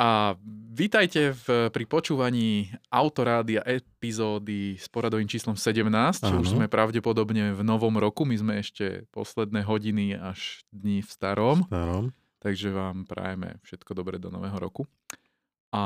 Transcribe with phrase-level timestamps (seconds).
[0.00, 0.32] A
[0.72, 5.92] vítajte v, pri počúvaní autorádia epizódy s poradovým číslom 17,
[6.24, 8.24] čo už sme pravdepodobne v novom roku.
[8.24, 11.68] My sme ešte posledné hodiny až dní v starom.
[11.68, 12.16] starom.
[12.40, 14.88] Takže vám prajeme všetko dobré do nového roku.
[15.68, 15.84] A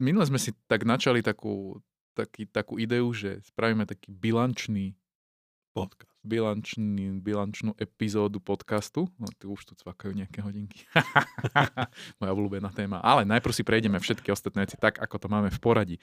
[0.00, 1.84] minule sme si tak načali takú,
[2.16, 4.96] taký, takú ideu, že spravíme taký bilančný
[5.76, 6.08] podcast.
[6.24, 9.12] Bilančný, bilančnú epizódu podcastu.
[9.20, 10.88] No, tu už tu cvakajú nejaké hodinky.
[12.18, 13.04] Moja obľúbená téma.
[13.04, 15.96] Ale najprv si prejdeme všetky ostatné veci tak, ako to máme v poradí.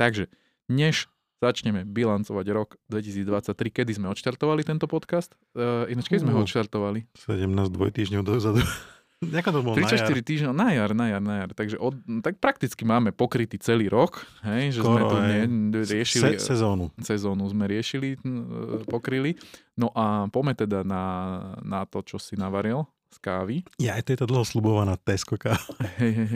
[0.00, 0.32] Takže,
[0.72, 1.06] než
[1.44, 5.36] začneme bilancovať rok 2023, kedy sme odštartovali tento podcast?
[5.52, 7.04] Uh, ináč, keď sme ho odštartovali?
[7.28, 8.64] 17 dvojtýždňov dozadu.
[9.20, 11.50] Ako to bolo 3-4 týždňov, na jar, na jar, na jar.
[11.52, 11.92] Takže od,
[12.24, 15.40] tak prakticky máme pokrytý celý rok, hej, že Skoro, sme tu ne,
[15.84, 16.40] riešili...
[16.40, 16.88] Se, sezónu.
[16.96, 19.36] Sezónu sme riešili, e, pokryli.
[19.76, 21.04] No a poďme teda na,
[21.60, 23.56] na to, čo si navaril z kávy.
[23.76, 25.60] Ja, aj to je tá dlho slubovaná Tesco káva.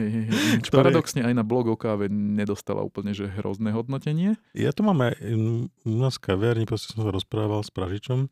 [0.69, 4.37] Paradoxne aj na blog o káve nedostala úplne že hrozné hodnotenie.
[4.53, 8.29] Ja to mám aj u nás kaviarni, proste som sa rozprával s Pražičom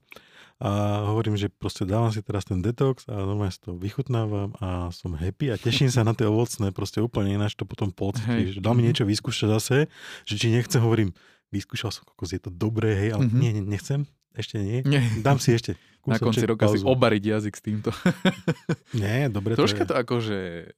[0.64, 0.72] a
[1.06, 5.11] hovorím, že proste dávam si teraz ten detox a normálne si to vychutnávam a som
[5.11, 8.58] happy a teším sa na tie ovocné, proste úplne ináč to potom pocítiš.
[8.58, 8.88] Dal mi Mhm.
[8.88, 9.78] niečo vyskúšať zase,
[10.23, 11.11] že či nechcem, hovorím,
[11.50, 13.36] vyskúšal som, kokos, je to dobré, hej, ale Mhm.
[13.36, 14.81] nie, nie, nechcem, ešte nie.
[14.84, 15.03] Nie.
[15.19, 16.88] Dám si ešte Na konci roka si pauzu.
[16.89, 17.89] obariť jazyk s týmto.
[18.94, 19.89] Nie, dobre Troška to je.
[19.89, 20.38] to akože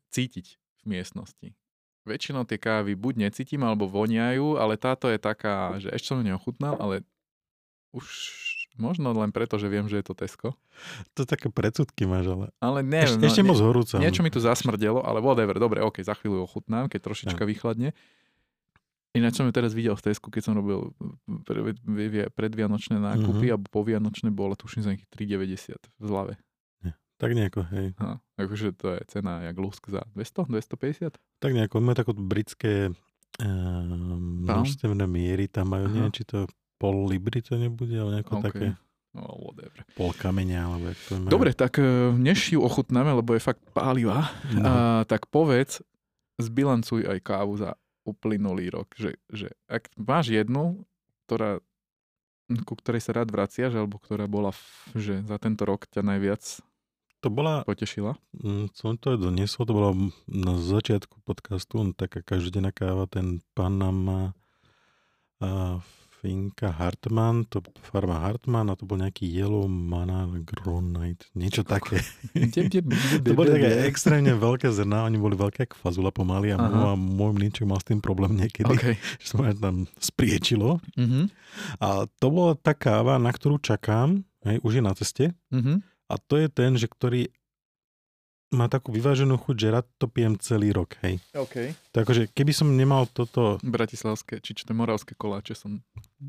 [0.09, 0.45] cítiť
[0.79, 1.47] v miestnosti.
[2.03, 6.25] Väčšinou tie kávy buď necítim, alebo voniajú, ale táto je taká, že ešte som ju
[6.25, 7.01] neochutnal, ale
[7.91, 8.05] už
[8.75, 10.53] možno len preto, že viem, že je to Tesco.
[11.13, 13.95] To také predsudky máš, ale Ale neviem, ešte, ešte no, moc horúca.
[13.97, 17.95] niečo mi tu zasmrdelo, ale whatever, dobre, ok, za chvíľu ochutnám, keď trošička vychladne.
[19.11, 20.91] Ináč som ju teraz videl v Tesku, keď som robil
[21.41, 23.53] pre- pre- predvianočné nákupy, Mhm.
[23.53, 26.33] alebo povianočné bolo, tuším za nejakých 3,90 v zlave.
[27.15, 27.95] Tak nejako, hej.
[27.95, 31.15] Ha, akože to je cena jak lusk za 200, 250?
[31.39, 32.91] Tak nejako, on má také britské
[34.43, 36.43] množstevné miery, tam majú, neviem, či to
[36.75, 38.45] pol libry to nebude, ale nejako OK.
[38.45, 38.65] také
[39.11, 39.79] No, whatever.
[39.95, 41.13] pol kameňa, alebo jak to.
[41.25, 44.59] Dobre, tak e, než ju ochutnáme, lebo je fakt pálivá, No.
[44.61, 44.71] a,
[45.03, 45.79] tak povedz,
[46.35, 48.91] zbilancuj aj kávu za uplynulý rok.
[48.93, 50.83] Že, že ak máš jednu,
[51.23, 51.63] ktorá,
[52.61, 54.51] ku ktorej sa rád vraciaš, alebo ktorá bola,
[54.91, 56.43] že za tento rok ťa najviac
[57.23, 58.19] To bola, potešila.
[58.35, 59.95] mm, som to aj doniesol, to bola
[60.27, 64.35] na začiatku podcastu, on taká každodenná káva, ten Panama
[65.39, 65.79] a
[66.25, 72.01] Finka Hartmann, to farma Hartmann a to bol nejaký Yellow Mana Gronite, niečo také.
[73.21, 77.31] To boli také extrémne veľké zrná, oni boli veľké ako fazula pomaly a môj, môj
[77.37, 78.97] mlinček mal s tým problém niekedy, OK.
[79.21, 80.81] že sa ma tam spriečilo.
[80.97, 81.29] Mhm.
[81.77, 85.25] A to bola tá káva, na ktorú čakám, hej, už je na ceste.
[85.53, 85.85] Mhm.
[86.09, 87.29] A to je ten, že ktorý
[88.55, 91.19] má takú vyváženú chuť, že rád to pijem celý rok, hej.
[91.33, 91.75] OK.
[91.91, 93.59] To akože, keby som nemal toto...
[93.61, 95.83] Bratislavské, či čo to moravské koláče som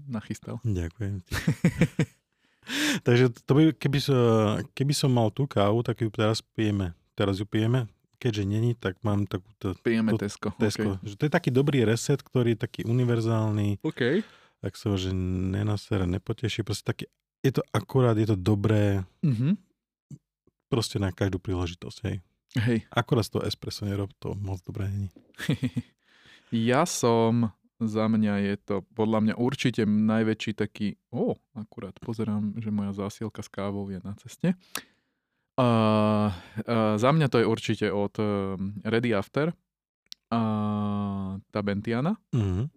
[0.05, 0.59] nachystal.
[0.61, 1.23] Ďakujem.
[3.07, 4.19] Takže to by, keby, som,
[4.73, 6.91] keby som mal tú kávu, tak ju teraz pijeme.
[7.15, 7.87] Teraz ju pijeme.
[8.17, 10.49] Keďže není, tak mám takúto Pijeme To- Tesco.
[10.53, 10.99] Tesco.
[11.01, 14.25] Že to je taký dobrý reset, ktorý je taký univerzálny, OK.
[14.59, 16.65] tak sa ho, že nenasere, nepoteší.
[16.65, 17.05] Proste taký,
[17.39, 19.61] je to akurát, je to dobré, Mhm.
[20.67, 22.17] Proste na každú príležitosť, hej.
[22.57, 22.79] Hej.
[22.89, 25.11] Akurát z toho espresso nerob, to moc dobré není.
[26.73, 32.73] ja som, za mňa je to podľa mňa určite najväčší taký, ó, akurát pozerám, že
[32.73, 34.57] moja zásielka s kávou je na ceste.
[35.57, 36.33] Uh,
[36.69, 39.53] uh, za mňa to je určite od uh, Ready After
[40.33, 40.41] a
[41.53, 42.17] tá Bentiana.
[42.33, 42.73] Mhm.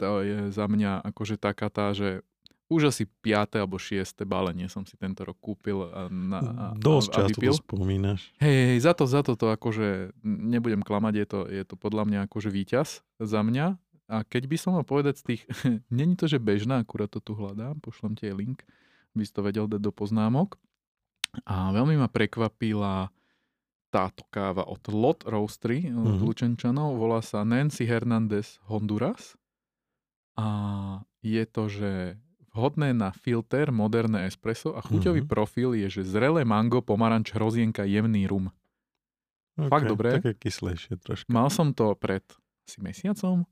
[0.00, 2.24] To je za mňa akože taká tá, že
[2.70, 3.58] už asi 5.
[3.58, 4.22] alebo 6.
[4.22, 8.30] balenie som si tento rok kúpil a, na, a, Dosť a, a často to spomínaš.
[8.38, 12.06] Hej, hej, za to, za to, to akože nebudem klamať, je to, je to podľa
[12.06, 13.74] mňa akože víťaz za mňa.
[14.10, 15.42] A keď by som mal povedať z tých,
[15.98, 18.62] není to, že bežná, akurát to tu hľadám, pošlem ti link,
[19.18, 20.54] by si to vedel dať do poznámok.
[21.46, 23.10] A veľmi ma prekvapila
[23.90, 26.22] táto káva od Lot Roastery, Mhm.
[26.22, 29.34] Lučenčanov, volá sa Nancy Hernandez Honduras.
[30.38, 30.46] A
[31.20, 31.90] je to, že
[32.50, 35.30] vhodné na filter, moderné espresso a chuťový Mhm.
[35.30, 38.50] profil je, že zrelé mango, pomaranč, hrozienka, jemný rum.
[39.68, 40.10] Fakt Ok, dobré.
[40.18, 41.28] Také kyslejšie troška.
[41.28, 42.24] Mal som to pred
[42.64, 43.44] asi mesiacom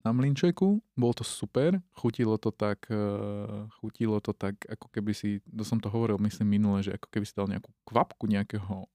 [0.00, 5.44] na mlinčeku, bolo to super, chutilo to tak, eh, chutilo to tak, ako keby si,
[5.44, 8.88] to som to hovoril myslím minule, že ako keby si dal nejakú kvapku nejakého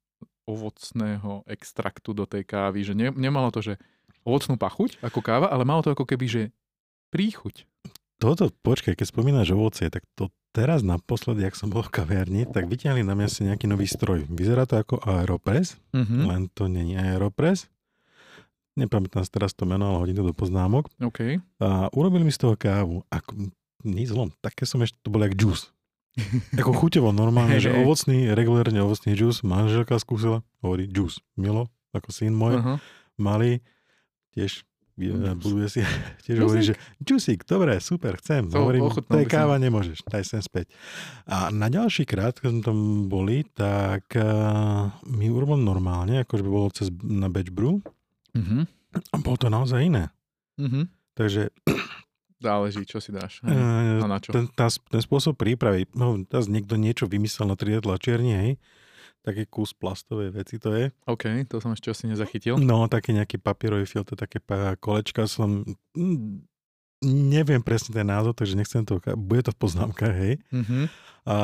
[0.45, 3.73] ovocného extraktu do tej kávy, že ne, nemalo to, že
[4.25, 6.41] ovocnú pachuť ako káva, ale malo to ako keby, že
[7.13, 7.69] príchuť.
[8.17, 12.65] Toto, počkaj, keď spomínaš ovocie, tak to teraz naposledy, ak som bol v kaviarni, tak
[12.65, 14.23] vyťahli na mňa si nejaký nový stroj.
[14.25, 16.17] Vyzerá to ako Aeropress, Mhm.
[16.23, 17.67] len to není Aeropress.
[18.75, 20.91] nepamätám si teraz to meno, ale hodím to do poznámok.
[20.99, 21.39] OK.
[21.59, 23.07] A urobili mi z toho kávu.
[23.07, 23.47] Ako,
[23.81, 24.35] nič zlom.
[24.37, 25.71] Také som ešte, to bol jak džús.
[26.53, 31.23] Ako chuťovo normálne, že ovocný, regulérne ovocný džús, manželka skúsila, hovorí džús.
[31.35, 32.75] Milo, ako syn môj, Aha.
[33.15, 33.63] malý,
[34.31, 35.41] tiež vy- Džús.
[35.41, 35.79] buduje si,
[36.23, 38.47] tiež hovorí, že džusík, dobre, super, chcem.
[38.47, 39.29] To Hovorím, to je som.
[39.29, 40.71] káva, nemôžeš, daj sem späť.
[41.23, 46.49] A na ďalší krát, keď sme tam boli, tak uh, mi urobil normálne, akože by
[46.49, 47.79] bolo cez, na batch brew,
[48.31, 48.67] Mhm.
[49.09, 50.11] a bolo to naozaj iné.
[50.55, 50.87] Mhm.
[51.13, 51.51] Takže
[52.37, 53.39] Záleží, čo si dáš.
[53.41, 53.51] hej.
[53.51, 54.29] uh, A na čo?
[54.29, 58.51] ten, tá, ten spôsob prípravy, no niekto niečo vymyslel na 3D tlačiarni, hej,
[59.25, 60.93] taký kus plastovej veci to je.
[61.09, 62.61] OK, to som ešte asi nezachytil.
[62.61, 64.37] No, taký nejaký papierový filter, také
[64.77, 65.65] kolečka som...
[65.97, 66.45] mm,
[67.05, 68.97] Neviem presne ten názov, takže nechcem to...
[69.19, 70.39] Bude to v poznámkach, hej.
[70.53, 70.89] Mhm.
[71.25, 71.35] A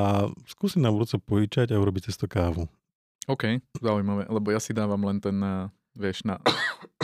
[0.45, 2.69] skúsim na budúce požičať a urobiť cesto kávu.
[3.25, 6.42] OK, zaujímavé, lebo ja si dávam len ten, na, vieš, na,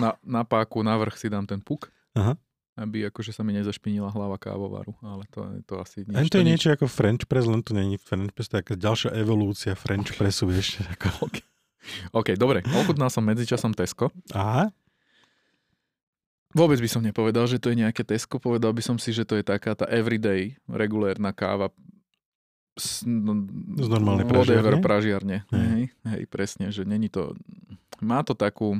[0.01, 2.33] na, na páku, na vrch si dám ten puk, Aha.
[2.77, 6.13] Aby akože sa mi nezašpinila hlava kávovaru, ale to, to asi nič.
[6.13, 6.51] A to je nič.
[6.61, 10.13] niečo ako French press, len to není French press, to je taká ďalšia evolúcia French
[10.13, 10.77] pressu, vieš.
[10.93, 11.27] Ako...
[12.13, 14.13] OK, dobre, ochutnal som medzičasom Tesco.
[14.31, 14.69] Aha,
[16.55, 19.37] Vôbec by som nepovedal, že to je nejaké Tesco, povedal by som si, že to
[19.37, 21.69] je taká tá everyday, regulérna káva
[22.77, 23.45] z, no,
[23.77, 24.81] Z normálnej whatever pražiarne?
[24.81, 25.37] pražiarne.
[25.53, 27.37] Hej, hej, presne, že není to...
[27.99, 28.79] Má to takú...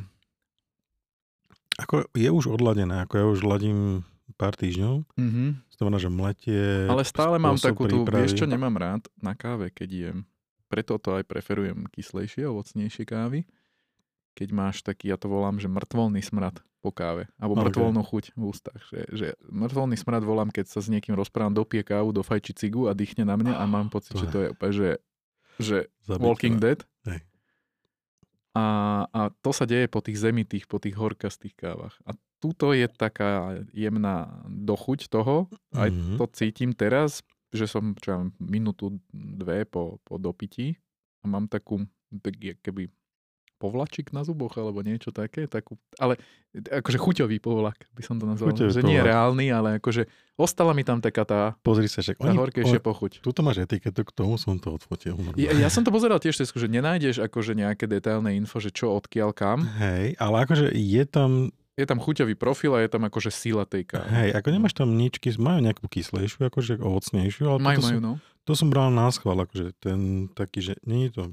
[1.78, 4.02] ako je už odladené, ako ja už ladím
[4.34, 5.44] pár týždňov, Mhm.
[5.68, 9.70] to znamená, že mletie, Ale stále mám takú tú, vieš čo, nemám rád na káve,
[9.70, 10.18] keď jem.
[10.68, 13.48] Preto to aj preferujem kyslejšie, ovocnejšie kávy.
[14.34, 17.26] Keď máš taký, ja to volám, že mŕtvolný smrad po káve.
[17.36, 17.64] Alebo Ok.
[17.66, 18.82] mŕtvolnú chuť v ústach.
[18.86, 22.94] Že, že mŕtvolný smrad volám, keď sa s niekým rozprávam, dopie kávu, dofajči cigu a
[22.94, 24.90] dýchne na mňa a mám pocit, To že to je úplne, že,
[25.58, 25.78] že.
[26.06, 26.84] Walking Dead.
[27.06, 27.24] Hej.
[28.58, 28.64] A,
[29.14, 31.94] a to sa deje po tých zemitých, po tých horkastých kávach.
[32.10, 35.46] A tuto je taká jemná dochuť toho.
[35.78, 36.18] Aj Mhm.
[36.18, 37.22] to cítim teraz,
[37.54, 40.74] že som čo ja minútu, dve po, po dopití
[41.22, 41.86] a mám takú,
[42.26, 42.34] tak
[42.66, 42.90] keby
[43.58, 46.16] povlačik na zuboch alebo niečo také, takú, ale
[46.54, 48.50] akože chuťový povlak by som to nazval.
[48.50, 49.10] Chuťový že nie povlak.
[49.10, 50.06] reálny, ale akože
[50.36, 53.12] ostala mi tam taká tá, Pozri sa, však tá oni, horkejšia pochuť.
[53.20, 55.18] tuto máš etiketu, k tomu som to odfotil.
[55.34, 58.94] Ja, ja som to pozeral tiež, Tesku, že nenájdeš akože nejaké detailné info, že čo
[58.94, 59.66] odkiaľ kam.
[59.76, 63.86] Hej, ale akože je tam, Je tam chuťový profil a je tam akože sila tej
[63.88, 64.10] kávy.
[64.12, 67.94] hej, ako nemáš tam nič, kys- majú nejakú kyslejšiu, akože ovocnejšiu, ale Majú, toto majú,
[67.94, 68.14] som, no.
[68.44, 70.00] to som bral na schvál, akože ten
[70.32, 71.24] taký, že nie je to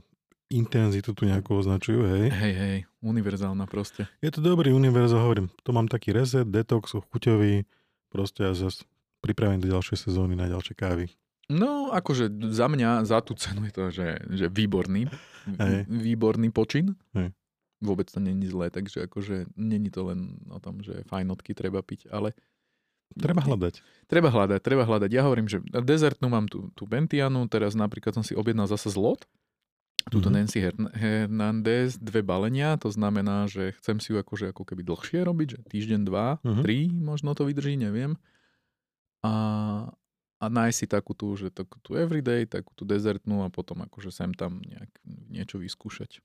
[0.55, 2.25] intenzitu tu nejakú označujú, hej.
[2.31, 4.07] Hej, hej, univerzálna proste.
[4.23, 7.67] Je to dobrý univerzál, hovorím, to mám taký reset, detox, chuťový,
[8.09, 8.87] proste a zase
[9.19, 11.11] pripravím do ďalšej sezóny na ďalšie kávy.
[11.51, 15.11] No, akože za mňa, za tú cenu je to, že, že výborný.
[15.61, 15.85] Hej.
[15.93, 16.97] Výborný počin.
[17.13, 17.37] Hej.
[17.85, 22.09] Vôbec to není zlé, takže akože není to len o tom, že fajnotky treba piť,
[22.09, 22.33] ale
[23.15, 23.75] Treba hľadať.
[24.11, 25.11] treba hľadať, treba hľadať.
[25.15, 29.23] Ja hovorím, že dezertnú mám tú, tú Bentianu, teraz napríklad som si objednal zase zlot,
[30.07, 30.35] túto Mhm.
[30.35, 35.25] Nancy Hern- Hernandez, dve balenia, to znamená, že chcem si ju akože ako keby dlhšie
[35.25, 36.63] robiť, že týždeň, dva, Mhm.
[36.63, 38.17] tri možno to vydrží, neviem.
[39.25, 39.33] A,
[40.41, 44.13] a nájsť si takú tú, že takú tú everyday, takú tú dezertnú a potom akože
[44.13, 44.93] sem tam nejak
[45.33, 46.21] niečo vyskúšať.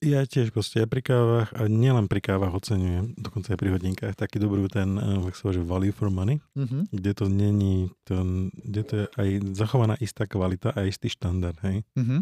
[0.00, 4.16] Ja tiež proste aj pri kávach, a nielen pri kávach oceňujem, dokonca aj pri hodinkách,
[4.16, 6.88] taký dobrý ten, eh, jak sa hovorí, value for money, Mm-hmm.
[6.88, 8.16] kde to není, to,
[8.64, 9.28] kde to je aj
[9.60, 11.84] zachovaná istá kvalita a istý štandard, hej.
[12.00, 12.20] Mm-hmm.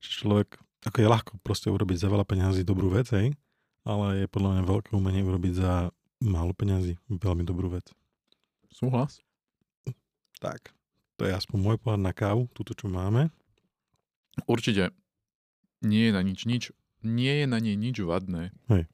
[0.00, 0.48] Že človek,
[0.88, 3.36] ako je ľahko proste urobiť za veľa peňazí dobrú vec, hej,
[3.84, 5.92] ale je podľa mňa veľké umenie urobiť za
[6.24, 7.84] málo peňazí veľmi dobrú vec.
[8.72, 9.20] Súhlas.
[10.40, 10.72] Tak,
[11.20, 13.28] to je aspoň môj pohľad na kávu, túto čo máme.
[14.48, 14.88] Určite
[15.84, 18.52] nie je na nič nič, nie je na nej nič vadné.
[18.68, 18.88] Hej.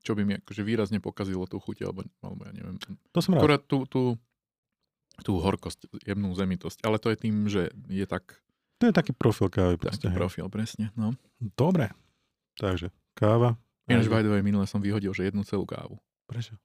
[0.00, 2.80] Čo by mi akože výrazne pokazilo tú chuť, alebo, alebo ja neviem.
[3.12, 3.40] To som rád.
[3.44, 4.16] Akorát tú, tú,
[5.20, 6.80] tú horkosť, jemnú zemitosť.
[6.84, 8.40] Ale to je tým, že je tak,
[8.80, 9.76] To je taký profil kávy.
[9.76, 10.18] Proste, taký hej.
[10.18, 10.88] profil, presne.
[10.96, 11.12] No.
[11.36, 11.92] Dobre,
[12.56, 13.60] takže káva.
[13.90, 15.98] Ináč, by the way, minule som vyhodil, že jednu celú kávu.
[16.30, 16.56] Prečo?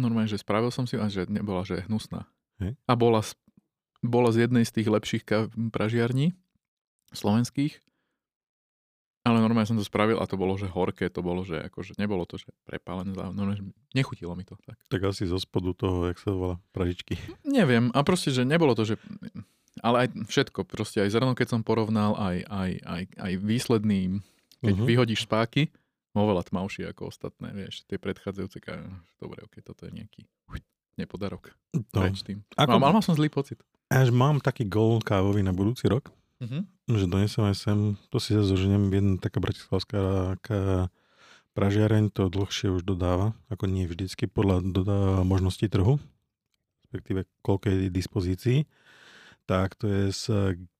[0.00, 2.24] Normálne, že spravil som si a že nebola, že je hnusná.
[2.56, 2.72] Hej.
[2.88, 3.36] A bola z,
[4.00, 6.32] bola z jednej z tých lepších káv, pražiarní
[7.12, 7.83] slovenských.
[9.24, 12.28] Ale normálne som to spravil a to bolo, že horké, to bolo, že akože nebolo
[12.28, 13.64] to, že prepálené, normálne, že
[13.96, 14.76] nechutilo mi to tak.
[14.92, 17.16] Tak asi zo spodu toho, jak sa to volá, pražičky.
[17.48, 19.00] Neviem, a proste, že nebolo to, že...
[19.80, 24.20] Ale aj všetko, proste aj zrno, keď som porovnal, aj, aj, aj, aj výsledný,
[24.60, 24.88] keď uh-huh.
[24.92, 25.72] vyhodíš spáky,
[26.12, 28.86] oveľa tmavšie ako ostatné, vieš, tie predchádzajúce, ká-
[29.18, 30.22] dobre, ok, toto je nejaký
[30.94, 31.50] nepodarok.
[31.74, 32.06] No.
[32.06, 32.46] Preč tým.
[32.54, 33.58] Ako- Mal, mal som zlý pocit.
[33.90, 36.12] Až mám taký gol kávový na budúci rok,
[36.44, 36.62] Uh-huh.
[36.92, 37.78] že donesem aj sem,
[38.12, 40.00] to si zase zoženiem, jedna taká bratislavská
[40.36, 40.92] taká
[41.56, 45.96] pražiareň to dlhšie už dodáva, ako nie vždycky, podľa dodáva možností trhu,
[46.84, 48.58] respektíve koľko je dispozícií.
[49.44, 50.24] Tak to je s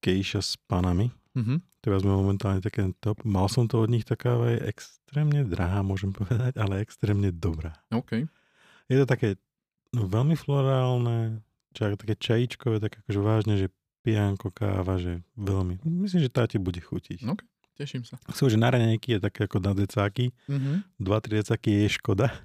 [0.03, 1.15] gejša s panami.
[1.35, 1.63] Mhm.
[1.85, 3.21] To vezme momentálne také top.
[3.29, 7.77] Mal som to od nich, tá káva je extrémne drahá, môžem povedať, ale extrémne dobrá.
[7.93, 8.25] OK.
[8.89, 9.37] Je to také
[9.93, 11.45] no, veľmi florálne,
[11.77, 13.69] čak, také čajíčkové, tak akože vážne, že
[14.05, 15.81] pijanko, káva, že veľmi.
[15.83, 17.25] Myslím, že tá ti bude chutiť.
[17.25, 17.35] No.
[17.75, 18.15] Teším sa.
[18.31, 20.31] Sú, že na raňajky je také ako na decáky.
[20.47, 20.87] Mhm.
[21.03, 22.31] 2-3 decáky je škoda.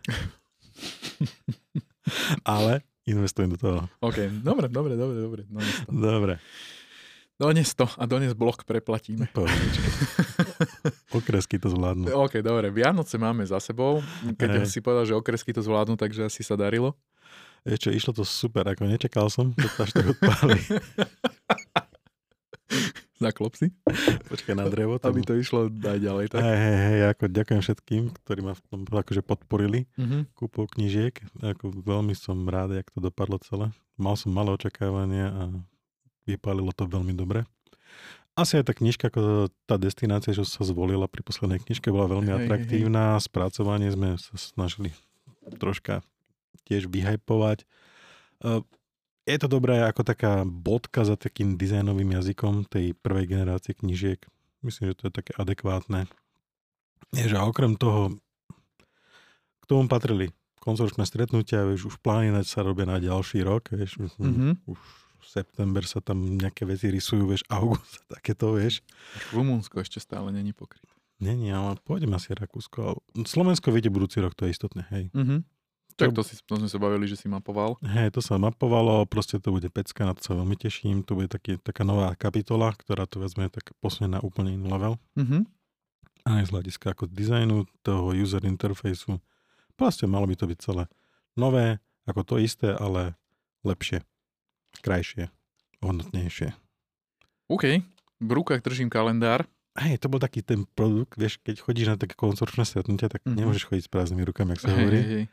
[2.47, 3.79] ale investujem do toho.
[4.01, 5.41] OK, dobre, dobre, dobre, dobre.
[5.45, 5.91] Dones to.
[5.93, 6.33] Dobre.
[7.39, 9.31] Dones to a dones blok preplatíme.
[11.15, 12.11] Okresky to zvládnu.
[12.11, 12.67] OK, dobre.
[12.67, 14.03] Vianoce máme za sebou.
[14.35, 14.67] Keď Hej.
[14.67, 16.99] si povedal, že okresky to zvládnu, takže asi sa darilo.
[17.61, 20.59] Vieš čo, išlo to super, ako nečakal som, sa až tak odpáli.
[23.19, 23.67] Zaklop si,
[24.31, 24.95] Počkaj na drevo.
[24.95, 25.11] Tam...
[25.11, 26.25] aby to išlo aj ďalej.
[26.29, 26.39] Tak?
[26.39, 30.31] Hej, hej, hej, ako ďakujem všetkým, ktorí ma v tom akože podporili Mhm.
[30.33, 31.19] kúpou knižiek.
[31.37, 33.75] Ako veľmi som rád, jak to dopadlo celé.
[33.95, 35.43] Mal som malé očakávania a
[36.23, 37.43] vypálilo to veľmi dobre.
[38.33, 39.19] Asi aj tá knižka, ako
[39.67, 42.47] tá destinácia, čo sa zvolila pri poslednej knižke, bola veľmi Hej, hej, hej.
[42.47, 43.03] atraktívna.
[43.19, 44.95] Spracovanie sme sa snažili
[45.51, 45.99] troška
[46.63, 47.63] tiež vyhajpovať.
[48.41, 48.63] E,
[49.29, 54.17] Je to dobré ako taká bodka za takým dizajnovým jazykom tej prvej generácie knižiek.
[54.59, 56.09] Myslím, že to je také adekvátne.
[57.13, 58.17] Je, že okrem toho
[59.59, 64.11] k tomu patrili koncoročné stretnutia, vieš, už plány sa robia na ďalší rok, vieš, už,
[64.17, 64.65] Mhm.
[64.65, 64.79] už
[65.21, 68.81] september sa tam nejaké veci rysujú, vieš, august a takéto, vieš.
[69.29, 70.89] Rumunsko ešte stále není pokryté.
[71.21, 73.03] Nie, ale pôjdem asi Rakúsko.
[73.27, 75.13] Slovensko vyjde budúci rok, to je istotné, hej.
[75.13, 75.45] Mhm.
[76.01, 77.75] Tak to, si, to sme sa bavili, že si mapoval.
[77.81, 81.03] Hej, to sa mapovalo, proste to bude pecka, na to sa veľmi teším.
[81.03, 84.95] To bude taký, taká nová kapitola, ktorá to vezme tak posunie na úplne iný level.
[85.13, 85.43] Mhm.
[86.21, 89.17] Aj z hľadiska ako dizajnu toho user interfejsu.
[89.73, 90.83] Proste malo by to byť celé
[91.33, 93.15] nové, ako to isté, ale
[93.61, 94.03] lepšie,
[94.79, 95.31] krajšie,
[95.79, 96.53] hodnotnejšie.
[97.47, 97.81] OK.
[98.19, 99.47] V rukách držím kalendár.
[99.73, 103.35] Hej, to bol taký ten produkt, vieš, keď chodíš na také koncertné stretnutia, tak Mhm.
[103.37, 104.97] nemôžeš chodiť s prázdnymi rukami, ak sa Hej, hovorí.
[104.97, 105.25] hej, hej.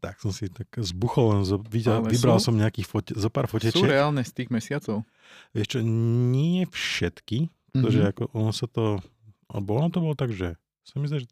[0.00, 3.44] Tak som si tak zbuchol, len zo, videl, vybral sú- som nejakých fote, zo pár
[3.44, 3.84] Sú fotečiek.
[3.86, 5.04] reálne z tých mesiacov.
[5.52, 5.80] Vieš čo,
[6.26, 7.38] nie všetky,
[7.70, 8.08] pretože Mhm.
[8.10, 8.98] ako ono sa to,
[9.46, 11.28] alebo ono to bolo tak, že sa mi zdá, že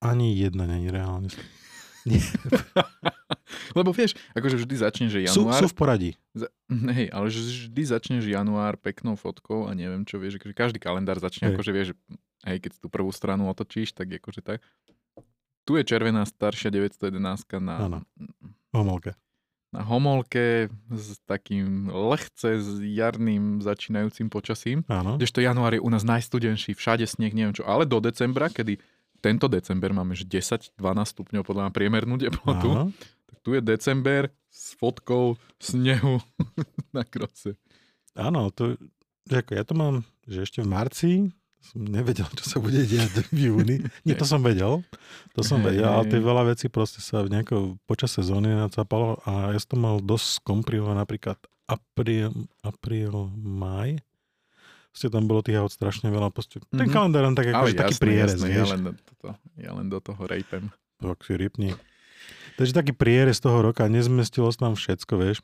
[0.00, 1.30] ani jedna není reálne.
[2.02, 2.18] Nie.
[3.72, 5.56] Lebo vieš, akože vždy začne, že Sú, január.
[5.56, 6.10] sú v poradí.
[6.32, 6.48] Za,
[6.90, 11.46] hej, ale vždy začneš január peknou fotkou a neviem čo, vieš, akože každý kalendár začne,
[11.46, 11.54] Hej.
[11.54, 11.88] akože vieš,
[12.42, 14.58] hej, keď tú prvú stranu otočíš, tak akože tak.
[15.62, 17.18] Tu je červená staršia 911
[17.58, 17.98] na, Áno.
[18.70, 19.14] Homolka.
[19.70, 24.82] na homolke s takým lehce s jarným začínajúcim počasím.
[24.86, 25.16] Áno.
[25.16, 28.76] Kdežto január je u nás najstudenší, všade sneh, neviem čo, ale do decembra, kedy
[29.22, 32.90] tento december máme že 10-12 stupňov podľa mňa priemernú teplotu, Áno.
[33.24, 36.18] tak tu je december s fotkou snehu
[36.96, 37.54] na krose.
[38.12, 38.76] Áno, to,
[39.24, 39.94] že ako ja to mám,
[40.26, 41.10] že ešte v marci
[41.62, 43.76] som nevedel, čo sa bude diať v júni.
[44.02, 44.82] Nie, to som vedel.
[45.32, 49.58] To som vedel, ale tie veľa vecí proste sa nejako počas sezóny nacapalo a ja
[49.58, 54.02] som to mal dosť skomprimované napríklad apríl, apríl, maj.
[54.90, 56.28] Proste tam bolo tých aut strašne veľa.
[56.28, 56.92] Proste, ten Mhm.
[56.92, 60.22] kalendár len tak akože taký prierez, jasné, ja len, do toto, ja len do toho
[60.26, 60.68] rejpem.
[61.00, 61.72] Tak si rypni.
[62.60, 65.38] Takže taký prierez toho roka, nezmestilo sa tam všetko, vieš.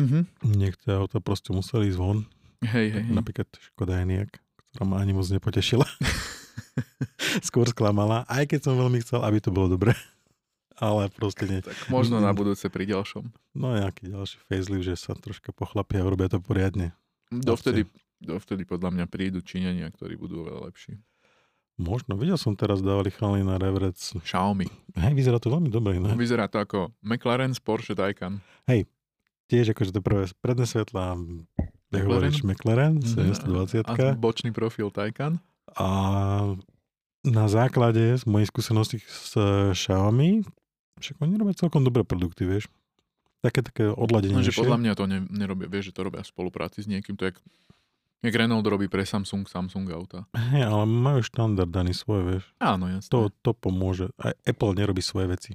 [0.00, 0.24] Mhm.
[0.56, 2.24] Niektoré auta proste museli ísť von.
[2.64, 3.12] Hej, hej, hej.
[3.12, 4.40] Napríklad Škoda Enyaq,
[4.74, 5.86] ktorá ma ani moc nepotešila.
[7.48, 9.94] Skôr sklamala, aj keď som veľmi chcel, aby to bolo dobre.
[10.78, 11.58] Ale proste nie.
[11.58, 13.34] Tak možno na budúce pri ďalšom.
[13.58, 16.94] No nejaký ďalší facelift, že sa troška pochlapia a urobia to poriadne.
[17.34, 17.82] Dovtedy,
[18.22, 21.02] dovtedy podľa mňa prídu Číňania, ktorí budú oveľa lepší.
[21.78, 23.98] Možno, videl som teraz dávali chalani na Reverec.
[24.22, 24.66] Xiaomi.
[24.98, 26.10] Hej, vyzerá to veľmi dobre, ne?
[26.18, 28.42] Vyzerá to ako McLaren s Porsche Taycan.
[29.48, 31.16] Tiež akože to prvé predné svetlá,
[31.56, 32.08] jak McLaren?
[32.28, 33.32] hovoríš, McLaren, Mhm.
[33.34, 35.40] 720 A bočný profil Taycan.
[35.70, 35.86] A
[37.20, 40.42] na základe z mojej skúsenosti s eh, Xiaomi,
[40.96, 42.66] však oni robia celkom dobré produkty, vieš.
[43.38, 44.50] Také, také Lenže odladenejšie.
[44.56, 47.14] podľa mňa to ne, nerobia, vieš, že to robia v spolupráci s niekým.
[47.14, 47.38] To je
[48.18, 50.26] jak, Renault robí pre Samsung, Samsung auta.
[50.34, 52.44] Hej, ale majú štandard daný svoj, vieš.
[52.58, 53.06] Áno, jasné.
[53.08, 54.10] To, to pomôže.
[54.16, 55.52] Aj Apple nerobí svoje veci.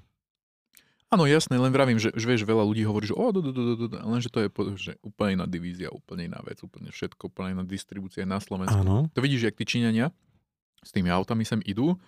[1.14, 3.62] Áno, jasné, len vravím, že, že vieš, veľa ľudí hovorí, že o, do, do, do,
[3.78, 4.50] do, do, lenže to je
[4.82, 8.82] že úplne iná divízia, úplne iná vec, úplne všetko, úplne iná distribúcia na Slovensku.
[8.82, 9.06] Áno.
[9.14, 10.10] To vidíš, jak tí Číňania
[10.82, 12.02] s tými autami sem idú,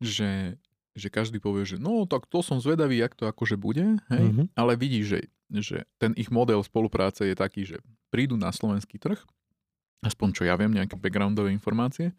[0.00, 0.56] že,
[0.96, 4.24] že každý povie, že no tak to som zvedavý, jak to akože bude, hej?
[4.32, 4.56] Mhm.
[4.56, 5.20] ale vidíš, že,
[5.60, 9.20] že ten ich model spolupráce je taký, že prídu na slovenský trh,
[10.00, 12.16] aspoň čo ja viem, nejaké backgroundové informácie,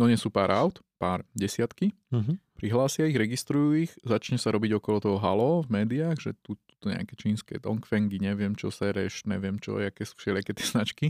[0.00, 2.40] donesú pár aut, pár desiatky, Mhm.
[2.60, 6.92] Prihlásia ich, registrujú ich, začne sa robiť okolo toho halo v médiách, že tu, tu
[6.92, 11.06] nejaké čínske Dongfengy, neviem čo, Sereš, neviem čo, aké sú všelijaké tie značky.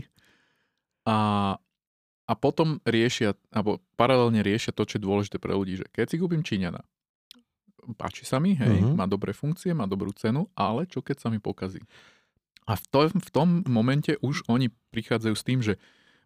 [1.03, 1.59] A,
[2.23, 6.15] a potom riešia, alebo paralelne riešia to, čo je dôležité pre ľudí, že keď si
[6.15, 6.79] kúpim Číňana,
[7.99, 8.95] páči sa mi, hej, Mhm.
[8.95, 11.83] má dobré funkcie, má dobrú cenu, ale čo keď sa mi pokazí?
[12.69, 15.75] A v tom, v tom momente už oni prichádzajú s tým, že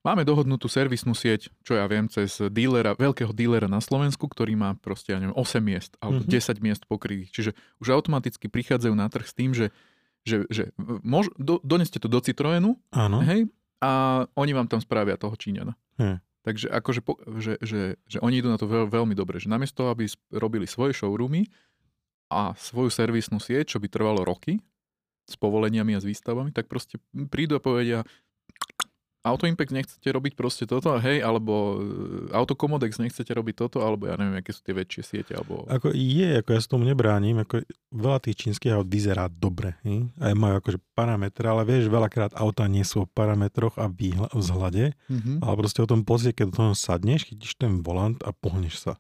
[0.06, 4.78] máme dohodnutú servisnú sieť, čo ja viem, cez dílera, veľkého dílera na Slovensku, ktorý má
[4.78, 6.30] proste, ja neviem, 8 miest alebo Mhm.
[6.30, 7.34] 10 miest pokrytých.
[7.34, 9.74] Čiže už automaticky prichádzajú na trh s tým, že,
[10.22, 10.70] že, že
[11.02, 13.26] mož, do, doneste to do Citroenu, Áno.
[13.26, 13.50] hej,
[13.82, 15.74] a oni vám tam spravia toho Číňana.
[15.98, 16.22] Hej.
[16.46, 19.90] Takže akože, po, že, že, že oni idú na to veľ, veľmi dobre, že namiesto
[19.90, 21.50] aby robili svoje showroomy
[22.30, 24.62] a svoju servisnú sieť, čo by trvalo roky,
[25.26, 27.02] s povoleniami a s výstavami, tak proste
[27.34, 28.06] prídu a povedia
[29.26, 34.06] Auto Impact nechcete robiť proste toto, hej, alebo e, Auto Komodex nechcete robiť toto, alebo
[34.06, 35.66] ja neviem, aké sú tie väčšie siete, alebo...
[35.66, 40.14] Ako je, ako ja sa tomu nebránim, ako veľa tých čínskych aut vyzerá dobre, hej?
[40.22, 44.94] aj majú akože parametre, ale vieš, veľakrát auta nie sú o parametroch a výhľa- vzhľade,
[45.10, 45.42] Mhm.
[45.42, 48.94] ale proste o tom pocite, keď do toho sadneš, chytíš ten volant a pohneš sa.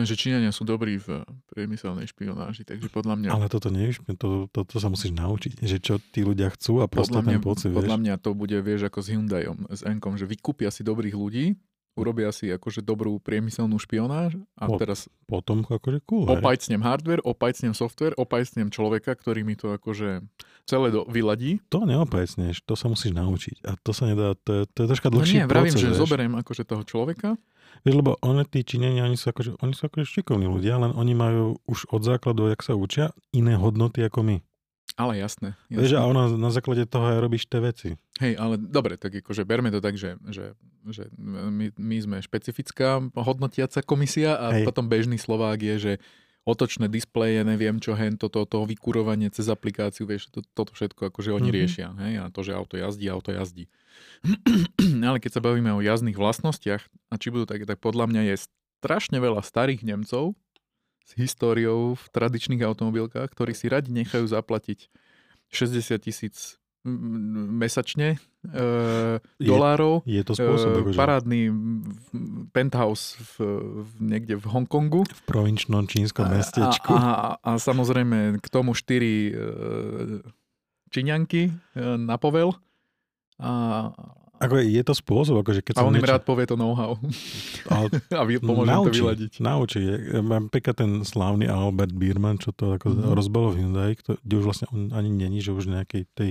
[0.00, 1.20] Lenže Číňania sú dobrí v
[1.52, 3.28] priemyselnej špionáži, takže podľa mňa...
[3.36, 6.88] Ale toto nevíš, to, to, to sa musíš naučiť, že čo tí ľudia chcú a
[6.88, 8.04] proste podľa mňa, ten pocit, podľa vieš.
[8.08, 11.52] mňa to bude, vieš, ako s Hyundaiom, s Enkom, že vykúpia si dobrých ľudí,
[12.00, 17.76] urobia si akože dobrú priemyselnú špionáž a Po- teraz Potom akože cool, opajcnem hardware, opajcnem
[17.76, 20.24] software, opajcnem človeka, ktorý mi to akože
[20.64, 21.60] celé do, vyladí.
[21.68, 23.62] To neopecneš, to sa musíš naučiť.
[23.62, 25.88] A to sa nedá, to je, to je troška No dlhší nie, vravím, proces, že
[25.92, 26.00] vieš.
[26.00, 27.28] zoberiem akože toho človeka.
[27.80, 31.14] Vieš, lebo oni, tí Číňania, oni sú akože, oni sú akože šikovní ľudia, len oni
[31.14, 34.36] majú už od základu, jak sa učia, iné hodnoty ako my.
[35.00, 35.56] Ale jasné.
[35.72, 35.80] jasné.
[35.80, 37.88] Vieš, a ona na základe toho aj robíš tie veci.
[38.20, 40.52] Hej, ale dobre, tak akože berme to tak, že, že,
[40.84, 44.68] že my, my sme špecifická hodnotiaca komisia a Hej.
[44.68, 45.92] potom bežný Slovák je, že
[46.44, 51.36] otočné displeje, neviem čo, hen, toto, to vykurovanie cez aplikáciu, vieš, to, toto všetko akože
[51.36, 51.56] oni Mhm.
[51.56, 53.68] riešia, hej, a to, že auto jazdí, auto jazdí.
[55.08, 58.36] ale keď sa bavíme o jazdných vlastnostiach, a či budú také, tak podľa mňa je
[58.80, 60.32] strašne veľa starých Nemcov
[61.04, 64.88] s históriou v tradičných automobilkách, ktorí si radi nechajú zaplatiť
[65.50, 68.18] 60 tisíc mesačne e,
[69.36, 71.52] Je- dolárov Je to spôsob, e, parádny
[72.56, 75.04] penthouse v, v, niekde v Hongkongu.
[75.04, 76.88] v provinčnom čínskom mestečku.
[76.96, 79.32] A, a, a samozrejme k tomu štyri e,
[80.90, 81.52] Číňanky e,
[82.00, 82.56] na povel.
[83.36, 83.92] A,
[84.40, 86.10] Ako je to spôsob, akože keď a on im niečo...
[86.10, 86.96] rád povie to know-how.
[87.66, 87.86] Ale
[88.18, 89.32] a vy, pomôže im to naučí, vyladiť.
[89.38, 89.80] naučí.
[90.16, 92.96] Mám pekne ten slávny Albert Bierman, čo to ako Mhm.
[92.96, 93.14] mm-hmm.
[93.14, 96.30] rozbalo v Hyundai, kto, kde už vlastne on ani není, že už nejakej tej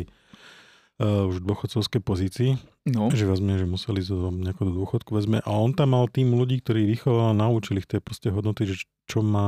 [0.98, 2.52] uh, už dôchodcovskej pozícii,
[2.86, 6.34] No, že vezme, že museli zo nejako do dôchodku vezme a on tam mal tým
[6.34, 9.46] ľudí, ktorí vychoval a naučili ich tie proste hodnoty, že čo má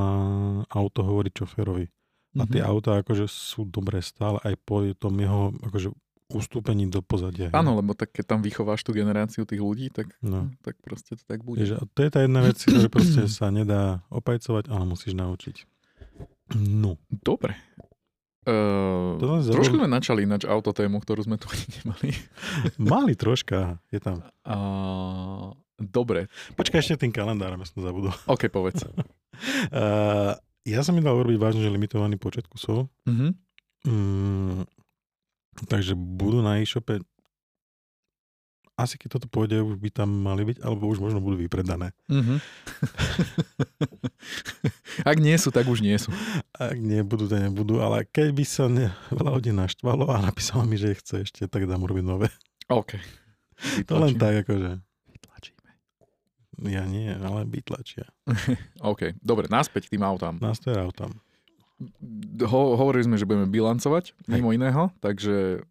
[0.69, 1.89] auto hovoriť šoférovi.
[2.34, 2.69] A tie Mhm.
[2.69, 5.89] autá akože sú dobré stále aj po tom jeho akože
[6.34, 7.52] ustúpení do pozadia.
[7.52, 10.48] áno, lebo tak keď tam vychováš tú generáciu tých ľudí, tak, No.
[10.62, 11.62] tak proste to tak bude.
[11.63, 15.67] A to je tá jedna vec, ktorá proste sa nedá opajcovať, ale musíš naučiť.
[16.56, 16.96] No.
[17.10, 17.56] Dobre.
[18.41, 22.10] Uh, To trošku sme načali ináč autotému, ktorú sme tu ani nemali.
[22.91, 24.26] Mali troška, je tam.
[24.41, 26.26] Uh, dobre,
[26.58, 28.12] Počkaj, ešte tým kalendárom, ja som zabudol.
[28.34, 28.84] ok, povedz.
[29.74, 32.94] Uh, ja som mi dal urobiť vážne, že limitovaný počet kusov.
[33.10, 33.34] Mhm.
[33.82, 34.62] Mm,
[35.67, 37.01] takže budú na e-shope
[38.81, 41.93] asi keď toto pôjde, už by tam mali byť, alebo už možno budú vypredané.
[42.09, 42.41] Mhm.
[45.09, 46.09] Ak nie sú, tak už nie sú.
[46.57, 50.65] Ak nie, budú, to nebudú, ale keď by sa ne, veľa ľudí naštvalo a napísalo
[50.65, 52.27] mi, že chce ešte, tak dám urobiť nové.
[52.69, 52.97] OK.
[53.85, 54.21] To len Vytlačíme.
[54.21, 54.71] tak, akože.
[55.13, 55.69] Vytlačíme.
[56.69, 58.09] Ja nie, ale vytlačia.
[58.91, 60.41] OK, dobre, naspäť k tým autám.
[60.41, 61.21] Je tam.
[62.44, 65.65] Ho, hovorili sme, že budeme bilancovať, mimo iného, takže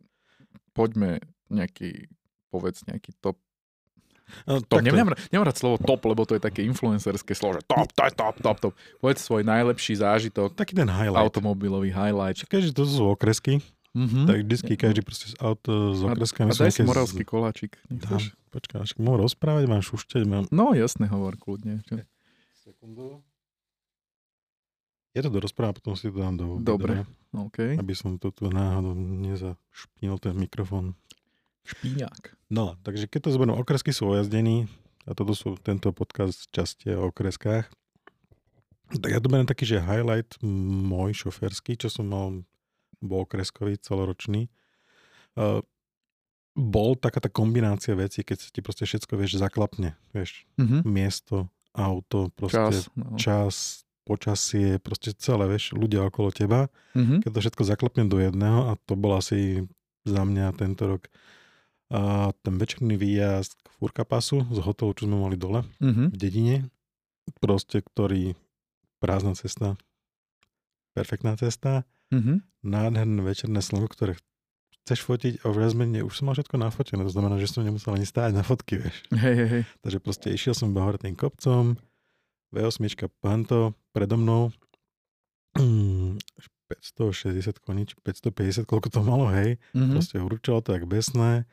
[0.73, 2.11] poďme nejaký,
[2.49, 3.38] povedz nejaký top.
[4.44, 7.88] No, top nemám, nemám rád slovo top, lebo to je také influencerské slovo, že top,
[7.88, 8.73] to je top, top, top.
[8.96, 11.18] Povedz svoj najlepší zážitok, Taký ten highlight.
[11.20, 12.38] automobilový highlight.
[12.40, 13.59] Keďže to sú okresky,
[13.90, 14.23] Mhm.
[14.25, 17.23] tak vždycky každý proste z auto s A- okreskami A daj si nejaké z- moravský
[17.25, 17.75] koláčik.
[17.88, 20.46] Dám, počkaj, až môžem rozprávať, mám šušťať, mám...
[20.49, 21.83] No jasne, hovor kľudne.
[21.85, 21.99] Čo?
[22.61, 23.18] Sekundu.
[25.11, 27.03] Ja to dorozprávam, potom si to dám do Dobre.
[27.03, 27.59] videa, OK.
[27.77, 30.94] aby som to tu náhodou nezašpinil ten mikrofón.
[31.62, 32.35] Špíňák.
[32.49, 34.70] No, takže keď to zoberiem, okresky sú ojazdení,
[35.03, 37.66] a toto sú tento podcast časti o okreskách,
[38.92, 42.42] tak ja to beriem taký, že highlight môj šoférsky, čo som mal,
[42.99, 44.46] bol okreskový, celoročný,
[45.35, 45.62] uh,
[46.53, 50.83] bol taká tá kombinácia vecí, keď sa ti proste všetko, vieš, zaklapne, vieš, Mhm.
[50.83, 52.90] miesto, auto, proste Čas.
[52.94, 53.14] No.
[53.16, 53.55] čas,
[54.11, 56.66] počasie, proste celé, vieš, ľudia okolo teba.
[56.99, 57.23] Mhm.
[57.23, 59.62] Keď to všetko zaklapne do jedného a to bol asi
[60.03, 61.07] za mňa tento rok
[61.90, 66.11] a ten večerný výjazd k Furkapasu z hotelu, čo sme mali dole Mhm.
[66.11, 66.57] v dedine,
[67.38, 68.35] proste, ktorý
[68.99, 69.79] prázdna cesta,
[70.94, 72.42] perfektná cesta, Mhm.
[72.66, 74.18] nádherné večerné slnko, ktoré
[74.83, 78.07] chceš fotiť a menej, už som mal všetko nafotené, to znamená, že som nemusel ani
[78.07, 78.96] stáť na fotky, vieš.
[79.14, 79.62] Hej, hej, hej.
[79.87, 81.79] Takže proste išiel som iba hore tým kopcom,
[82.51, 82.83] V8,
[83.23, 84.50] panto, predo mnou,
[85.59, 86.18] mm,
[86.70, 89.59] 560 koní, či 550, koľko to malo, hej.
[89.74, 89.98] Mhm.
[89.98, 91.44] Proste hurčalo to jak besné.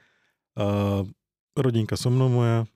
[0.57, 1.01] A
[1.57, 2.69] rodinka so mnou moja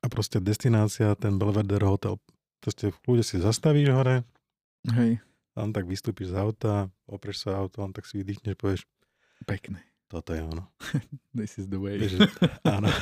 [0.00, 2.16] a proste destinácia, ten Belvedere hotel.
[2.64, 4.24] Proste v kľude si zastavíš hore,
[4.88, 5.20] Hej,
[5.52, 8.88] tam tak vystúpiš z auta, opreš sa auto, tam tak si vydýchneš, povieš,
[9.44, 9.84] pekné.
[10.10, 10.66] Toto je ono.
[11.38, 11.96] This is the way.
[11.96, 12.26] Že,
[12.66, 12.90] áno,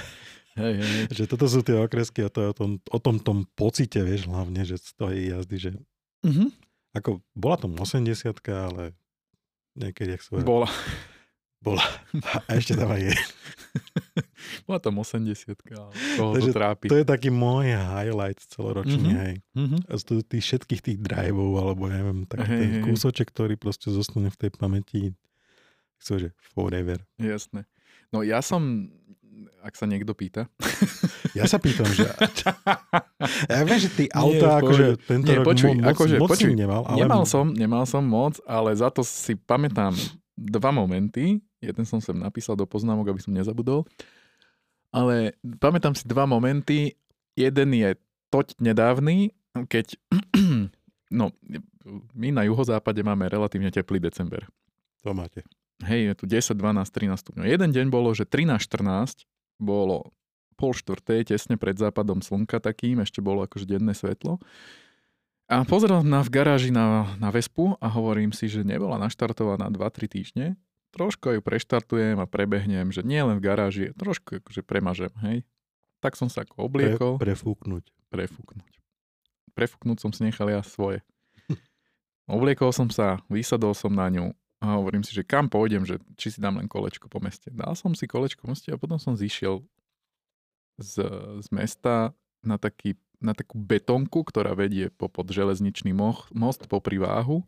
[0.54, 1.04] Hej, hej, hej.
[1.08, 4.26] že toto sú tie okresky a to je o tom, o tom, tom pocite, vieš,
[4.26, 5.70] hlavne, že z toho jazdy, že
[6.20, 6.50] Mhm.
[6.92, 8.10] ako bola to 80
[8.44, 8.90] ale
[9.72, 10.68] niekedy, jak hovorí, Bola.
[11.58, 11.86] bola.
[12.42, 13.14] A ešte tam aj je.
[14.66, 15.30] Bola tam 80
[15.68, 16.86] ale koho Takže to trápi.
[16.86, 19.18] To je taký môj highlight celoročný, Mhm.
[19.20, 19.34] hej.
[19.54, 19.76] Mhm.
[19.86, 22.82] A z tých všetkých tých driveov, alebo ja neviem, taký Hej, ten hej.
[22.82, 25.00] kúsoček, ktorý proste zostane v tej pamäti,
[25.98, 27.02] chcú, že forever.
[27.18, 27.66] Jasné.
[28.08, 28.88] No ja som,
[29.60, 30.48] ak sa niekto pýta.
[31.36, 32.08] Ja sa pýtam, že
[33.52, 36.16] ja viem, že ty Nie, auta, v akože tento Nie, rok počuj, mo- moc, akože,
[36.18, 39.92] moc počuj, nemal, ale Nemal som, nemal som moc, ale za to si pamätám
[40.34, 41.38] dva momenty.
[41.58, 43.82] Jeden som sem napísal do poznámok, aby som nezabudol.
[44.88, 46.96] Ale pamätám si dva momenty.
[47.36, 47.92] Jeden je
[48.32, 49.34] toť nedávny,
[49.68, 49.98] keď
[51.18, 51.34] no,
[52.14, 54.46] my na juhozápade máme relatívne teplý december.
[55.04, 55.44] to máte.
[55.86, 57.44] Hej, je tu 10, 12, 13 stupňov.
[57.46, 59.26] Jeden deň bolo, že 13, 14
[59.62, 60.10] bolo
[60.58, 64.42] pol štvrtej, tesne pred západom slnka takým, ešte bolo akože denné svetlo.
[65.48, 70.10] A pozeral na v garáži na, na Vespu a hovorím si, že nebola naštartovaná 2-3
[70.10, 70.46] týždne.
[70.92, 75.46] Trošku ju preštartujem a prebehnem, že nie len v garáži, trošku akože premažem, hej.
[76.02, 77.84] Tak som sa ako obliekol Pre, prefúknuť.
[78.10, 78.72] prefúknuť.
[79.54, 81.06] Prefúknuť som si nechal ja svoje.
[82.28, 86.34] Obliekol som sa, vysadol som na ňu a hovorím si, že kam pôjdem, že či
[86.34, 87.46] si dám len kolečko po meste.
[87.54, 89.62] Dal som si kolečko po meste a potom som zišiel
[90.82, 90.94] z,
[91.42, 92.10] z mesta
[92.42, 97.46] na, taký, na takú betonku, ktorá vedie po pod železničný moh, most po priváhu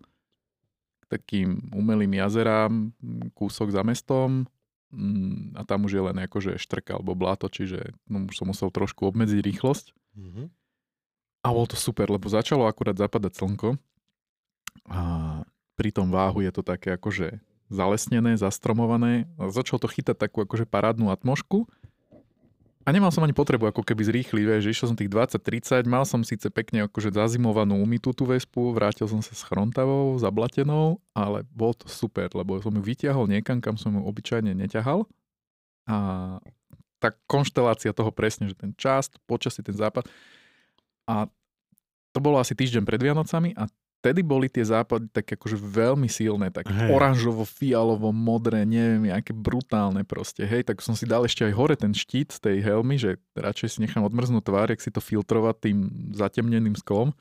[1.02, 2.94] k takým umelým jazerám,
[3.34, 4.46] kúsok za mestom
[4.94, 8.70] mm, a tam už je len akože štrka alebo bláto, čiže no, už som musel
[8.70, 9.94] trošku obmedziť rýchlosť.
[10.14, 10.42] Mhm.
[11.40, 13.80] A bolo to super, lebo začalo akurát zapadať slnko
[14.92, 15.00] a
[15.80, 17.40] pri tom váhu je to také akože
[17.72, 19.24] zalesnené, zastromované.
[19.40, 21.64] A začalo to chytať takú akože parádnu atmošku.
[22.84, 26.24] A nemal som ani potrebu ako keby zrýchliť, vieš, išiel som tých 20-30, mal som
[26.24, 31.76] síce pekne akože zazimovanú umytú tú vespu, vrátil som sa s chrontavou, zablatenou, ale bolo
[31.76, 35.04] to super, lebo som ju vyťahol niekam, kam som ju obyčajne neťahal.
[35.86, 35.96] A
[37.00, 40.08] tá konštelácia toho presne, že ten čas, počasí, ten západ.
[41.04, 41.28] A
[42.10, 43.68] to bolo asi týždeň pred Vianocami a
[44.00, 46.88] vtedy boli tie západy také akože veľmi silné, tak Hej.
[46.88, 51.76] oranžovo, fialovo, modré, neviem, aké brutálne proste, hej, tak som si dal ešte aj hore
[51.76, 55.68] ten štít z tej helmy, že radšej si nechám odmrznúť tvár, jak si to filtrovať
[55.68, 55.78] tým
[56.16, 57.12] zatemneným sklom.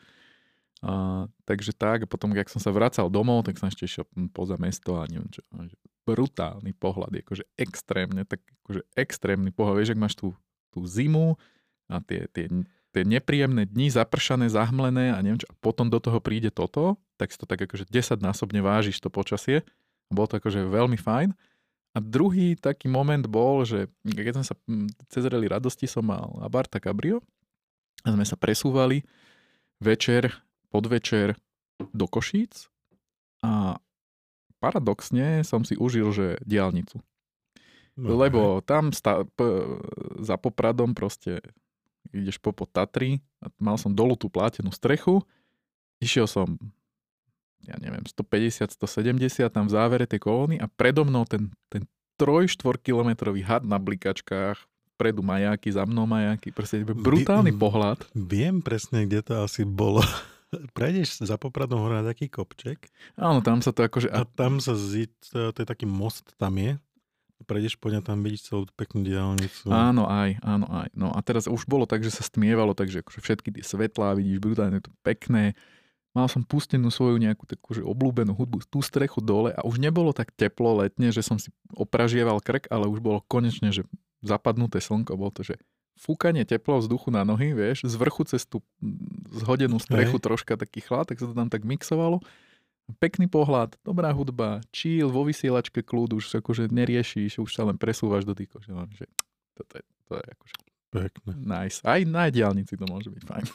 [0.80, 4.56] A, takže tak, a potom, keď som sa vracal domov, tak som ešte išiel poza
[4.56, 5.44] mesto a neviem čo,
[6.08, 10.32] brutálny pohľad, akože extrémne, tak akože extrémny pohľad, vieš, ak máš tú,
[10.72, 11.36] tú zimu
[11.92, 12.48] a tie, tie
[12.90, 17.30] tie nepríjemné dni, zapršané, zahmlené a neviem čo, a potom do toho príde toto, tak
[17.30, 19.62] si to tak akože 10 násobne vážiš to počasie.
[20.10, 21.30] Bolo to akože veľmi fajn.
[21.94, 26.38] A druhý taký moment bol, že keď sme sa mm, cez rally radosti som mal
[26.42, 27.22] Abarta Cabrio
[28.06, 29.02] a sme sa presúvali
[29.82, 30.34] večer,
[30.70, 31.34] podvečer
[31.94, 32.70] do Košíc
[33.42, 33.78] a
[34.60, 37.00] paradoxne som si užil, že diálnicu.
[38.00, 39.80] No, Lebo tam sta- p-
[40.24, 41.44] za Popradom proste
[42.12, 43.22] ideš po pod Tatry
[43.62, 45.24] mal som dolu tú plátenú strechu,
[46.00, 46.60] išiel som
[47.68, 51.84] ja neviem, 150, 170 tam v závere tej kolóny a predo mnou ten, ten
[52.16, 54.60] 3-4 kilometrový had na blikačkách,
[55.00, 58.00] predu majáky, za mnou majáky, proste brutálny Vy- pohľad.
[58.16, 60.04] Viem presne, kde to asi bolo.
[60.78, 64.10] Prejdeš za Popradom hore na taký kopček Áno, tam sa to akože...
[64.10, 66.74] a tam sa to, to je taký most tam je.
[67.48, 69.72] Prejdeš po ňa, tam vidíš celú peknú diálnicu.
[69.72, 70.92] Áno, aj, áno, aj.
[70.92, 74.44] No a teraz už bolo tak, že sa stmievalo, takže akože všetky tie svetlá, vidíš,
[74.44, 75.56] brutálne to pekné.
[76.12, 80.12] Mal som pustenú svoju nejakú takú že obľúbenú hudbu, tú strechu dole a už nebolo
[80.12, 83.88] tak teplo letne, že som si opražieval krk, ale už bolo konečne, že
[84.20, 85.56] zapadnuté slnko, bolo to, že
[86.00, 88.64] fúkanie teplo vzduchu na nohy, vieš, z vrchu cez tú
[89.32, 90.24] zhodenú strechu Hej.
[90.24, 92.24] troška taký chlad, tak sa to tam tak mixovalo.
[92.98, 98.26] Pekný pohľad, dobrá hudba, chill, vo vysielačke kľud, už akože neriešiš, už sa len presúvaš
[98.26, 99.06] do tých kože, že
[99.54, 100.56] toto je, to je akože
[100.90, 101.32] Pekné.
[101.38, 101.86] nice.
[101.86, 103.46] Aj na diálnici to môže byť fajn.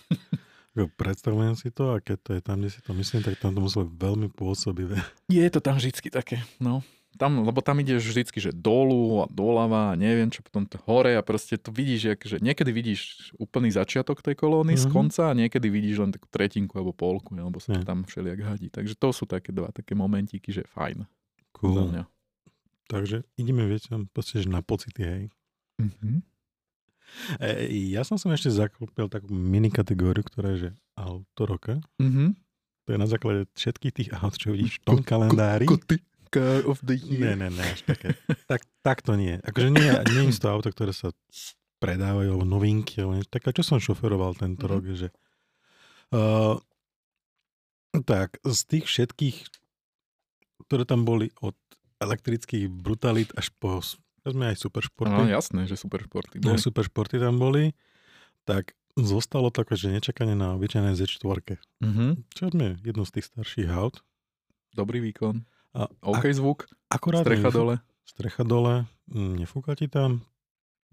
[1.02, 3.62] Predstavujem si to a keď to je tam, kde si to myslím, tak tam to
[3.62, 4.98] muselo veľmi pôsobivé.
[5.30, 6.82] Je to tam vždycky také, no.
[7.14, 11.14] Tam, lebo tam ideš vždycky, že dolu a doľava a neviem čo, potom to hore
[11.14, 13.00] a proste to vidíš, že niekedy vidíš
[13.38, 14.92] úplný začiatok tej kolóny z Mhm.
[14.92, 18.66] konca a niekedy vidíš len takú tretinku alebo polku, alebo sa to tam všelijak hadí.
[18.66, 21.06] Takže to sú také dva také momentíky, že fajn
[21.54, 21.86] Cool.
[21.94, 22.04] mňa.
[22.84, 25.22] Takže ideme, viete, proste, že na pocity, hej.
[25.78, 26.20] Mhm.
[27.38, 27.50] E,
[27.94, 31.78] ja som som ešte zakúpil takú mini kategóriu, ktorá je, že auto roka.
[32.02, 32.34] Mhm.
[32.84, 35.64] To je na základe všetkých tých aut, čo vidíš v tom kalendári.
[36.34, 37.32] Car of the year.
[37.32, 38.18] Ne, ne, ne, až také.
[38.50, 39.38] Tak, tak to nie.
[39.40, 41.14] Akože nie, nie je to auto, ktoré sa
[41.78, 43.30] predávajú, alebo novinky, alebo niečo.
[43.30, 44.70] také, čo som šoferoval tento Mhm.
[44.70, 45.08] rok, že
[46.10, 46.56] uh,
[48.02, 49.36] tak, z tých všetkých,
[50.64, 51.54] ktoré tam boli od
[52.00, 53.78] elektrických brutalit až po
[54.24, 55.12] sme aj superšporty.
[55.14, 56.40] No jasné, že super športy.
[56.40, 56.58] No, boli.
[56.58, 57.76] super športy tam boli,
[58.42, 61.60] tak zostalo to akože nečakanie na obyčajné Z4.
[61.84, 62.24] Mhm.
[62.32, 64.00] Čo sme jedno z tých starších aut.
[64.72, 65.44] Dobrý výkon.
[65.74, 67.74] A, OK zvuk, akurát strecha nefú- dole.
[68.06, 70.22] strecha dole, mm, nefúka ti tam,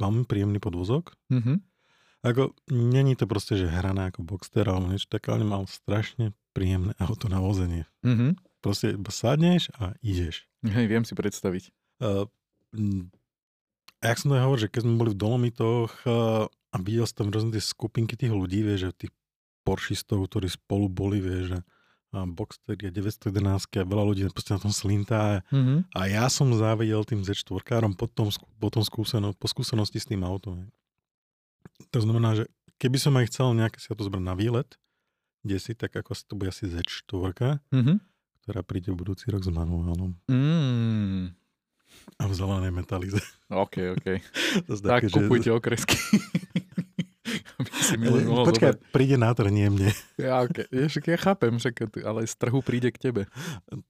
[0.01, 1.13] veľmi príjemný podvozok.
[1.29, 1.61] Mhm.
[2.21, 6.93] Ako, není to proste, že hraná ako Boxster alebo niečo také, ale mal strašne príjemné
[7.01, 7.89] auto na vozenie.
[8.05, 8.37] Mhm.
[8.61, 10.45] Proste sadneš a ideš.
[10.61, 11.73] Hej, viem si predstaviť.
[11.97, 12.29] Uh,
[14.01, 17.25] a jak som to hovoril, že keď sme boli v Dolomitoch uh, a videl som
[17.25, 19.13] tam rôzne tie skupinky tých ľudí, vieš, že tých
[19.61, 21.59] Porschistov, ktorí spolu boli, vieš, že
[22.11, 23.31] Boxster je 911
[23.73, 25.87] a veľa ľudí proste na tom slintá Mhm.
[25.89, 30.21] a ja som závidel tým Z4-károm po, tom, po, tom skúseno, po skúsenosti s tým
[30.21, 30.67] autom.
[31.89, 32.43] To znamená, že
[32.77, 34.67] keby som aj chcel nejaké si to zobrať na výlet,
[35.39, 38.03] kde si, tak ako to bude asi Z4, Mhm.
[38.41, 41.31] ktorá príde v budúci rok s manuálom Mm.
[42.17, 43.23] a v zelenej metalize.
[43.47, 44.05] OK, OK.
[44.83, 45.95] Tak že- kupujte okresky.
[47.97, 48.91] Mohol Počkaj, zobrať.
[48.91, 49.89] príde na trh, nie mne.
[50.15, 50.69] Ja, okay.
[50.69, 53.21] Jež, ja chápem, že keď, ale z trhu príde k tebe.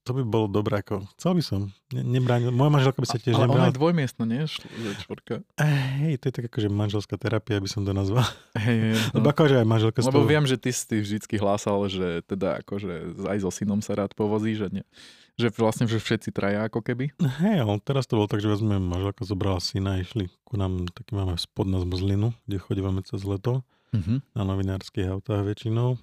[0.05, 1.61] To by bolo dobré, ako chcel by som.
[1.91, 3.69] Ne, nebráň, moja manželka by sa tiež ale ona nebrala.
[3.69, 4.41] je dvojmiestna, nie?
[4.47, 5.43] Čtvorka.
[5.59, 8.23] Hej, to je tak akože manželská terapia, by som to nazval.
[8.55, 9.31] Hej, hej, Lebo no.
[9.31, 13.37] akože aj manželka Lebo toho- viem, že ty si vždycky hlásal, že teda akože aj
[13.43, 14.85] so synom sa rád povozí, že, nie,
[15.35, 17.11] že vlastne že všetci traja ako keby.
[17.43, 20.87] Hej, ale teraz to bolo tak, že vezme manželka zobrala syna a išli ku nám,
[20.91, 24.23] taký máme spod na zmrzlinu, kde chodívame cez leto, Mhm.
[24.31, 25.99] na novinárskych autách väčšinou.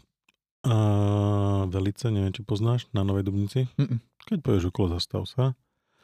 [0.66, 0.74] A
[1.66, 3.64] Velice, neviem, či poznáš, na Novej Dubnici.
[3.78, 4.02] Mm-mm.
[4.26, 5.54] Keď povieš okolo, zastav sa.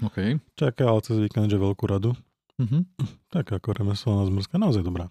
[0.00, 0.38] OK.
[0.54, 2.14] Čaká ale cez víkend, že veľkú radu.
[2.56, 2.86] Mhm.
[3.34, 5.10] Tak ako remeselná zmrzka, naozaj dobrá.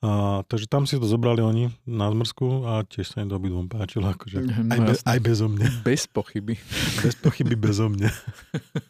[0.00, 3.68] A, takže tam si to zobrali oni na zmrzku a tiež sa im to obidvom
[3.68, 5.08] páčilo, akože No aj, bez, jasné.
[5.08, 5.68] aj bezo mňa.
[5.80, 6.54] Bez pochyby.
[7.00, 8.10] Bez pochyby bezo mňa.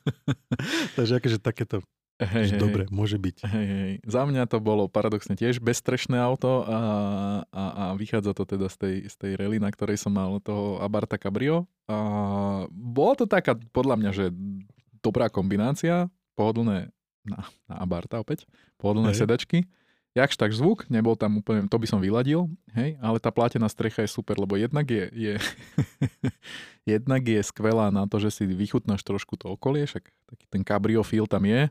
[0.99, 1.83] takže akože takéto,
[2.23, 3.37] Hej, hej, dobre, môže byť.
[3.43, 3.93] Hej, hej.
[4.07, 6.79] Za mňa to bolo paradoxne tiež bezstrešné auto a,
[7.51, 10.79] a, a vychádza to teda z tej, z tej rally, na ktorej som mal toho
[10.79, 11.67] Abarta Cabrio.
[11.91, 11.97] A
[12.71, 14.25] bolo to taká, podľa mňa, že
[15.03, 16.07] dobrá kombinácia,
[16.39, 16.95] pohodlné
[17.27, 18.47] na, na Abarta opäť,
[18.79, 19.27] pohodlné Hej.
[19.27, 19.59] sedačky.
[20.15, 24.07] Jakž tak zvuk, nebol tam úplne, to by som vyladil, hej, ale tá plátená strecha
[24.07, 25.35] je super, lebo jednak je, je
[26.95, 31.03] jednak je skvelá na to, že si vychutnáš trošku to okolie, však taký ten cabrio
[31.03, 31.67] feel tam je,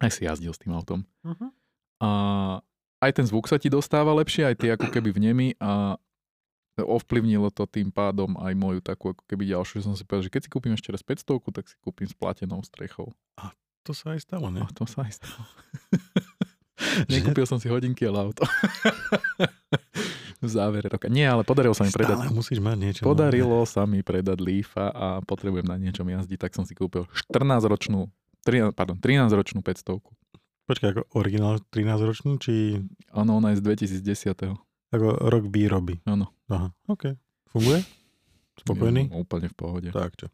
[0.00, 1.04] aj si jazdil s tým autom.
[1.24, 1.50] Uh-huh.
[2.00, 2.10] A
[3.00, 5.96] aj ten zvuk sa ti dostáva lepšie, aj ty ako keby v nemi a
[6.76, 10.32] ovplyvnilo to tým pádom aj moju takú ako keby ďalšiu, že som si povedal, že
[10.32, 13.16] keď si kúpim ešte raz 500, tak si kúpim s platenou strechou.
[13.88, 14.60] To sa aj stalo, ne?
[14.60, 15.46] A to sa aj stalo.
[17.12, 18.44] Nekúpil som si hodinky, ale auto.
[20.42, 21.08] v závere roka.
[21.08, 22.16] Nie, ale podarilo sa mi predať.
[22.20, 23.02] Stále musíš mať niečo.
[23.02, 28.10] Podarilo sa mi predať Leafa a potrebujem na niečom jazdiť, tak som si kúpil 14-ročnú,
[28.46, 29.98] 13, pardon, 13-ročnú 500.
[30.70, 32.78] Počkaj, ako originál 13-ročnú, či
[33.10, 34.54] Áno, ona je z 2010.
[34.94, 35.98] ako rok výroby?
[36.06, 36.30] Áno.
[36.46, 37.18] Aha, OK.
[37.50, 37.82] Funguje?
[38.62, 39.10] Spokojný?
[39.10, 39.88] Ja, úplne v pohode.
[39.90, 40.26] Tak čo.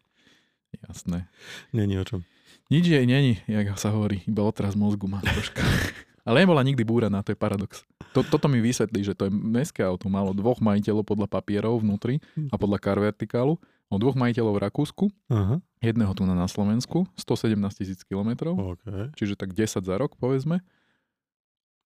[0.89, 1.33] Jasné.
[1.73, 2.21] Není o čom.
[2.69, 5.61] Nič jej není, jak sa hovorí, iba otraz mozgu má troška.
[6.29, 7.83] Ale nebola nikdy búraná, to je paradox.
[8.15, 12.23] To, toto mi vysvetlí, že to je mestské auto, malo dvoch majiteľov podľa papierov vnútri
[12.53, 13.59] a podľa car vertikálu,
[13.91, 19.13] o dvoch majiteľov v Rakúsku, Aha, jedného tu na, Slovensku, 117 tisíc kilometrov, OK.
[19.19, 20.63] čiže tak 10 za rok, povedzme.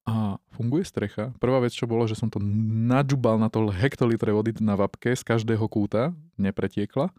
[0.06, 1.34] A funguje strecha.
[1.42, 5.22] Prvá vec, čo bolo, že som to nadžubal na to hektolitre vody na vapke z
[5.26, 7.10] každého kúta, nepretiekla.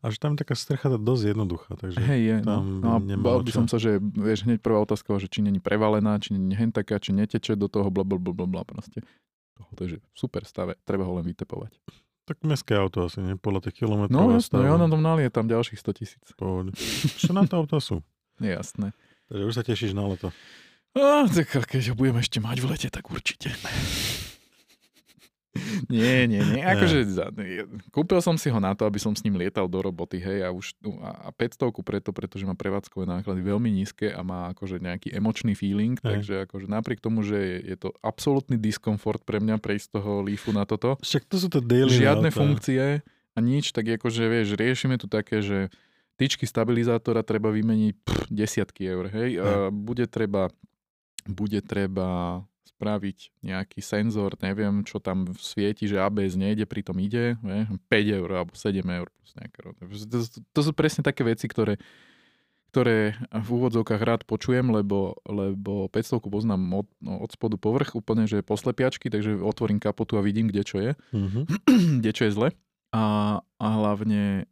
[0.00, 2.62] Až tam je taká strecha dosť jednoduchá, takže Hej, je, no.
[2.62, 5.42] tam no a nemalo bal by som sa, že vieš, hneď prvá otázka, že či
[5.42, 9.02] není prevalená, či není hen taká, či neteče do toho, bla, bla, bla, bla, proste.
[9.74, 11.74] To je že super stave, treba ho len vytepovať.
[12.24, 13.36] Tak mestské auto asi, nie?
[13.36, 14.16] Podľa tých kilometrov.
[14.16, 16.24] No jasné, ja na tom nalie tam ďalších 100 tisíc.
[16.40, 16.72] Pohode.
[17.20, 18.00] Čo na to auto sú?
[18.40, 18.96] Jasné.
[19.28, 20.32] Takže už sa tešíš na leto.
[20.96, 23.52] A, tak keď ho budeme ešte mať v lete, tak určite.
[25.92, 26.62] Nie, nie, nie.
[26.62, 27.06] Akože
[27.94, 30.48] kúpil som si ho na to, aby som s ním lietal do roboty, hej, a
[30.50, 34.82] už no, a a 500 preto, pretože má prevádzkové náklady veľmi nízke a má akože
[34.82, 36.04] nejaký emočný feeling, Hej.
[36.04, 40.12] takže akože napriek tomu, že je, je to absolútny diskomfort pre mňa prejsť z toho
[40.26, 42.38] lífu na toto, Však to sú to daily žiadne auta.
[42.42, 43.00] funkcie
[43.34, 45.70] a nič, tak akože vieš, riešime tu také, že
[46.18, 50.50] tyčky stabilizátora treba vymeniť pff, desiatky eur, hej, a bude treba
[51.24, 52.40] bude treba
[52.84, 58.28] spraviť nejaký senzor, neviem, čo tam svieti, že ABS nejde, pritom ide, vie, 5 eur
[58.28, 59.08] alebo 7 eur.
[59.08, 59.58] plus nejaké
[60.12, 60.18] To,
[60.52, 61.80] to, sú presne také veci, ktoré,
[62.68, 68.28] ktoré v úvodzovkách rád počujem, lebo, lebo 500 poznám od, no, od spodu povrch, úplne,
[68.28, 71.40] že poslepiačky, takže otvorím kapotu a vidím, kde čo je Mhm.
[72.04, 72.48] kde čo je zle.
[72.92, 74.46] A, a hlavne,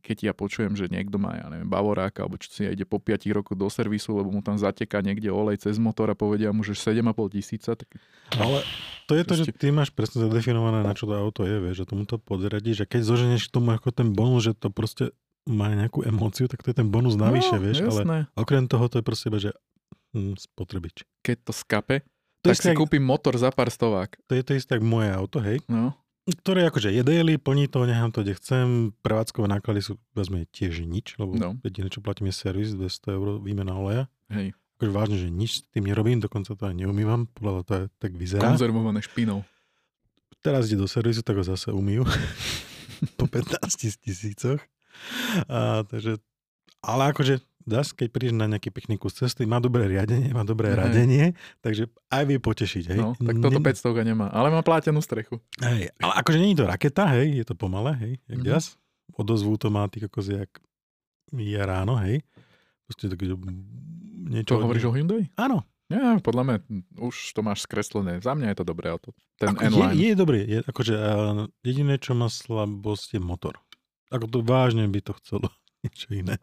[0.00, 3.14] keď ja počujem, že niekto má, ja neviem, Bavoráka, alebo čo si ide po 5
[3.30, 6.72] rokoch do servisu, lebo mu tam zateká niekde olej cez motor a povedia mu, že
[6.72, 7.88] 7,5 tisíca, tak
[8.34, 8.60] Ale
[9.04, 11.76] to je to, že Proste- ty máš presne zadefinované, na čo to auto je, vieš,
[11.78, 15.14] že tomu to podradíš a keď zoženeš k tomu ako ten bonus, že to proste
[15.44, 18.18] má nejakú emóciu, tak to je ten bonus navyše, no, vieš, ale jasné.
[18.34, 19.52] okrem toho to je proste iba, že
[20.12, 21.04] hm, spotrebič.
[21.20, 21.96] Keď to skape,
[22.40, 24.20] To, tak si tak, kúpim motor za pár stovák.
[24.22, 25.92] to je to isté, ako moje auto, hej, No,
[26.26, 28.66] ktoré akože je daily, plní to, nechám to, kde chcem,
[28.98, 31.56] prevádzkové náklady sú, vezme tiež nič, lebo No.
[31.60, 34.08] jediné, čo platím je servis, 200 eur výmena oleja.
[34.28, 37.84] hej, Akože vážne, že nič s tým nerobím, dokonca to aj neumývam, podľa to aj
[37.98, 38.42] tak vyzerá.
[38.42, 39.44] konzervované špinou.
[40.40, 42.04] Teraz ide do servisu, tak ho zase umýjú
[43.18, 43.64] po 15
[43.98, 44.60] tisícoch.
[45.46, 46.18] A, takže,
[46.80, 50.70] ale akože zas, keď prídeš na nejaký pekný kus cesty, má dobré riadenie, má dobré
[50.70, 50.78] Hej.
[50.78, 51.24] radenie,
[51.58, 52.98] takže aj vie potešiť, hej.
[52.98, 55.40] No, tak toto Ne- 500 nemá, ale má plátenú strechu.
[55.58, 58.42] Hej, ale akože je to raketa, hej, je to pomalé, hej, jak Mhm.
[58.42, 58.52] mm-hmm.
[58.52, 58.64] jas.
[59.12, 60.48] Odozvú to má ty kokos, jak
[61.30, 62.24] je ráno, hej.
[62.84, 63.36] Proste také, že
[64.24, 64.54] niečo...
[64.54, 65.28] Čo hovoríš o Hyundai?
[65.34, 66.56] Áno, Ja, podľa mňa
[66.98, 68.16] už to máš skreslené.
[68.18, 69.12] Za mňa je to dobré auto.
[69.36, 69.92] Ten Ako, je, N-Line.
[69.94, 71.04] je dobrý, je, akože uh,
[71.60, 73.60] jediné, čo má slabosť je motor.
[74.08, 75.52] Ako to vážne by to chcelo
[75.84, 76.40] niečo iné.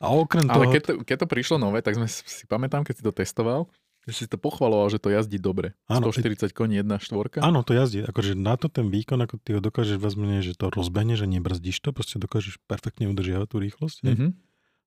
[0.00, 0.72] A okrem Ale toho...
[0.72, 3.68] keď to, keď to prišlo nové, tak sme si, pamätám, keď si to testoval,
[4.02, 5.78] že si to pochvaloval, že to jazdí dobre.
[5.86, 7.38] Áno, 140 koní, jedna štvorka.
[7.38, 8.02] Áno, to jazdí.
[8.02, 11.78] Akože na to ten výkon, ako ty ho dokážeš vezmene, že to rozbehne, že nebrzdíš
[11.78, 13.98] to, proste dokážeš perfektne udržiavať tú rýchlosť.
[14.02, 14.10] Mm.
[14.10, 14.26] Mhm.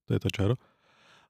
[0.06, 0.56] To je to čaro.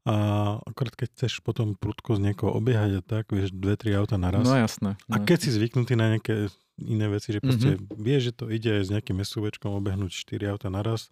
[0.05, 0.15] A
[0.61, 4.45] akorát keď chceš potom prudko z niekoho obiehať a tak, vieš, dve, tri auta naraz.
[4.45, 5.01] No jasné.
[5.09, 5.25] A No.
[5.25, 7.97] keď si zvyknutý na nejaké iné veci, že proste mm-hmm.
[7.97, 11.09] vieš, že to ide aj s nejakým SUVčkom obehnúť 4 auta naraz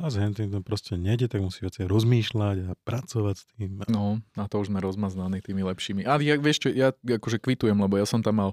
[0.00, 3.84] a s hentým to proste nejde, tak musí viacej rozmýšľať a pracovať s tým.
[3.86, 6.02] No, na to už sme rozmaznaní tými lepšími.
[6.02, 8.50] Ale ja, vieš čo, ja akože kvitujem, lebo ja som tam mal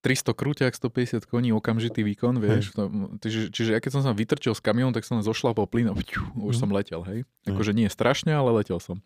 [0.00, 2.72] 300 krúťak, 150 koní, okamžitý výkon, vieš.
[2.72, 5.88] To, čiže, čiže ja keď som sa vytrčil s kamiónom, tak som zošla po plyn
[5.88, 6.60] a pťu, už Mhm.
[6.60, 7.18] som letel, hej.
[7.44, 9.04] Akože nie strašne, ale letel som.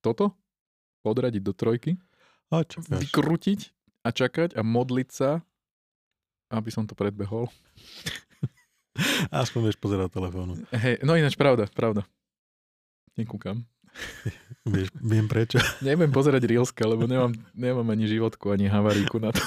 [0.00, 0.32] Toto,
[1.02, 2.00] odradiť do trojky,
[2.48, 3.00] A čakáš.
[3.02, 3.60] vykrútiť
[4.02, 5.44] a čakať a modliť sa,
[6.48, 7.52] aby som to predbehol.
[9.42, 10.56] Aspoň vieš pozerať telefónu.
[10.70, 12.04] Hej, no ináč pravda, pravda.
[13.14, 13.64] Nekúkam.
[14.64, 15.60] Vieš, viem prečo.
[15.84, 19.42] Neviem pozerať Reelska, lebo nemám, nemám ani životku, ani havaríku na to.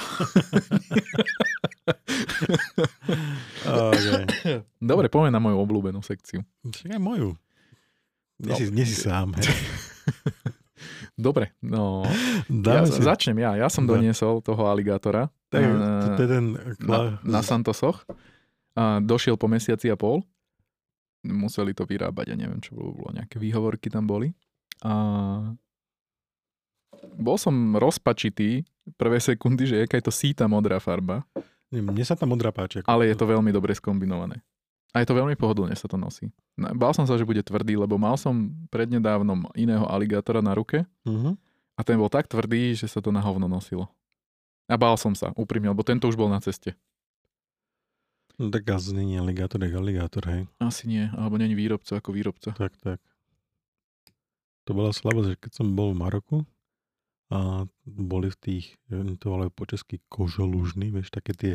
[3.65, 4.61] okay.
[4.77, 6.45] Dobre, poďme na moju obľúbenú sekciu.
[6.61, 7.33] Však aj moju.
[8.37, 8.59] Nie, No.
[8.59, 9.31] si, nie si sám.
[9.39, 9.47] Hej.
[11.15, 12.03] Dobre, no.
[12.51, 12.99] Ja, Dáme si.
[12.99, 13.55] začnem ja.
[13.55, 16.45] Ja som doniesol toho aligátora Tak, eh, to, to je ten...
[16.83, 18.03] na, na Santosoch.
[18.75, 20.23] A došiel po mesiaci a pol.
[21.25, 24.35] Museli to vyrábať, ja neviem, čo bolo, bolo nejaké výhovorky tam boli.
[24.85, 24.93] A
[27.15, 28.67] bol som rozpačitý
[28.99, 31.25] prvé sekundy, že jaká je to síta modrá farba,
[31.73, 32.79] Mne sa tá modrá páči.
[32.79, 34.39] Ako ale je to veľmi dobre skombinované.
[34.95, 36.31] A je to veľmi pohodlne sa to nosí.
[36.55, 40.87] No, Bál som sa, že bude tvrdý, lebo mal som prednedávnom iného aligátora na ruke
[41.03, 41.35] Uh-huh.
[41.75, 43.91] a ten bol tak tvrdý, že sa to na hovno nosilo.
[44.65, 46.73] A bál som sa, úprimne, lebo tento už bol na ceste.
[48.39, 50.47] No, tak asi není aligátor, jak aligátor, hej.
[50.59, 52.51] Asi nie, alebo není výrobca ako výrobca.
[52.51, 52.99] Tak, tak.
[54.65, 56.37] To bola slabosť, že keď som bol v Maroku
[57.29, 61.53] a boli v tých, to volajú po česky kožolužny, vieš, také tie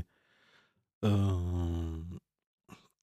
[1.03, 2.01] uh,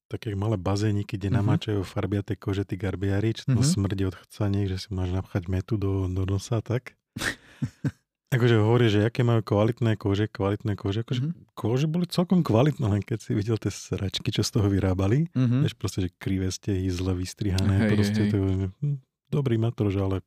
[0.07, 1.37] také malé bazéniky, kde Mhm.
[1.43, 3.67] namáčajú farbiaté kože tí garbiari, čo to Mhm.
[3.67, 6.95] smrdí od chcaniek, že si máš napchať metu do, do nosa, tak.
[8.27, 11.07] Akože hovorí, že aké majú kvalitné kože, kvalitné kože.
[11.07, 11.55] Akože Mhm.
[11.55, 15.31] kože boli celkom kvalitné, len keď si videl tie sračky, čo z toho vyrábali.
[15.31, 15.63] Mhm.
[15.63, 17.87] Vieš, proste, že krivé stehy, zle vystrihané.
[17.87, 18.31] Hej, proste hej.
[18.31, 18.37] to,
[18.83, 18.99] hm,
[19.31, 20.19] dobrý matrož, ale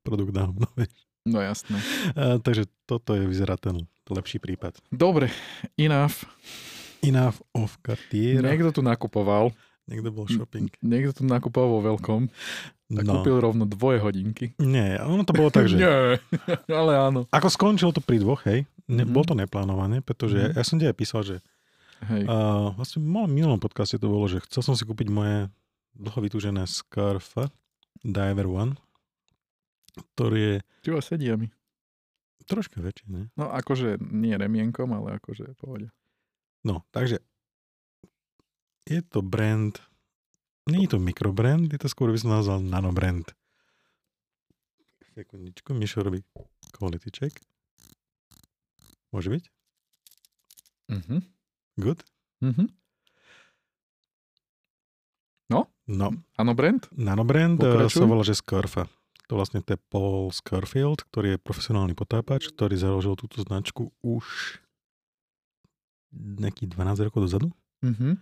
[0.00, 0.92] produkt na hovno, vieš.
[1.24, 1.80] No jasné.
[2.12, 3.76] A, takže toto je, vyzerá ten
[4.08, 4.76] lepší prípad.
[4.88, 5.28] Dobre,
[5.76, 6.24] enough.
[7.00, 8.40] Enough of Cartier.
[8.40, 9.52] Niekto tu nakupoval.
[9.84, 10.72] Niekto bol shopping.
[10.80, 12.22] Niekto tu nakupoval vo veľkom
[12.90, 13.20] a No.
[13.20, 14.54] kúpil rovno dvoje hodinky.
[14.56, 15.76] Nie, ono to bolo tak, že...
[15.78, 16.16] Nie,
[16.70, 17.26] ale áno.
[17.28, 19.10] Ako skončilo to pri dvoch, hej, ne, Mhm.
[19.10, 20.52] bolo to neplánované, pretože Mhm.
[20.52, 21.36] ja som ti aj písal, že
[22.02, 22.24] Hej.
[22.24, 25.48] uh, vlastne v minulom podcaste to bolo, že chcel som si kúpiť moje
[25.92, 27.36] dlho vytúžené Scarf
[28.00, 28.76] Diver One,
[30.12, 31.48] ktorý je Čo sedia mi.
[32.44, 33.22] troška väčší, ne?
[33.32, 35.88] No akože nie remienkom, ale akože pohode.
[36.60, 37.20] No, takže
[38.84, 39.80] je to brand,
[40.66, 43.28] je to mikrobrand, je to skôr by som nazval nanobrand.
[45.14, 46.26] Sekundičku, Mišo robí
[46.72, 47.38] quality check.
[49.08, 49.44] Môže byť?
[50.90, 51.16] Mhm.
[51.76, 52.00] Good?
[52.40, 52.66] Mhm.
[55.84, 56.88] No, Áno, Brent?
[56.96, 58.00] nanobrand eh, Pokračuj.
[58.00, 58.88] sa volá, že Scarfa.
[59.28, 64.24] To vlastne to je Paul Scarfield, ktorý je profesionálny potápač, ktorý založil túto značku už
[66.16, 67.48] nejakých 12 rokov dozadu.
[67.84, 68.16] Mhm.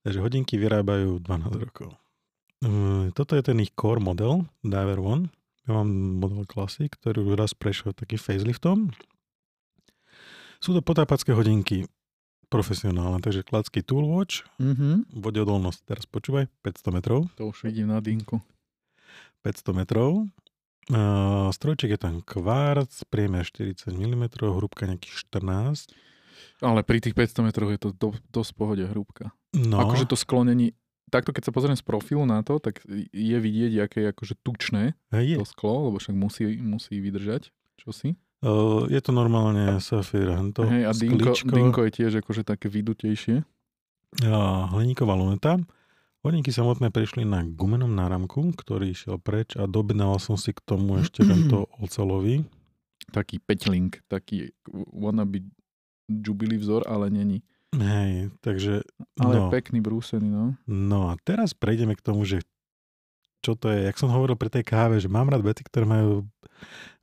[0.00, 1.92] Takže hodinky vyrábajú 12 rokov.
[2.60, 5.28] Mm, Toto je ten ich core model, Diver One.
[5.64, 8.92] Ja mám model Classic, ktorý už raz prešiel takým faceliftom.
[10.58, 11.88] Sú to potápacké hodinky
[12.46, 15.14] profesionálne, takže klacký toolwatch, Mhm.
[15.14, 17.30] vodeodolnosť, teraz počúvaj, 500 metrov.
[17.36, 18.42] To už vidím na dinku.
[19.40, 20.26] 500 metrov.
[20.90, 25.94] Uh, strojček je tam kvarc, priemer 40 mm, hrúbka nejakých 14.
[26.60, 29.32] Ale pri tých 500 metroch je to do, dosť pohode hrúbka.
[29.56, 30.76] No, Akože to sklonení,
[31.10, 32.80] takto keď sa pozriem z profilu na to, tak
[33.10, 35.36] je vidieť, aké je akože tučné je.
[35.36, 37.50] to sklo, lebo však musí, musí vydržať.
[37.80, 38.14] Čo si?
[38.40, 43.44] Uh, je to normálne Sapphire Hento, Hej, a dinko, dinko je tiež akože také vydutejšie.
[44.24, 45.60] a hliníková luneta.
[46.20, 50.96] Hodinky samotné prišli na gumenom náramku, ktorý išiel preč a dobnal som si k tomu
[51.04, 52.44] ešte tento ocelový.
[53.12, 55.44] Taký peťlink, taký wannabe
[56.10, 57.40] jubilee vzor, ale není.
[57.70, 58.82] Hej, takže
[59.14, 60.58] Ale no, pekný brúsený, no.
[60.66, 62.42] no a teraz prejdeme k tomu, že
[63.40, 66.26] čo to je, jak som hovoril pri tej káve, že mám rád veci, ktoré majú,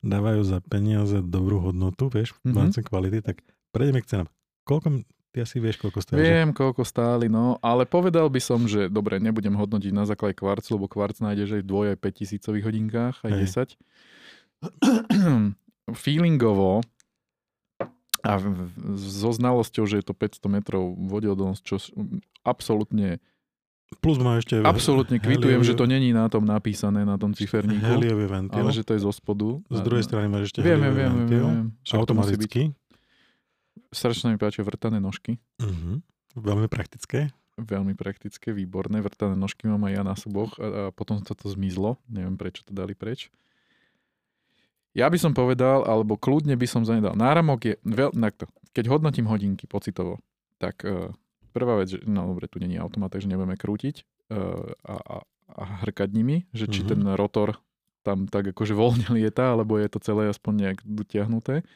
[0.04, 2.52] dávajú za peniaze dobrú hodnotu, vieš, Mhm.
[2.54, 3.40] rámci kvality, tak
[3.72, 4.28] prejdeme k cenám.
[4.62, 5.02] Koľko,
[5.32, 6.20] ty asi vieš, koľko stále?
[6.20, 10.76] Viem, koľko stáli, no, ale povedal by som, že dobre, nebudem hodnotiť na základe kvarcu,
[10.76, 13.74] lebo kvarc nájdeš aj v dvoj, aj 5 tisícových hodinkách, aj Hej.
[14.60, 14.68] 10.
[15.96, 16.84] Feelingovo
[18.24, 18.38] a
[18.98, 21.76] so znalosťou, že je to 500 metrov vodeodolnosť, čo
[22.42, 23.22] absolútne,
[24.04, 28.28] Plus má ešte absolútne kvitujem, že to není na tom napísané, na tom ciferníku, heliový
[28.28, 28.60] ventil.
[28.60, 29.64] ale že to je zo spodu.
[29.72, 31.46] Z druhej strany máš ešte Viem, viem, viem, viem, ventil.
[31.48, 31.66] viem.
[31.72, 31.96] Byť.
[31.96, 32.62] Automaticky.
[33.88, 35.40] Strašne mi páčia vrtané nožky.
[35.56, 36.04] Mhm.
[36.36, 37.32] Veľmi praktické.
[37.58, 39.00] Veľmi praktické, výborné.
[39.00, 41.96] Vrtané nožky mám aj ja na soboch a, a potom to zmizlo.
[42.12, 43.32] Neviem, prečo to dali preč.
[44.96, 47.14] Ja by som povedal, alebo kľudne by som zanedal.
[47.14, 48.16] Náramok je veľ...
[48.16, 48.48] Nakto.
[48.72, 50.18] Keď hodnotím hodinky pocitovo,
[50.56, 51.12] tak uh,
[51.52, 55.16] prvá vec, že, no dobre, tu není automat, takže nebudeme krútiť uh, a, a,
[55.54, 56.88] a hrkať nimi, že či Mhm.
[56.88, 57.60] ten rotor
[58.06, 61.66] tam tak akože voľne lieta, alebo je to celé aspoň nejak dotiahnuté.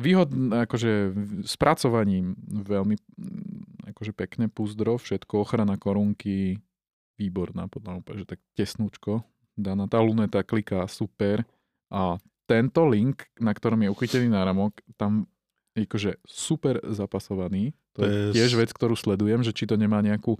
[0.00, 1.12] Výhod, akože
[1.44, 2.96] spracovaním veľmi
[3.92, 6.56] akože pekné púzdro, všetko, ochrana korunky,
[7.20, 9.20] výborná, podľa mňa že tak tesnúčko
[9.60, 9.84] daná.
[9.92, 11.44] Tá luneta kliká super
[11.90, 12.16] a
[12.46, 15.26] tento link, na ktorom je uchytený náramok, tam
[15.74, 17.74] je akože super zapasovaný.
[17.94, 20.34] To, je tiež vec, ktorú sledujem, že či to nemá nejakú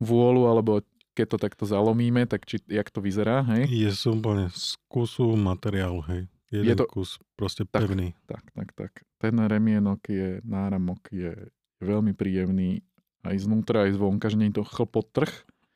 [0.00, 0.80] vôľu, alebo
[1.14, 3.68] keď to takto zalomíme, tak či, jak to vyzerá, hej?
[3.70, 6.22] Je úplne z kusu materiálu, hej.
[6.50, 7.86] Jeden Je to- kus, proste Tak.
[7.88, 8.14] pevný.
[8.26, 8.92] Tak, tak, tak.
[9.18, 11.32] Ten remienok je, náramok je
[11.80, 12.82] veľmi príjemný
[13.24, 15.32] aj znútra, aj zvonka, že nie je to chlpotrh.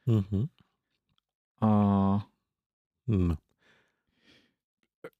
[0.06, 0.48] Mhm.
[1.60, 1.70] A
[3.08, 3.34] No.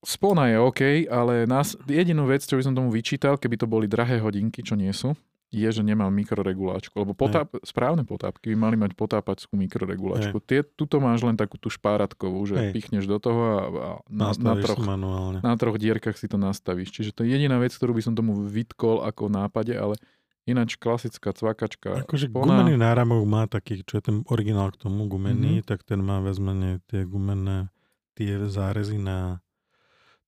[0.03, 0.80] Spona je OK,
[1.11, 4.78] ale nás, jedinú vec, čo by som tomu vyčítal, keby to boli drahé hodinky, čo
[4.78, 5.14] nie sú,
[5.49, 6.92] je, že nemá mikroregulačku.
[6.92, 10.36] Lebo potáp, správne potápky by mali mať potápačskú mikroregulačku.
[10.44, 12.72] Tie, tuto máš len takú tú špáratkovú, že Hej.
[12.76, 15.40] pichneš do toho a, a na, na, troch, manuálne.
[15.40, 16.92] na troch dierkach si to nastavíš.
[16.92, 19.96] Čiže to je jediná vec, ktorú by som tomu vytkol ako nápade, ale
[20.44, 22.05] ináč klasická cvakačka.
[22.05, 26.01] Akože spona, gumený náramok má taký, čo je ten originál k tomu gumený, tak ten
[26.05, 27.72] má viac menej tie gumené,
[28.16, 29.40] tie zárezy na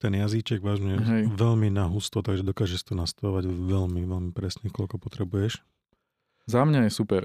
[0.00, 1.22] ten jazyček vážne Hej.
[1.30, 5.60] veľmi na husto, takže dokážeš to nastavovať veľmi, veľmi presne, koľko potrebuješ.
[6.44, 7.22] Za mňa je super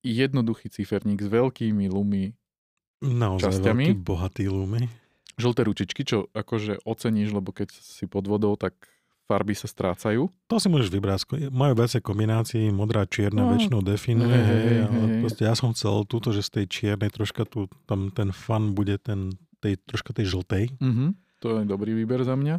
[0.00, 2.32] jednoduchý ciferník s veľkými lumy
[2.96, 3.84] Naozaj Časťami?
[3.90, 4.88] veľký, bohatý lumy.
[5.36, 8.72] Žlté ručičky, čo akože oceníš, lebo keď si pod vodou, tak
[9.26, 10.32] farby sa strácajú.
[10.46, 11.50] To si môžeš vybrať.
[11.50, 13.52] Majú viacej kombinácií, modrá, čierna, No.
[13.52, 14.30] väčšinou definuje.
[14.30, 15.20] Hej, Hej, hej, hej.
[15.20, 18.96] proste ja som chcel túto, že z tej čiernej troška tu, tam ten fan bude
[18.96, 20.64] ten, tej, troška tej žltej.
[20.78, 21.25] Mhm.
[21.46, 22.58] To je dobrý výber za mňa.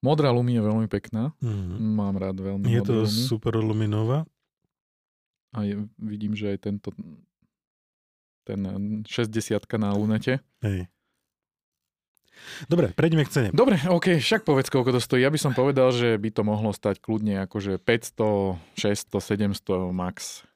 [0.00, 1.36] Modrá lumi je veľmi pekná.
[1.44, 1.76] Mhm.
[1.76, 3.12] Mám rád veľmi Je to lumi.
[3.28, 4.24] super luminová.
[5.52, 6.88] A je, vidím, že aj tento
[8.48, 8.60] ten
[9.04, 10.40] 60 na lunete.
[10.64, 10.88] Hej.
[12.72, 13.48] Dobre, prejdeme k cene.
[13.52, 15.20] Dobre, OK, však povedz, koľko to stojí.
[15.20, 20.48] Ja by som povedal, že by to mohlo stať kľudne akože 500, 600, 700 max.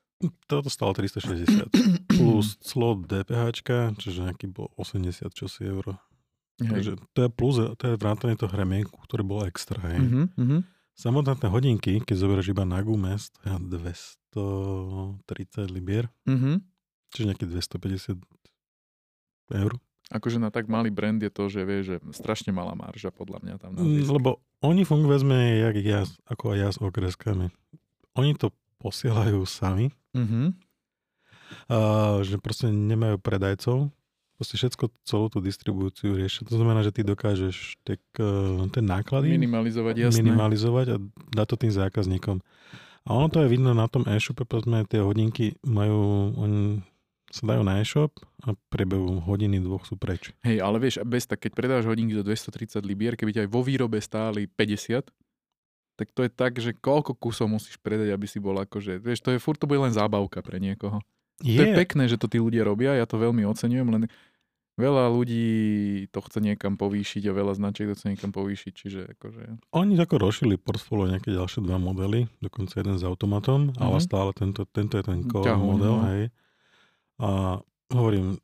[0.48, 1.68] Toto stalo 360.
[2.16, 3.52] Plus slot DPH,
[4.00, 6.00] čiže nejaký bol 80 čosi euro.
[6.54, 6.70] Hej.
[6.70, 9.78] Takže to je plus, to je vrátane toho hremienku, ktorý bol extra.
[9.90, 10.06] Hej.
[10.06, 10.58] Mhm, mhm.
[10.94, 16.62] Samotné tie hodinky, keď zoberieš iba na gumes, to je 230 libier, Mhm.
[17.10, 18.22] čiže nejaký 250
[19.50, 19.74] eur.
[20.12, 23.54] Akože na tak malý brand je to, že vie, že strašne malá marža podľa mňa
[23.58, 24.12] tam na Mm, zisk.
[24.12, 24.30] Lebo
[24.60, 27.50] oni fungujú vezme, jak ja, ako aj ja s okreskami.
[28.14, 30.54] Oni to posielajú sami, Mhm.
[31.66, 31.76] a
[32.22, 33.90] že proste nemajú predajcov,
[34.34, 36.46] proste všetko, celú tú distribúciu riešia.
[36.46, 40.22] To znamená, že ty dokážeš tak, eh, ten náklady Minimalizovať, jasné.
[40.22, 40.96] minimalizovať a
[41.34, 42.42] dať to tým zákazníkom.
[43.04, 46.80] A ono to je vidno na tom e-shope, povedzme, tie hodinky majú, oni
[47.28, 48.16] sa dajú na e-shop
[48.48, 50.32] a priebehu hodiny, dvoch sú preč.
[50.46, 53.60] Hej, ale vieš, bez tak, keď predáš hodinky za 230 libier, keby ťa aj vo
[53.60, 55.10] výrobe stáli 50,
[55.94, 59.30] tak to je tak, že koľko kusov musíš predať, aby si bol akože, vieš, to
[59.34, 60.98] je furt to bude len zábavka pre niekoho.
[61.42, 64.02] Je, To je pekné, že to tí ľudia robia, ja to veľmi oceňujem, len
[64.74, 65.46] veľa ľudí
[66.10, 69.42] to chce niekam povýšiť a veľa značiek to chce niekam povýšiť, čiže akože...
[69.74, 74.04] Oni tako rozšili portfólio nejaké ďalšie dva modely, dokonca jeden s automatom, ale Mhm.
[74.04, 76.04] stále tento, tento je ten core Ťahuň, model, no.
[76.10, 76.22] hej.
[77.22, 77.30] A
[77.94, 78.38] hovorím,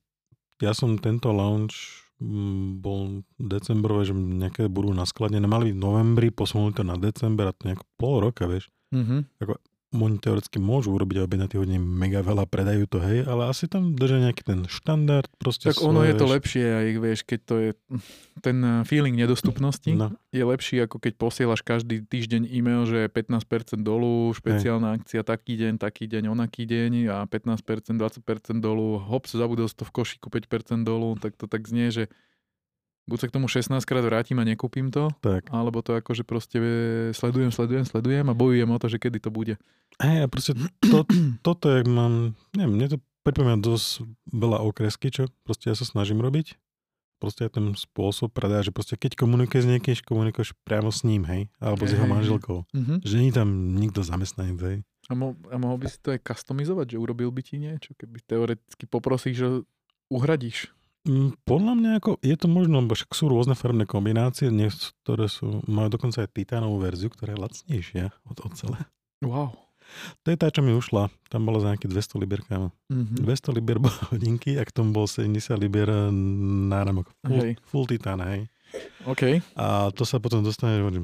[0.63, 5.43] ja som tento launch mm, bol decembrové, že nejaké budú naskladené.
[5.51, 8.71] Mali byť v novembri, posunuli to na december a to nejako pol roka, vieš.
[8.95, 9.27] Mhm.
[9.91, 14.31] Oni teoreticky môžu urobiť tie hodiny mega veľa, predajú to, hej, ale asi tam držia
[14.31, 16.35] nejaký ten štandard, proste Tak ono je svoje, to vieš.
[16.39, 17.71] lepšie aj, vieš, keď to je
[18.39, 23.09] ten eh, feeling nedostupnosti No, je lepší, ako keď posielaš každý týždeň e-mail, že je
[23.11, 29.27] 15% dolu, špeciálna akcia taký deň, taký deň, onaký deň a 15%, 20% dolu, hop,
[29.27, 32.07] zabudol si to v košíku 5% dolu, tak to tak znie, že
[33.11, 35.51] buď sa k tomu 16 krát vrátim a nekúpim to, tak.
[35.51, 36.57] alebo to akože proste
[37.11, 39.59] sledujem, sledujem, sledujem a bojujem o to, že kedy to bude.
[39.99, 40.55] Hej, a proste
[40.87, 41.03] to,
[41.47, 46.23] toto je, mám, neviem, mne to pripomína dosť veľa okresky, čo proste ja sa snažím
[46.23, 46.55] robiť.
[47.21, 51.29] Proste je ten spôsob predaja, že proste keď komunikuješ s niekým, komunikuješ priamo s ním,
[51.29, 52.59] hej, alebo s Hej, jeho manželkou.
[52.73, 53.05] Mhm.
[53.05, 54.77] Že nie tam nikto zamestnanec, hej.
[55.11, 58.25] A, mo- a mohol by si to aj customizovať, že urobil by ti niečo, keby
[58.25, 59.49] teoreticky poprosíš, že
[60.09, 60.73] uhradíš.
[61.01, 65.65] Mm, Podľa mňa ako, je to možno, bo však sú rôzne farbné kombinácie, niektoré sú,
[65.65, 68.77] majú dokonca aj titánovú verziu, ktorá je lacnejšia od ocele.
[69.21, 69.57] Wow.
[70.23, 71.09] To je tá, čo mi ušla.
[71.27, 72.71] Tam bolo za nejaké 200 liber, kámo.
[72.89, 73.17] Mhm.
[73.21, 75.89] 200 liber bolo hodinky a k tomu bol 70 liber
[76.69, 77.09] náramok.
[77.23, 77.53] Full, Hej.
[77.63, 78.47] full titán, hej.
[79.03, 79.41] OK.
[79.57, 81.03] A to sa potom dostane, že hovorím,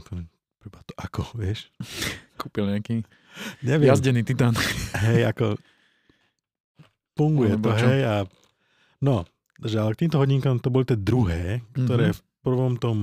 [0.61, 1.72] preba to ako, vieš?
[2.36, 3.01] Kúpil nejaký
[3.61, 4.53] Neviem, jazdený titán.
[5.03, 5.57] hej, ako
[7.12, 7.86] funguje Alebo to, čo?
[7.86, 8.14] hej, a
[8.99, 9.24] no,
[9.59, 12.14] že ale k týmto hodinkám to boli tie druhé, ktoré Mhm.
[12.14, 12.98] v prvom tom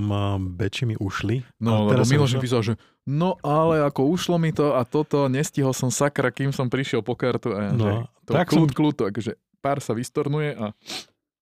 [0.51, 1.43] beči mi ušli.
[1.57, 2.73] No, a lebo teraz som Miloš písal, že
[3.03, 7.13] no ale ako ušlo mi to a toto, nestihol som sakra, kým som prišiel po
[7.13, 7.91] kartu a ja, No, že
[8.23, 10.71] to tak kľud, som- kľud, to, akože pár sa vystornuje a,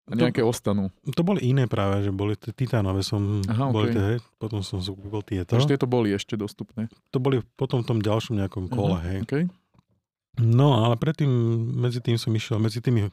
[0.03, 0.89] a nejaké ostanú.
[1.07, 3.95] To boli iné práve, že boli tie titánové, som, Aha, boli okej.
[3.95, 5.51] tie, potom som kúpil tieto.
[5.51, 6.89] Takže tieto boli ešte dostupné.
[7.09, 9.19] To boli potom v tom ďalšom nejakom kole, Mhm, hej.
[9.23, 9.43] Okay.
[10.37, 11.29] No, ale predtým,
[11.75, 13.11] medzi tým som išiel, medzi tými,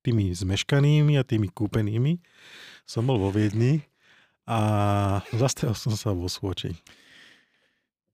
[0.00, 2.20] tými zmeškanými a tými kúpenými
[2.84, 3.84] som bol vo Viedni
[4.44, 4.58] a
[5.30, 6.74] zastavil som sa vo Svoči.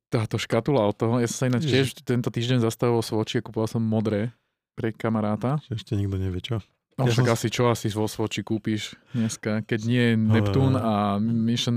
[0.06, 3.66] Táto škatula od toho, ja som sa ináč tiež tento týždeň zastavil svoči a kúpil
[3.66, 4.30] som modré
[4.78, 5.58] pre kamaráta.
[5.66, 6.62] Ešte nikto nevie čo.
[6.96, 10.78] No Ja však som- asi čo asi vo svoči kúpiš dneska, keď nie je Neptún
[10.78, 11.76] a Mission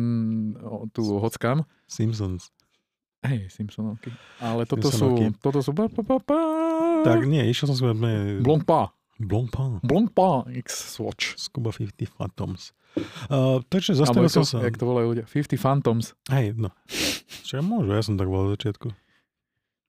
[0.94, 1.66] tu hockam.
[1.90, 2.54] Simpsons.
[3.20, 4.16] Hej, Simpsonovky.
[4.40, 5.26] Ale toto sú, Simpsonovky.
[5.44, 6.40] toto sú ba, ba, ba, ba.
[7.04, 7.92] Tak nie, išiel som sme...
[8.40, 8.96] Blancpain.
[9.20, 9.84] Blancpain.
[9.84, 11.36] Blancpain X Swatch.
[11.36, 12.72] Scuba 50 Phantoms.
[13.30, 14.64] Uh, takže zastavil som sa.
[14.64, 15.26] jak to volajú ľudia.
[15.28, 16.16] 50 Phantoms.
[16.32, 16.72] Hej, no.
[17.46, 18.96] Čo ja môžu, ja som tak volal začiatku.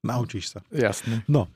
[0.02, 0.60] Naučíš sa.
[0.74, 1.22] Jasné.
[1.30, 1.46] No.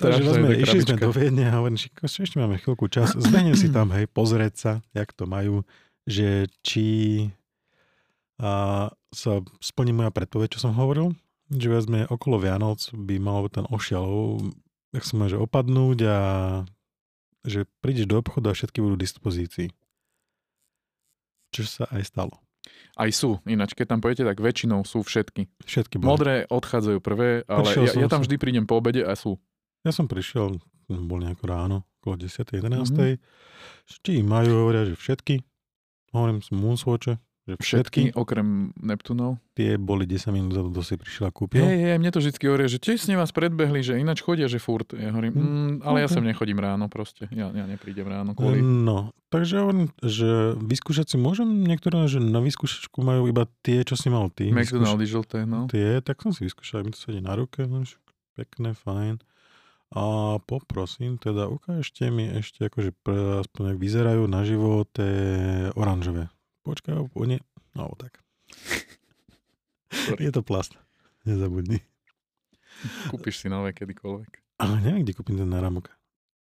[0.00, 3.12] Takže sme, išli sme do Viedne a hovorím, že ešte máme chvíľku čas.
[3.12, 5.60] Zbehnem si tam, hej, pozrieť sa, jak to majú,
[6.08, 7.28] že či
[8.40, 11.12] a, sa splní moja predpoveď, čo som hovoril,
[11.52, 14.40] že vezme okolo Vianoc by mal ten ošial,
[14.96, 16.18] jak sa má, že opadnúť a
[17.44, 19.68] že prídeš do obchodu a všetky budú v dispozícii.
[21.50, 22.34] Čo sa aj stalo.
[23.00, 25.48] Aj sú, ináč keď tam pojete, tak väčšinou sú všetky.
[25.64, 26.08] Všetky boli.
[26.12, 29.40] Modré odchádzajú prvé, ale Prišiel ja, ja tam vždy prídem po obede a sú.
[29.80, 32.60] Ja som prišiel, bol nejako ráno, okolo 10.
[32.60, 32.92] 11.
[32.92, 33.16] Mhm.
[34.04, 35.40] Či majú, hovoria, že všetky.
[36.12, 37.16] Hovorím, som Moonswatche,
[37.48, 38.12] že všetky.
[38.12, 39.40] Všetky, okrem Neptunov.
[39.56, 41.60] Tie boli 10 minút za to, si prišiel a kúpil.
[41.60, 44.60] Hej, hej, mne to vždy hovoria, že tiež ste vás predbehli, že ináč chodia, že
[44.60, 44.92] furt.
[44.92, 46.14] Ja hovorím, Mm, mm, ale ja ok.
[46.14, 47.26] sem nechodím ráno proste.
[47.32, 48.60] Ja, ja neprídem ráno kvôli.
[48.60, 53.96] No, takže hovorím, že vyskúšať si môžem niektoré, že na vyskúšačku majú iba tie, čo
[53.96, 54.52] si mal ty.
[54.52, 55.64] McDonald's žlté, no.
[55.66, 57.82] Tie, tak som si vyskúšal, mi to sedí na ruke, no,
[58.36, 59.20] pekné, fajn.
[59.90, 65.10] A poprosím, teda ukážte mi ešte, akože pre, aspoň, vyzerajú naživo tie
[65.74, 66.30] oranžové.
[66.70, 67.42] Počkaj, o nie,
[67.74, 68.22] no tak.
[69.90, 70.22] Sorry.
[70.22, 70.78] Je to plast,
[71.26, 71.82] nezabudni.
[73.10, 74.62] Kúpiš si nové kedykoľvek.
[74.62, 75.90] Ale neviem, kde kúpim ten náramok.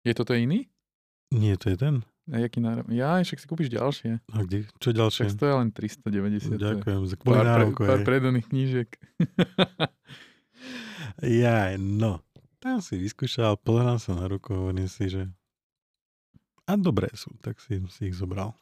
[0.04, 0.68] Je toto iný?
[1.32, 2.04] Nie, to je ten.
[2.28, 2.84] A jaký náram?
[2.92, 4.20] Ja, však si kúpiš ďalšie.
[4.20, 4.68] A kde?
[4.76, 5.24] Čo Však ďalšie?
[5.32, 6.04] stoja len 390.
[6.44, 7.80] to je Ďakujem za kvôli Pár, náramku.
[7.88, 8.04] pár hej.
[8.04, 8.90] predaných knížiek.
[11.24, 12.20] Jaj, no.
[12.60, 15.24] Tam si vyskúšal, pozerám sa na ruku, hovorím si, že
[16.68, 18.52] a dobré sú, tak si, si ich zobral.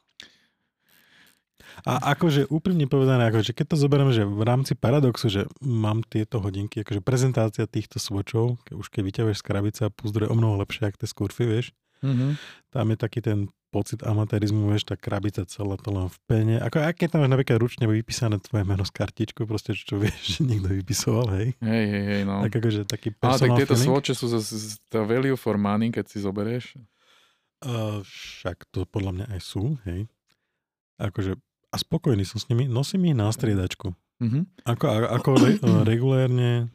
[1.82, 6.38] A akože úprimne povedané, akože keď to zoberiem, že v rámci paradoxu, že mám tieto
[6.38, 10.34] hodinky, akože prezentácia týchto svočov, ke- už keď vyťahuješ z krabice a púzdro je o
[10.34, 11.66] mnoho lepšie, ako tie skurfy, vieš,
[11.98, 12.36] Mhm.
[12.70, 13.38] tam je taký ten
[13.68, 16.56] pocit amatérizmu, vieš, tá krabica celá to len v pene.
[16.58, 20.16] Ako aj keď tam máš napríklad ručne vypísané tvoje meno z kartičku, proste čo vieš,
[20.30, 21.48] že niekto vypisoval, hej.
[21.58, 22.40] Hej, hej, hej, no.
[22.42, 23.88] Tak akože taký Ale tak personal tieto feeling.
[23.90, 24.54] svoče sú zase
[24.94, 26.76] value for money, keď si zoberieš.
[27.58, 30.04] Uh, však to podľa mňa aj sú, hej.
[30.96, 31.36] Akože,
[31.72, 33.92] a spokojný som s nimi, nosím ich na striedačku.
[34.22, 34.48] Mhm.
[34.64, 36.72] Ako, ako re, uh, regulérne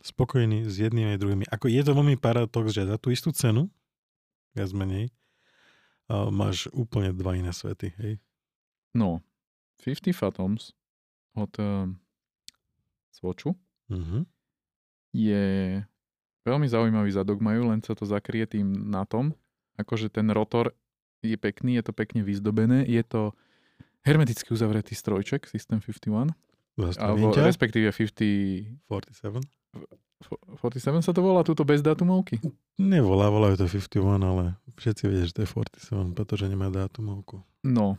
[0.00, 1.44] spokojný s jednými aj druhými.
[1.52, 3.68] Ako je to veľmi paradox, že za tú istú cenu,
[4.56, 5.12] viac menej,
[6.08, 8.14] uh, máš úplne dva iné svety, hej.
[8.96, 9.22] No,
[9.84, 10.74] 50 Fathoms
[11.36, 11.96] od um,
[13.14, 13.54] Swatchu
[13.90, 14.22] Uh-huh.
[15.10, 15.82] je
[16.46, 19.34] veľmi zaujímavý zadok majú, len sa to zakrie tým na tom.
[19.74, 20.70] Akože ten rotor
[21.22, 23.36] je pekný, je to pekne vyzdobené, je to
[24.02, 26.32] hermeticky uzavretý strojček, System 51,
[26.96, 29.40] alebo respektíve 50, 47.
[30.60, 32.36] 47 sa to volá, túto bez datumovky.
[32.76, 34.44] Nevolá, volajú to 51, ale
[34.76, 37.40] všetci vedia, že to je 47, pretože nemá dátumovku.
[37.64, 37.96] No,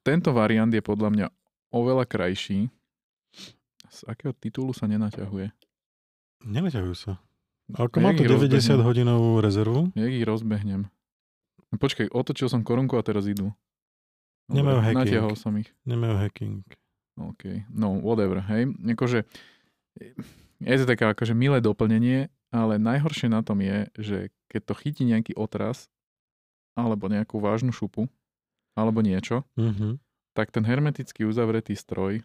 [0.00, 1.26] tento variant je podľa mňa
[1.72, 2.68] oveľa krajší.
[3.88, 5.52] Z akého titulu sa nenaťahuje?
[6.44, 7.20] Nenaťahujú sa.
[7.72, 8.84] Ako má to ich 90 rozbehnem?
[8.84, 10.92] hodinovú rezervu, Jak ich rozbehnem?
[11.74, 13.50] No Počkaj, otočil som korunku a teraz idú.
[14.46, 14.98] Nemajú hacking.
[15.02, 15.66] Natiahol som ich.
[15.82, 16.62] nemajú hacking.
[17.18, 18.70] OK, no whatever, hej.
[18.74, 19.26] Akože,
[20.58, 24.18] je to také akože milé doplnenie, ale najhoršie na tom je, že
[24.50, 25.90] keď to chytí nejaký otras,
[26.74, 28.06] alebo nejakú vážnu šupu,
[28.74, 29.98] alebo niečo, Uh-huh.
[30.34, 32.22] tak ten hermeticky uzavretý stroj,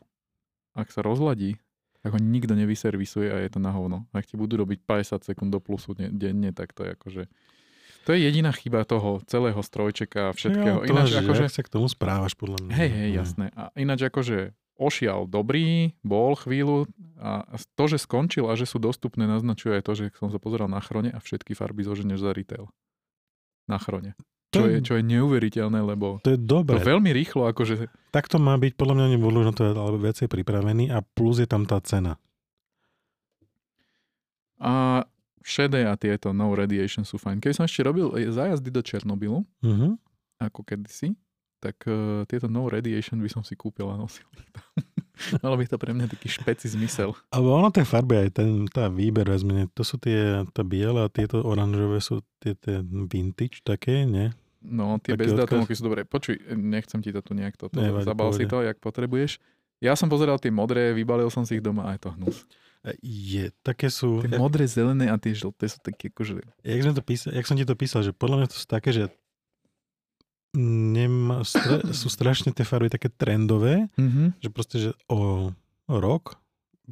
[0.73, 1.61] ak sa rozladí,
[2.01, 4.09] tak ho nikto nevyservisuje a je to na hovno.
[4.09, 7.23] Ak ti budú robiť 50 sekúnd do plusu de- denne, tak to je akože...
[8.05, 10.81] To je jediná chyba toho celého strojčeka a všetkého.
[10.81, 11.45] Ja, to Ináč akože...
[11.49, 12.73] sa k tomu správaš, podľa mňa.
[12.73, 13.45] Hej, hej, jasné.
[13.53, 16.87] A ináč akože ošial dobrý, bol chvíľu
[17.19, 17.43] a
[17.75, 20.79] to, že skončil a že sú dostupné, naznačuje aj to, že som sa pozeral na
[20.79, 22.71] chrone a všetky farby zoženeš za retail.
[23.67, 24.15] Na chrone.
[24.49, 26.81] Čo To je, čo je neuveriteľné, lebo To je to dobré.
[26.81, 30.25] veľmi rýchlo, akože Tak to má byť, podľa mňa oni budú na to alebo viacej
[30.25, 32.17] pripravení a plus je tam tá cena.
[34.59, 35.03] a
[35.41, 37.39] šedé a tieto no radiation sú fajn.
[37.39, 39.95] Keď som ešte robil e, zájazdy do Černobylu, Uh-huh.
[40.39, 41.15] ako kedysi,
[41.59, 44.63] tak uh, tieto no radiation by som si kúpil a nosil tam.
[45.43, 47.11] Malo by to pre mňa taký špeci zmysel.
[47.35, 51.11] Ale ono tie farby, aj ten, tá výber, vezmene, to sú tie, tá biela a
[51.11, 54.31] tieto oranžové sú tie, tie vintage také, nie?
[54.63, 56.07] No, tie Taký bezdatumovky sú dobré.
[56.07, 58.51] Počuj, nechcem ti to tu nejak toto, Nevadí, zabal si pohode.
[58.51, 59.31] to, jak potrebuješ.
[59.79, 62.43] Ja som pozeral tie modré, vybalil som si ich doma a je to hnus.
[63.03, 66.39] Je, také sú, Tie modré, zelené a tie žlté sú také akože...
[66.63, 68.95] jak, sme to písal, jak som ti to písal, že podľa mňa to sú také,
[68.95, 69.03] že
[70.55, 74.39] nemá, stra, sú strašne tie farby také trendové, Mm-hmm.
[74.39, 75.51] že proste, že o,
[75.85, 76.39] o rok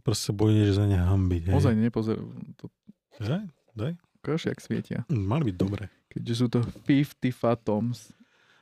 [0.04, 1.50] proste sa budeš za ne hambiť.
[1.50, 2.20] Ozaj nepozer...
[2.62, 2.70] To
[3.18, 3.94] Daj, daj.
[4.22, 5.02] ukáž, jak svietia.
[5.10, 5.90] Mali byť dobre.
[6.14, 8.14] Keďže sú to 50 Fathoms.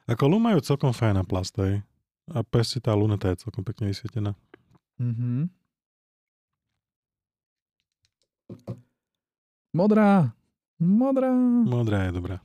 [0.07, 1.83] Ako Lu majú celkom fajn na plast, hej.
[2.31, 4.31] A presne tá luneta je celkom pekne vysvietená.
[4.95, 5.64] Mm-hmm.
[9.71, 10.31] Modrá.
[10.77, 11.31] Modrá.
[11.63, 12.37] Modrá je dobrá.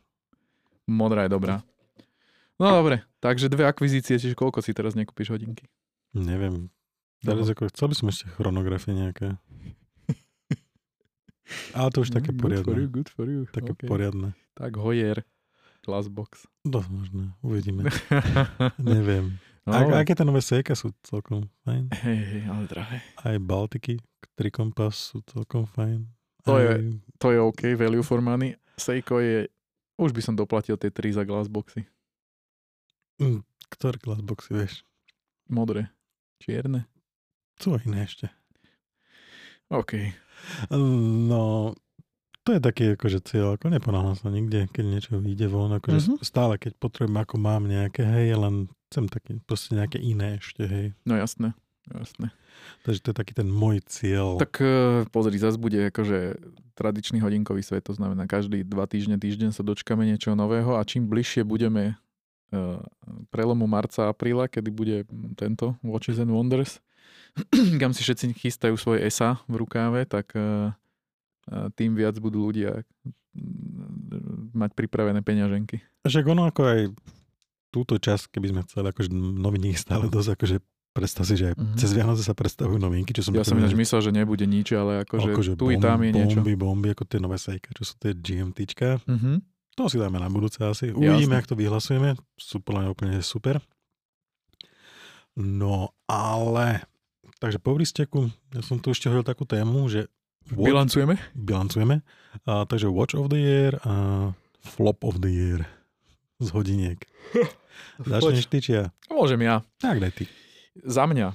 [0.87, 1.57] Modrá je dobrá.
[2.61, 5.65] No dobre, takže dve akvizície, čiže koľko si teraz nekúpiš hodinky?
[6.13, 6.69] Neviem.
[7.21, 7.53] Teraz No.
[7.53, 9.37] ako, chcel by som ešte chronografie nejaké.
[11.73, 12.93] Ale to už také Mm, Good for you, poriadne.
[12.93, 13.41] good for you.
[13.49, 13.89] Také okay.
[13.89, 14.29] poriadne.
[14.55, 15.25] Tak Hoyer,
[15.81, 16.47] Glassbox.
[16.63, 17.25] Dosť možné.
[17.41, 17.89] Uvidíme.
[18.79, 19.41] Neviem.
[19.65, 21.93] No, A, aké tie nové Seika sú celkom fajn.
[22.03, 22.97] hej, hej, ale drahé.
[23.17, 24.01] Aj Baltiky,
[24.41, 26.09] tri kompas sú celkom fajn.
[26.43, 28.57] To Aj, je- To je OK, value for money.
[28.75, 29.45] Seiko je,
[29.95, 31.85] už by som doplatil tie tri za glassboxy.
[33.19, 34.75] Mm, Ktoré glassboxy, vieš?
[35.47, 35.93] Modré,
[36.39, 36.89] čierne.
[37.61, 38.33] Aj iné ešte.
[39.69, 40.17] OK.
[40.71, 41.77] No,
[42.41, 46.05] to je taký akože cieľ, ako neponáhľam sa nikde, keď niečo vyjde von, akože Mhm.
[46.11, 46.25] mm-hmm.
[46.25, 48.55] stále, keď potrebujem, ako mám nejaké, hej, len
[48.89, 50.87] chcem také, proste nejaké iné ešte, hej.
[51.05, 51.53] No jasné,
[51.95, 52.29] jasné.
[52.87, 54.39] Takže to je taký ten môj cieľ.
[54.39, 56.39] Tak eh, pozri, zase bude akože
[56.79, 61.11] tradičný hodinkový svet, to znamená každý dva týždne, týždeň sa dočkame niečo nového a čím
[61.11, 62.79] bližšie budeme eh,
[63.29, 64.97] prelomu marca, apríla, kedy bude
[65.37, 66.81] tento Watches and Wonders,
[67.83, 70.73] kam si všetci chystajú svoje ESA v rukáve, tak eh,
[71.75, 72.87] tým viac budú ľudia
[74.55, 75.83] mať pripravené peňaženky.
[76.07, 76.81] Však ono ako aj
[77.71, 80.57] túto časť, keby sme chceli, akože novinky stále dosť, akože
[80.91, 81.77] predstav si, že aj Mhm.
[81.77, 85.03] cez Vianoce sa predstavujú novinky, čo som Ja som ináč myslel, že nebude nič, ale
[85.03, 86.39] akože, akože tu i tam je niečo.
[86.39, 88.99] Bomby, bomby, ako tie nové Seika, čo sú tie GMTčka.
[89.05, 89.41] Mhm.
[89.75, 90.91] To si dáme na budúce asi.
[90.91, 92.19] Uvidíme, jak to vyhlasujeme.
[92.35, 93.63] Sú podľa mňa úplne super.
[95.35, 96.85] No, ale...
[97.39, 100.13] Takže po Vristeku, ja som tu ešte hovoril takú tému, že
[100.51, 101.17] watch, Bilancujeme?
[101.33, 102.05] bilancujeme.
[102.45, 103.95] A, takže Watch of the Year a
[104.61, 105.65] Flop of the Year
[106.37, 107.01] z hodiniek.
[108.05, 108.93] Začneš ty, či ja?
[109.09, 109.65] Môžem ja.
[109.79, 110.25] Tak daj ty.
[110.85, 111.35] Za mňa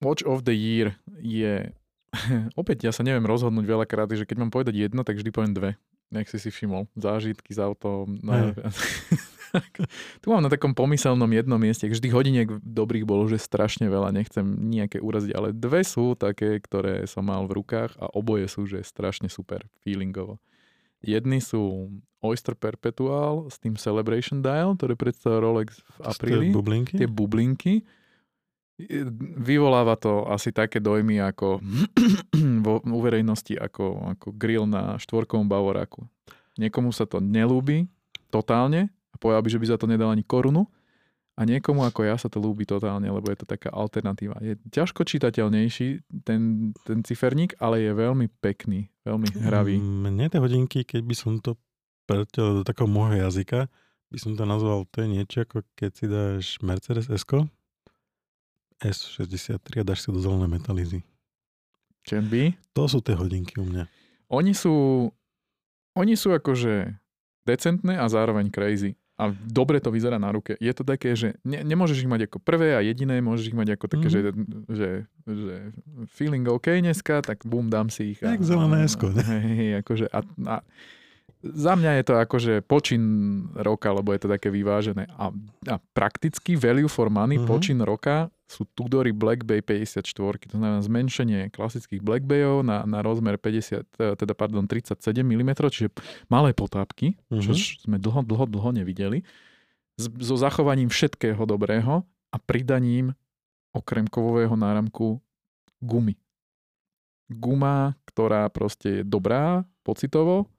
[0.00, 1.70] Watch of the Year je...
[2.60, 5.70] Opäť ja sa neviem rozhodnúť veľakrát, že keď mám povedať jedno, tak vždy poviem dve.
[6.10, 6.90] Nech si si všimol.
[6.98, 8.18] Zážitky z autom.
[8.18, 8.50] No,
[10.22, 11.86] tu mám na takom pomyselnom jednom mieste.
[11.86, 14.10] Vždy hodiniek dobrých bolo, že strašne veľa.
[14.10, 18.66] Nechcem nejaké uraziť, ale dve sú také, ktoré som mal v rukách a oboje sú,
[18.66, 20.42] že strašne super feelingovo.
[21.00, 26.46] Jedni sú Oyster Perpetual s tým Celebration Dial, ktoré predstavil Rolex v sú tie apríli
[26.52, 26.94] bublinky?
[26.98, 27.74] tie bublinky.
[29.40, 31.60] Vyvoláva to asi také dojmy ako
[32.64, 33.00] vo, u
[33.60, 33.84] ako,
[34.16, 36.06] ako grill na štvorkovom bavoráku.
[36.56, 37.88] Niekomu sa to nelúbi
[38.28, 40.68] totálne a povedal by, že by za to nedal ani korunu
[41.40, 44.36] a niekomu ako ja sa to ľúbi totálne, lebo je to taká alternatíva.
[44.44, 49.80] Je ťažko čitateľnejší ten, ten ciferník, ale je veľmi pekný, veľmi hravý.
[49.80, 51.56] Mne tie hodinky, keď by som to
[52.04, 53.72] pretel do takého môjho jazyka,
[54.10, 57.24] by som to nazval, to je niečo ako keď si dáš Mercedes s
[58.80, 61.04] S63 a dáš si do zelené metalizy.
[62.10, 62.56] Be.
[62.72, 63.86] To sú tie hodinky u mňa.
[64.28, 65.06] Oni sú,
[65.92, 66.96] oni sú akože
[67.44, 68.96] decentné a zároveň crazy.
[69.14, 70.56] A dobre to vyzerá na ruke.
[70.56, 73.76] Je to také, že ne, nemôžeš ich mať ako prvé a jediné, môžeš ich mať
[73.76, 74.12] ako také, Mhm.
[74.12, 74.20] že,
[74.66, 74.88] že,
[75.28, 75.54] že
[76.08, 78.18] feeling OK dneska, tak bum, dám si ich.
[78.18, 79.12] Jak zelené esko?
[79.12, 79.20] Hej,
[79.60, 80.18] hej, akože a,
[80.48, 80.54] a
[81.42, 83.02] za mňa je to akože počin
[83.54, 85.04] roka, lebo je to také vyvážené.
[85.12, 85.28] A,
[85.68, 87.44] a prakticky value for money, Mhm.
[87.46, 90.10] počin roka sú Tudory Black Bay 54,
[90.50, 95.50] to znamená zmenšenie klasických Black Bayov na, na rozmer 50, e, teda pardon, 37 mm,
[95.70, 95.94] čiže
[96.26, 97.86] malé potápky, čo Mhm.
[97.86, 99.22] sme dlho, dlho, dlho nevideli,
[99.94, 102.02] s, so zachovaním všetkého dobrého
[102.34, 103.14] a pridaním
[103.70, 105.22] okrem kovového náramku
[105.78, 106.18] gumy.
[107.30, 110.50] Guma, ktorá proste je dobrá pocitovo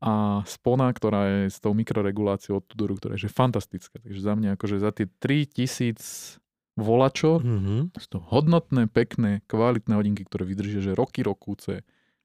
[0.00, 4.00] a spona, ktorá je s tou mikroreguláciou od Tudoru, ktorá je že fantastická.
[4.00, 6.40] Takže za mňa akože za tie 3000
[6.74, 7.94] volačo Mhm.
[7.94, 11.82] sú to hodnotné, pekné, kvalitné hodinky, ktoré vydržia, že roky rokúce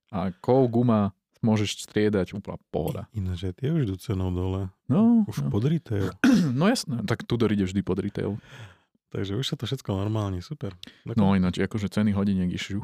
[0.10, 3.06] a kov guma môžeš striedať, úplná pohoda.
[3.12, 4.74] Ináč aj tie už idú cenou dole.
[4.90, 5.50] No, Už no.
[5.50, 6.10] pod retail.
[6.58, 8.42] no jasné, tak Tudor ide vždy pod retail.
[9.14, 10.74] Takže už sa to všetko normálne, super.
[11.06, 12.82] Tako- No ináč, akože ceny hodiniek išli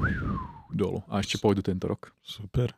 [0.70, 1.02] dolu.
[1.10, 2.14] A ešte pôjdu tento rok.
[2.22, 2.72] Super.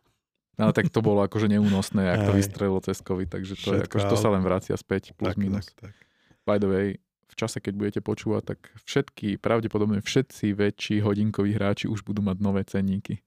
[0.55, 4.05] Ale tak to bolo akože neúnosné, ak to vystrelilo cez COVID, takže to, je, akože
[4.07, 5.65] to sa len vracia späť, plus Tak, minus.
[5.73, 5.93] tak, tak.
[6.45, 6.87] By the way,
[7.33, 12.37] v čase, keď budete počúvať, tak všetky, pravdepodobne všetci väčší hodinkoví hráči už budú mať
[12.37, 13.25] nové cenníky.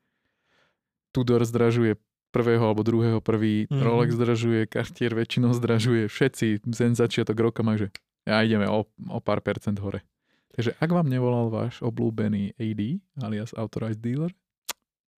[1.11, 1.99] Tudor zdražuje
[2.31, 3.83] prvého alebo druhého prvý, Mhm.
[3.83, 7.91] Rolex zdražuje, Cartier väčšinou zdražuje, všetci ten začiatok roka má, že
[8.23, 10.05] ja ideme o, o pár percent hore.
[10.53, 12.81] Takže ak vám nevolal váš obľúbený AD,
[13.21, 14.33] alias Authorized Dealer,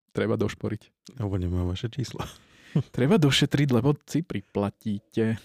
[0.10, 1.14] treba došporiť.
[1.22, 2.26] Alebo nemám vaše čísla.
[2.94, 5.38] Treba došetriť, lebo si priplatíte.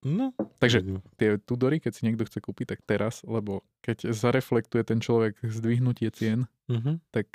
[0.00, 0.30] No.
[0.58, 0.78] Takže
[1.18, 6.10] tie Tudory, keď si niekto chce kúpiť, tak teraz, lebo keď zareflektuje ten človek zdvihnutie
[6.10, 7.02] cien, Mhm.
[7.10, 7.26] tak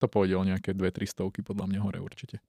[0.00, 2.40] to pôjde o nejaké 2-3 stovky podľa mňa hore určite.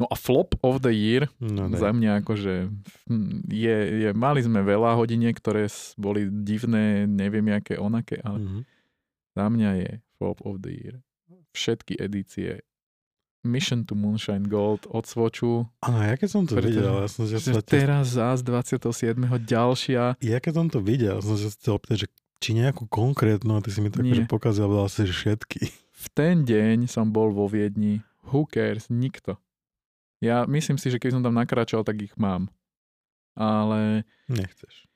[0.00, 2.72] No a flop of the year No, za mňa akože
[3.04, 3.76] hm, je,
[4.08, 5.68] je, mali sme veľa hodiniek, ktoré
[6.00, 8.60] boli divné, neviem aké onaké, ale Mhm.
[9.36, 10.96] za mňa je flop of the year.
[11.52, 12.64] Všetky edície
[13.44, 15.68] Mission to Moonshine Gold od Swatchu.
[15.80, 19.38] Áno, ja keď som to Pretože- videl, ja som sa Že chcel, teraz zás 27.
[19.38, 20.16] ďalšia.
[20.18, 22.08] ja keď som to videl, som sa chcel opýtať, že
[22.40, 24.16] či nejakú konkrétnu, a ty si mi tak Nie.
[24.16, 25.70] že pokazal asi všetky.
[25.94, 28.04] V ten deň som bol vo Viedni.
[28.28, 28.88] Who cares?
[28.88, 29.36] Nikto.
[30.20, 32.48] Ja myslím si, že keď som tam nakračal, tak ich mám.
[33.34, 34.86] Ale Nechceš.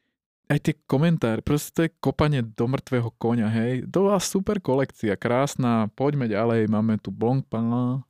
[0.49, 3.84] aj tie komentáre, proste to je kopanie do mŕtvého konia, hej.
[3.88, 8.01] To bola super kolekcia, krásna, poďme ďalej, máme tu Blancpain,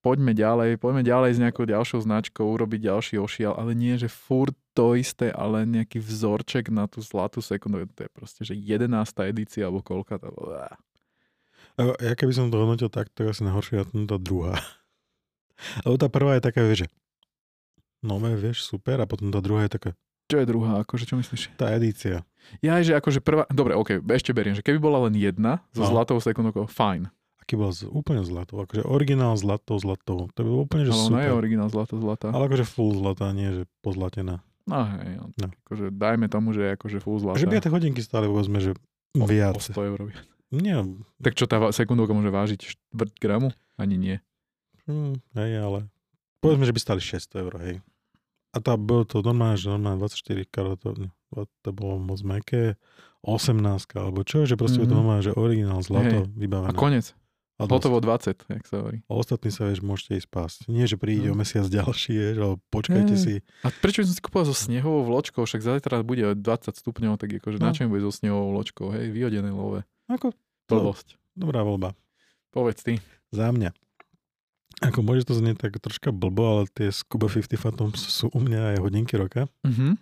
[0.00, 4.52] poďme ďalej, poďme ďalej s nejakou ďalšou značkou, urobiť ďalší ošial, ale nie, že furt
[4.72, 8.88] to isté, ale nejaký vzorček na tú zlatú sekundu, to je proste, že 11.
[9.28, 10.28] edícia, alebo koľka to
[12.00, 14.56] Ja keby som to hodnotil tak, to je asi najhoršia tá druhá.
[15.84, 16.88] Lebo tá prvá je taká, vieš, že
[18.00, 19.90] nové, vieš, super, a potom tá druhá je taká,
[20.28, 21.52] Čo je druhá, akože čo myslíš?
[21.60, 22.24] tá edícia.
[22.64, 25.92] Ja, že akože prvá, dobre, ok, ešte beriem, že keby bola len jedna so No.
[25.92, 27.12] zlatou sekundou, fajn.
[27.50, 30.30] Aký bol z, úplne zlatou, akože originál zlatou, zlatou.
[30.30, 31.34] To by bolo úplne, že Ale ona je super.
[31.36, 32.26] originál zlata, zlata.
[32.30, 34.38] Ale akože full zlatá, nie že pozlatená.
[34.64, 35.46] No hej, no, No.
[35.66, 37.34] akože dajme tomu, že je akože full zlata.
[37.36, 38.78] Že by tie hodinky stále povedzme, že
[39.18, 39.58] o, viac.
[39.58, 39.98] O 100 eur.
[40.50, 40.78] Nie,
[41.18, 43.50] Tak čo tá sekundovka môže vážiť štvrť gramu?
[43.74, 44.22] Ani nie.
[44.86, 45.90] hm, hej, ale
[46.38, 47.74] povedzme, že by stali 600 eur, hej.
[48.50, 51.02] A tá bolo to normálne, že normálne 24 karatov,
[51.34, 52.78] to bolo moc meké,
[53.22, 53.58] 18
[53.94, 54.86] alebo čo, že proste mm-hmm.
[54.86, 54.96] to Mhm.
[54.96, 56.30] normálne, že originál zlato Hej.
[56.32, 56.70] vybavené.
[56.70, 57.10] A konec.
[57.66, 59.02] Hotovo 20, jak sa hovorí.
[59.04, 60.58] A ostatní sa, vieš, môžete ísť spásť.
[60.66, 61.40] Nie, že príde o No.
[61.40, 63.20] mesiac ďalší, vieš, ale počkajte Hej.
[63.20, 63.34] si.
[63.60, 65.42] A prečo by som si kúpil so snehovou vločkou?
[65.42, 66.40] Však zajtra bude 20
[66.72, 67.68] stupňov, tak akože No.
[67.68, 68.92] na čo mi bude so snehovou vločkou?
[68.92, 69.84] Hej, vyhodené love.
[70.06, 70.32] Ako,
[70.66, 71.20] Blbosť.
[71.34, 71.92] dobrá voľba.
[72.48, 72.98] Povedz ty.
[73.30, 73.70] Za mňa.
[74.80, 78.74] Ako môže to znieť tak troška blbo, ale tie Scuba 50 Phantoms sú u mňa
[78.74, 79.44] aj hodinky roka.
[79.60, 80.00] Mhm.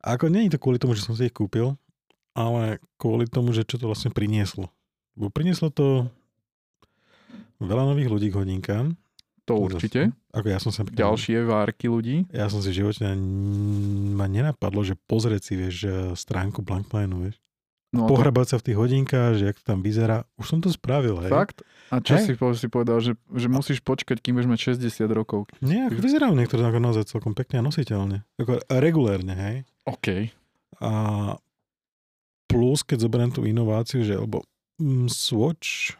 [0.00, 1.74] A ako nie je to kvôli tomu, že som si ich kúpil,
[2.32, 4.70] ale kvôli tomu, že čo to vlastne prinieslo.
[5.18, 6.08] Bo prinieslo to
[7.60, 8.86] veľa nových ľudí k hodinkám.
[9.46, 10.10] To určite.
[10.34, 10.82] Ako ja som sa...
[10.82, 12.26] Ďalšie várky ľudí.
[12.34, 15.86] Ja som si ani- ma nenapadlo, že pozrieť si, vieš,
[16.18, 17.38] stránku Blankmanu, vieš.
[17.94, 20.26] No, to, Pohrabať sa v tých hodinkách, že jak to tam vyzerá.
[20.34, 21.30] Už som to spravil, hej.
[21.30, 21.62] fakt?
[21.86, 22.34] A čo Hej.
[22.34, 25.46] si, si povedal, že, že musíš počkať, kým budeš mať 60 rokov?
[25.62, 28.26] Nie, ako vyzerajú niektoré ako naozaj celkom pekne a nositeľne.
[28.42, 29.56] Ako regulérne, hej.
[29.86, 30.34] OK.
[30.82, 30.90] A
[32.50, 34.42] plus, keď zoberiem tú inováciu, že lebo
[34.82, 35.94] mm, Swatch,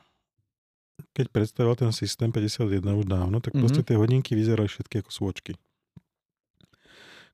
[1.12, 3.86] keď predstavil ten systém 51 už dávno, tak proste Mhm.
[3.88, 5.52] tie hodinky vyzerali všetky ako Swatchky.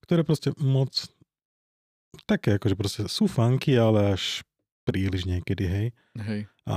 [0.03, 0.91] Ktoré proste moc
[2.27, 4.43] také, akože proste sú funky, ale až
[4.83, 5.87] príliš niekedy, hej.
[6.19, 6.51] Hej.
[6.67, 6.77] A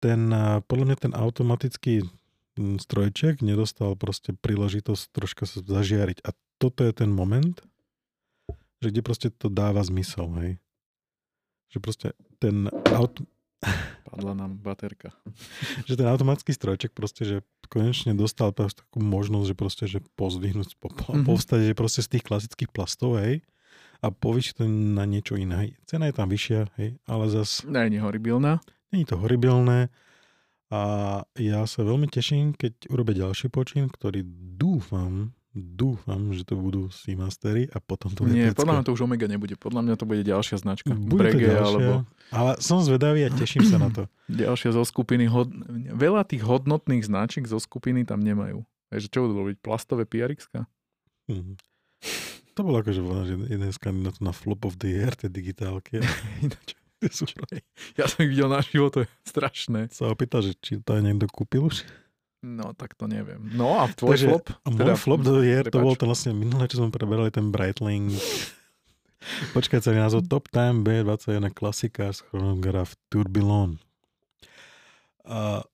[0.00, 0.30] ten,
[0.64, 2.06] podľa mňa ten automatický
[2.56, 6.22] mm, strojček nedostal proste príležitosť troška sa zažiariť.
[6.24, 7.58] A toto je ten moment,
[8.78, 10.52] že kde proste to dáva zmysel, hej.
[11.68, 13.26] Že proste ten, auto,
[14.08, 15.12] Padla nám baterka.
[15.88, 17.36] že ten automatický strojček proste, že
[17.68, 21.14] konečne dostal takú možnosť, že proste, že pozdvihnúť z popola, Mhm.
[21.20, 21.28] mm-hmm.
[21.28, 23.44] povstať, že proste z tých klasických plastov, hej,
[23.98, 25.54] a povýšiť to na niečo iné.
[25.58, 25.70] Hej.
[25.84, 28.62] Cena je tam vyššia, hej, ale zas Nie je horibilná.
[28.94, 29.90] Není to horibilné
[30.70, 30.80] a
[31.34, 34.22] ja sa veľmi teším, keď urobia ďalší počin, ktorý
[34.54, 38.62] dúfam, dúfam, že to budú Seamastery a potom to bude Nie, pecka.
[38.62, 39.54] podľa mňa to už Omega nebude.
[39.54, 40.92] Podľa mňa to bude ďalšia značka.
[40.92, 41.92] bude to Breguet, ďalšia, alebo
[42.28, 44.02] ale som zvedavý a teším sa na to.
[44.28, 45.26] ďalšia zo skupiny.
[45.26, 45.48] Hod...
[45.92, 48.62] Veľa tých hodnotných značiek zo skupiny tam nemajú.
[48.88, 49.56] Takže čo budú robiť?
[49.60, 50.48] Plastové prx
[51.28, 51.60] Mhm.
[52.56, 56.00] To bolo akože že jeden z kandidátov na flop of the year, tie digitálky.
[56.42, 57.30] Ináč, Tie sú
[57.94, 59.86] Ja som ich videl na život, to je strašné.
[59.94, 61.86] sa opýtal, že či to aj niekto kúpil už.
[62.38, 63.50] No, tak to neviem.
[63.50, 64.46] No a tvoj Takže- flop?
[64.62, 65.82] A môj Teda, flop of the year, to prepáč.
[65.82, 68.14] bol ten vlastne minulé, čo sme preberali, ten Breitling.
[69.56, 73.82] Počkaj, celý názov Top Time B21 Classic Cars Chronograph Tourbillon.
[75.26, 75.66] A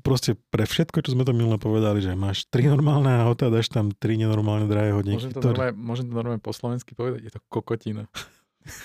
[0.00, 3.90] proste pre všetko, čo sme to minule povedali, že máš tri normálne auta, dáš tam
[3.90, 5.18] tri nenormálne drahé hodinky.
[5.18, 7.26] Môžem to, ktoré- normálne, môžem to normálne po slovensky povedať?
[7.26, 8.06] Je to kokotina.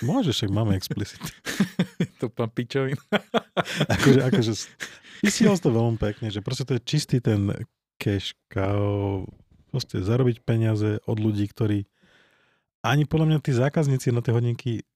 [0.02, 1.22] Môžeš, však máme explicit.
[2.20, 2.98] to pán pičovin.
[3.86, 4.52] akože, akože,
[5.20, 7.50] vysiel to veľmi pekne, že proste to je čistý ten
[7.96, 9.26] cash cow,
[9.68, 11.84] proste zarobiť peniaze od ľudí, ktorí
[12.80, 14.86] ani podľa mňa tí zákazníci na tie hodinky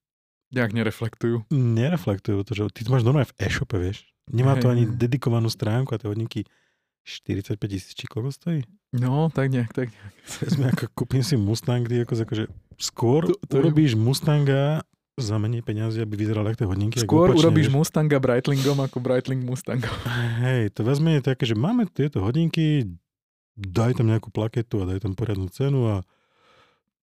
[0.49, 1.49] Nejak nereflektujú.
[1.51, 4.05] nereflektujú to, že ty to máš normálne v e-shope, vieš.
[4.29, 6.45] Nemá to ani dedikovanú stránku a tie hodinky
[7.03, 8.61] 45 tisíc, či koľko stojí?
[8.93, 10.13] No, tak nejak, tak nejak.
[10.39, 12.45] Vezme, ako kúpim si Mustang, ty ako, akože
[12.77, 14.85] skôr To- to je- urobíš Mustanga
[15.21, 16.97] za menej peniazy, aby vyzeral ako tie hodinky.
[17.05, 17.77] Skôr opačne, urobíš vieš.
[17.77, 19.93] Mustanga Breitlingom ako Breitling Mustangom.
[20.45, 22.89] Hej, to vezme je také, že máme tieto hodinky,
[23.53, 25.97] daj tam nejakú plaketu a daj tam poriadnu cenu a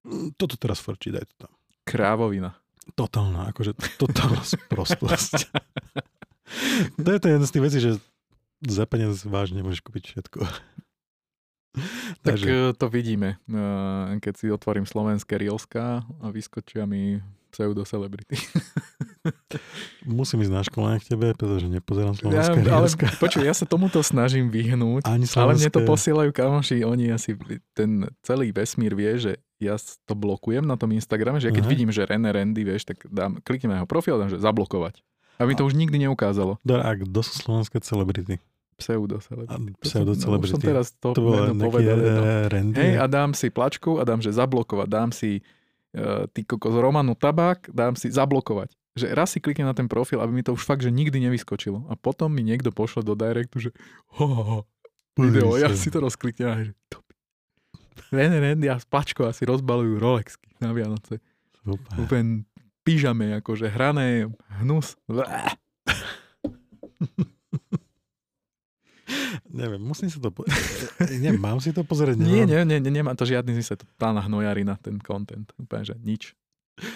[0.09, 1.51] mm, toto teraz frčí, daj to tam.
[1.85, 2.57] Krávovina.
[2.97, 5.53] Totálna, akože totálna sprostosť.
[6.97, 7.91] to je to jedna z tých vecí, že
[8.65, 10.39] za peniaz vážne môžeš kúpiť všetko.
[12.25, 12.73] Tak Takže...
[12.81, 13.37] to vidíme,
[14.19, 17.21] keď si otvorím slovenské Rielska a vyskočia mi
[17.51, 18.37] pseudo-celebrity.
[20.07, 22.87] Musím ísť na školenie k tebe, pretože nepozerám slovenské ja, ale,
[23.23, 27.35] počuj, ja sa tomuto snažím vyhnúť, Ani ale mne to posielajú kamoši, oni asi
[27.75, 29.75] ten celý vesmír vie, že ja
[30.07, 31.73] to blokujem na tom Instagrame, že keď uh-huh.
[31.75, 35.03] vidím, že René Randy, vieš, tak dám, kliknem na jeho profil a dám, že zablokovať.
[35.39, 36.59] A mi to už nikdy neukázalo.
[36.63, 38.43] Dobre, a kto sú slovenské celebrity?
[38.79, 39.75] Pseudo-celebrity.
[39.83, 40.51] Pseudo-celebrity.
[40.51, 41.95] No, som teraz to, to bolo povedal.
[41.99, 42.23] No.
[42.79, 44.87] Hej, a dám si plačku a dám, že zablokovať.
[44.87, 45.43] Dám si
[46.33, 48.77] ty kokos Romanu Tabák, dám si zablokovať.
[48.97, 51.89] Že raz si kliknem na ten profil, aby mi to už fakt, že nikdy nevyskočilo.
[51.89, 53.69] A potom mi niekto pošle do directu, že
[54.17, 54.59] ho, ho, ho
[55.17, 57.01] video, ja si to rozkliknem a že to
[58.09, 61.21] Ren, Randy a Plačko asi rozbalujú Rolexky na Vianoce.
[61.61, 61.93] Super.
[61.99, 62.47] Úplne
[62.81, 64.33] pyžame, akože hrané,
[64.63, 64.97] hnus.
[69.49, 70.29] Neviem, musím si to...
[70.29, 70.45] Po...
[71.23, 72.17] Nie, mám si to pozrieť?
[72.19, 72.31] Nemám.
[72.31, 73.81] Nie, nie, nie, nie, nemá to žiadny zmysel.
[73.81, 75.49] To pána hnojarina, ten content.
[75.57, 76.23] Úplne, že nič.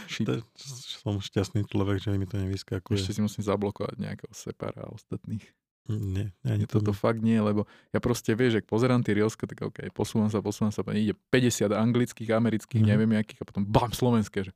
[0.08, 0.28] Shit.
[0.28, 2.96] To, som šťastný človek, že mi to nevyskakuje.
[2.96, 5.44] Ešte si musím zablokovať nejakého separa a ostatných.
[5.92, 9.68] Nie, ani to Toto fakt nie, lebo ja proste vieš, že pozerám tie Rielska, tak
[9.68, 12.88] OK, posúvam sa, posúvam sa, ide 50 anglických, amerických, mm.
[12.88, 14.52] neviem akých a potom bam, slovenské, že...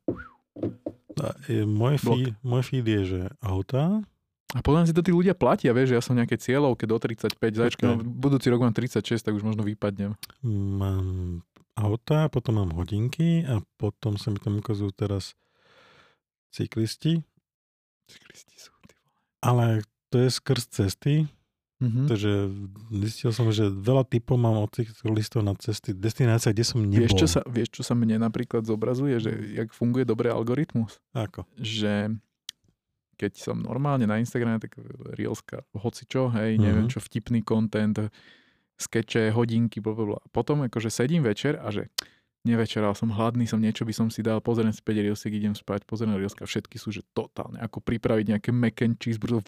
[1.20, 4.00] A, je, môj, feed, môj feed je, že auta,
[4.56, 7.36] a potom si to tí ľudia platia, vieš, že ja som nejaké cieľovke do 35,
[7.36, 10.16] zajčka, no, budúci rok mám 36, tak už možno vypadnem.
[10.48, 11.44] Mám
[11.76, 15.36] auta, potom mám hodinky a potom sa mi tam ukazujú teraz
[16.48, 17.20] cyklisti.
[18.08, 19.20] Cyklisti sú, ty vole.
[19.44, 19.64] Ale
[20.08, 21.28] to je skrz cesty,
[21.78, 22.06] Mm-hmm.
[22.10, 22.32] Takže
[23.06, 27.06] zistil som, že veľa typov mám od cyklistov na cesty, destinácia, kde som nebol.
[27.06, 30.98] Vieš čo, sa, vieš, čo sa mne napríklad zobrazuje, že jak funguje dobrý algoritmus?
[31.14, 31.46] Ako?
[31.54, 32.18] Že
[33.18, 34.78] keď som normálne na Instagrame, tak
[35.18, 36.62] Reelska, hoci čo, hej, uh-huh.
[36.62, 38.08] neviem čo, vtipný content,
[38.78, 40.22] skeče, hodinky, blablabla.
[40.30, 41.90] Potom akože sedím večer a že
[42.46, 45.82] nevečeral som hladný, som niečo by som si dal, pozriem si 5 Reelsek, idem spať,
[45.84, 49.42] pozriem Reelska, všetky sú, že totálne, ako pripraviť nejaké mac and cheese, brzo,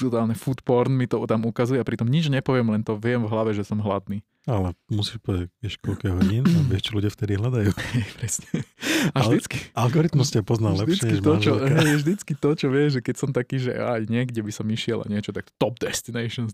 [0.00, 3.28] totálne food porn mi to tam ukazuje a pritom nič nepoviem, len to viem v
[3.28, 4.22] hlave, že som hladný.
[4.42, 7.70] Ale musíš povedať, vieš koľko hodín a vieš, čo ľudia vtedy hľadajú.
[8.18, 8.66] Presne.
[9.14, 9.70] A vždycky.
[9.70, 13.14] Al- algoritmus ťa pozná lepšie, než to, čo, hej, vždycky to, čo vieš, že keď
[13.22, 16.50] som taký, že aj niekde by som išiel a niečo, tak top destinations.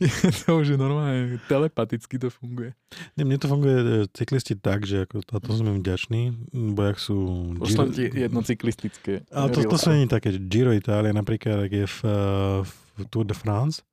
[0.00, 2.72] je to už normálne telepaticky to funguje.
[3.20, 3.86] Nie, mne to funguje e,
[4.16, 6.22] cyklisti tak, že ako, a to som im vďačný,
[6.72, 7.16] bo jak sú...
[7.68, 9.28] Ti jedno cyklistické.
[9.28, 12.16] Ale to, to, sú nie také, že Giro Italia napríklad, ak je v, e,
[12.64, 13.84] v Tour de France,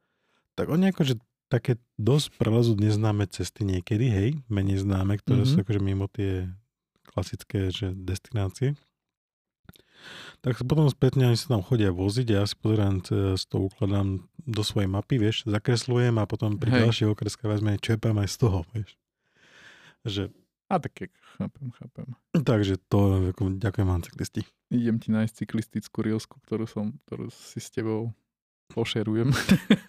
[0.56, 1.20] tak oni akože
[1.52, 5.62] také dosť prelezú neznáme cesty niekedy, hej, menej známe, ktoré mm-hmm.
[5.62, 6.50] sú akože mimo tie
[7.06, 8.74] klasické že destinácie.
[10.44, 13.02] Tak potom spätne oni sa tam chodia voziť a ja si pozerám,
[13.40, 16.82] z toho ukladám do svojej mapy, vieš, zakresľujem a potom pri Hej.
[16.86, 18.92] ďalších okreskách vezme čerpám aj z toho, vieš.
[20.06, 20.24] Že...
[20.70, 22.08] A tak chápem, chápem.
[22.34, 24.46] Takže to, ďakujem vám cyklisti.
[24.70, 28.14] Idem ti nájsť cyklistickú rielsku, ktorú som, ktorú si s tebou
[28.70, 29.34] pošerujem.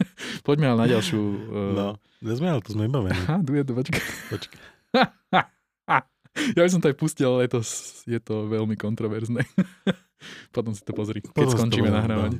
[0.46, 1.18] Poďme ale na ďalšiu.
[1.18, 1.74] Uh...
[1.74, 1.86] No,
[2.22, 4.02] sme, ale to sme iba Aha, duje, počkaj.
[4.30, 4.60] počkaj.
[6.56, 7.60] ja by som to aj pustil, ale je to,
[8.06, 9.42] je to veľmi kontroverzné.
[10.54, 12.38] Potom si to pozri, keď Potom skončíme nahrávať.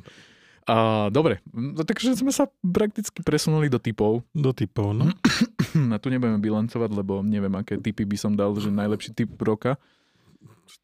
[0.67, 4.23] A, dobre, no, takže sme sa prakticky presunuli do typov.
[4.31, 5.11] Do typov, no.
[5.93, 9.75] A tu nebudeme bilancovať, lebo neviem, aké typy by som dal, že najlepší typ roka.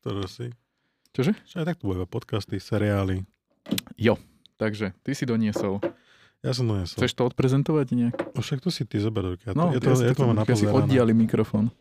[0.04, 0.52] Čo si?
[1.16, 1.36] Čože?
[1.48, 3.28] Čo aj tak tu bude podcasty, seriály.
[4.00, 4.16] Jo,
[4.64, 5.82] Takže, ty si doniesol.
[6.44, 7.00] Ja som doniesol.
[7.00, 8.16] Chceš to odprezentovať nejak?
[8.36, 9.40] O však to si ty zober.
[9.48, 11.72] Ja to, no, ja to, ja to, mám ja si oddiali mikrofón.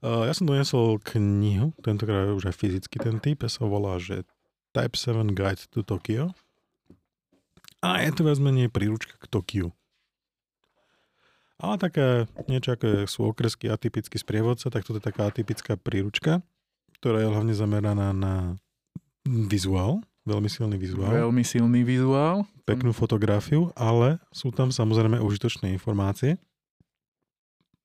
[0.00, 4.24] Uh, ja som doniesol knihu, tentokrát už aj fyzicky ten typ, ja sa volá, že
[4.72, 6.32] Type 7 Guide to Tokyo.
[7.84, 9.68] A je to viac menej príručka k Tokiu.
[11.60, 16.40] Ale také niečo ako sú okresky atypický sprievodca, tak toto je taká atypická príručka,
[17.00, 18.56] ktorá je hlavne zameraná na
[19.24, 21.12] vizuál, Veľmi silný vizuál.
[21.12, 22.48] Veľmi silný vizuál.
[22.64, 26.40] Peknú fotografiu, ale sú tam samozrejme užitočné informácie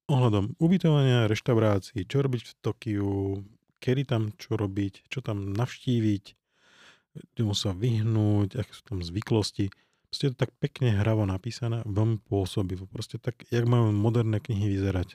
[0.09, 3.13] ohľadom ubytovania, reštaurácií, čo robiť v Tokiu,
[3.77, 6.23] kedy tam čo robiť, čo tam navštíviť,
[7.37, 9.69] čomu sa vyhnúť, aké sú tam zvyklosti.
[10.09, 12.89] Proste je to tak pekne hravo napísané, veľmi pôsobivo.
[12.89, 15.13] Proste tak, jak majú moderné knihy vyzerať.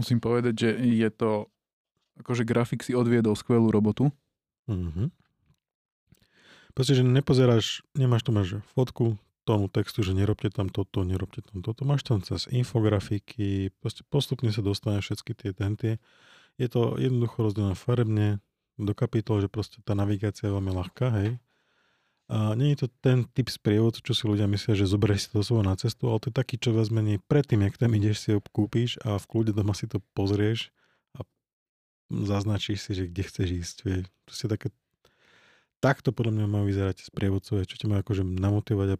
[0.00, 1.52] Musím povedať, že je to,
[2.24, 4.08] akože grafik si odviedol skvelú robotu.
[4.68, 5.08] Mm-hmm.
[6.76, 11.64] Proste, že nepozeráš, nemáš to máš fotku tomu textu, že nerobte tam toto, nerobte tam
[11.64, 11.88] toto.
[11.88, 15.96] Máš tam cez infografiky, proste postupne sa dostane všetky tie tentie.
[16.60, 18.44] Je to jednoducho rozdelené farebne,
[18.78, 21.42] do kapitol, že proste tá navigácia je veľmi ľahká, hej.
[22.28, 25.40] A nie je to ten typ sprievodcu, čo si ľudia myslia, že zoberieš si to
[25.42, 28.28] so na cestu, ale to je taký, čo vás menej predtým, jak tam ideš, si
[28.36, 30.70] ho kúpiš a v kľude doma si to pozrieš
[32.08, 33.76] zaznačíš si, že kde chceš ísť.
[33.84, 33.96] Vie.
[34.28, 34.72] To si také,
[35.80, 38.98] takto podľa mňa majú vyzerať sprievodcovia, čo ťa majú akože namotivovať a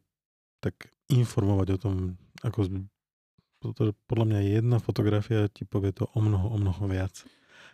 [0.61, 1.95] tak informovať o tom,
[2.45, 2.69] ako
[4.07, 7.27] podľa mňa jedna fotografia ti povie to o mnoho, o mnoho viac.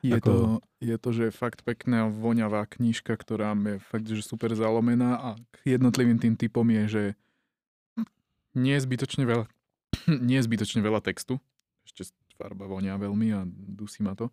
[0.05, 0.29] Je, ako...
[0.29, 0.37] to,
[0.85, 5.29] je to, že fakt pekná voňavá knižka, ktorá je fakt, že super zalomená a
[5.65, 7.03] jednotlivým tým typom je, že
[8.53, 9.49] nie je zbytočne veľa,
[10.29, 11.41] nie je zbytočne veľa textu.
[11.85, 14.29] Ešte farba vonia veľmi a dusí ma to.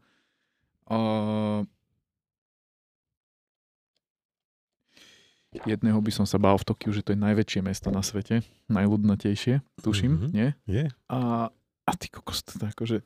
[5.51, 8.39] Jedného by som sa bál v Tokiu, že to je najväčšie mesto na svete,
[8.71, 10.32] najľudnatejšie, tuším, mm-hmm.
[10.32, 10.49] nie?
[10.63, 10.86] Je.
[11.11, 11.51] A,
[11.86, 13.03] a ty kokos, to akože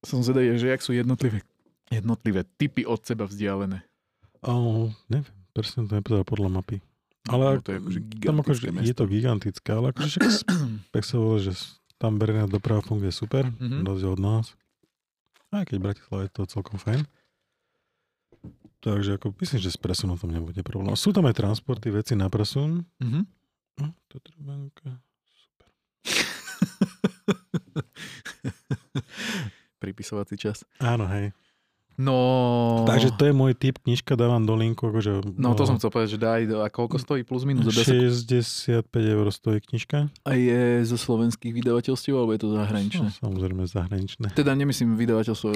[0.00, 1.44] som zvedavý, že jak sú jednotlivé
[1.90, 3.82] jednotlivé typy od seba vzdialené?
[4.46, 6.76] Oh, neviem, presne to nepovedal podľa mapy.
[7.28, 10.24] Ale no, to je, akože tam akože, je to gigantické, ale akože však
[10.94, 11.52] tak sa volá, že
[12.00, 13.84] tam verejná doprava funguje super, mm-hmm.
[13.84, 14.46] rozdiel od nás.
[15.50, 17.02] Aj keď Bratislava je to celkom fajn.
[18.80, 20.96] Takže ako myslím, že s presunom tam nebude problém.
[20.96, 22.88] Sú tam aj transporty, veci na presun.
[22.96, 23.24] Mm-hmm.
[23.84, 24.16] No, to
[25.28, 25.68] super.
[29.82, 30.64] Pripisovací čas.
[30.80, 31.36] Áno, hej.
[32.00, 32.16] No...
[32.88, 34.88] Takže to je môj typ, knižka dávam do linku.
[34.88, 37.68] Akože, no, to som chcel povedať, že daj, a koľko stojí plus minus?
[37.68, 40.08] 65 eur stojí knižka.
[40.24, 43.08] A je zo slovenských vydavateľstiev, alebo je to zahraničné?
[43.12, 44.26] No, samozrejme zahraničné.
[44.32, 45.48] Teda nemyslím vydavateľstvo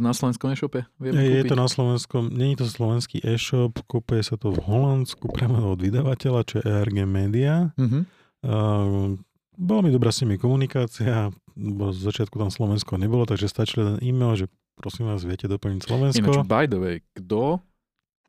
[0.00, 0.88] na slovenskom e-shope?
[0.96, 5.28] Vieme je, je to na slovenskom, je to slovenský e-shop, kúpuje sa to v Holandsku
[5.28, 7.76] priamo od vydavateľa, čo je ERG Media.
[7.76, 8.08] Uh-huh.
[8.40, 9.20] Uh,
[9.60, 13.96] bola mi dobrá s nimi komunikácia, bo z začiatku tam Slovensko nebolo, takže stačil len
[14.02, 14.46] e-mail, že
[14.78, 16.20] prosím vás, viete doplniť Slovensko?
[16.20, 17.62] Ináč, by the way, kto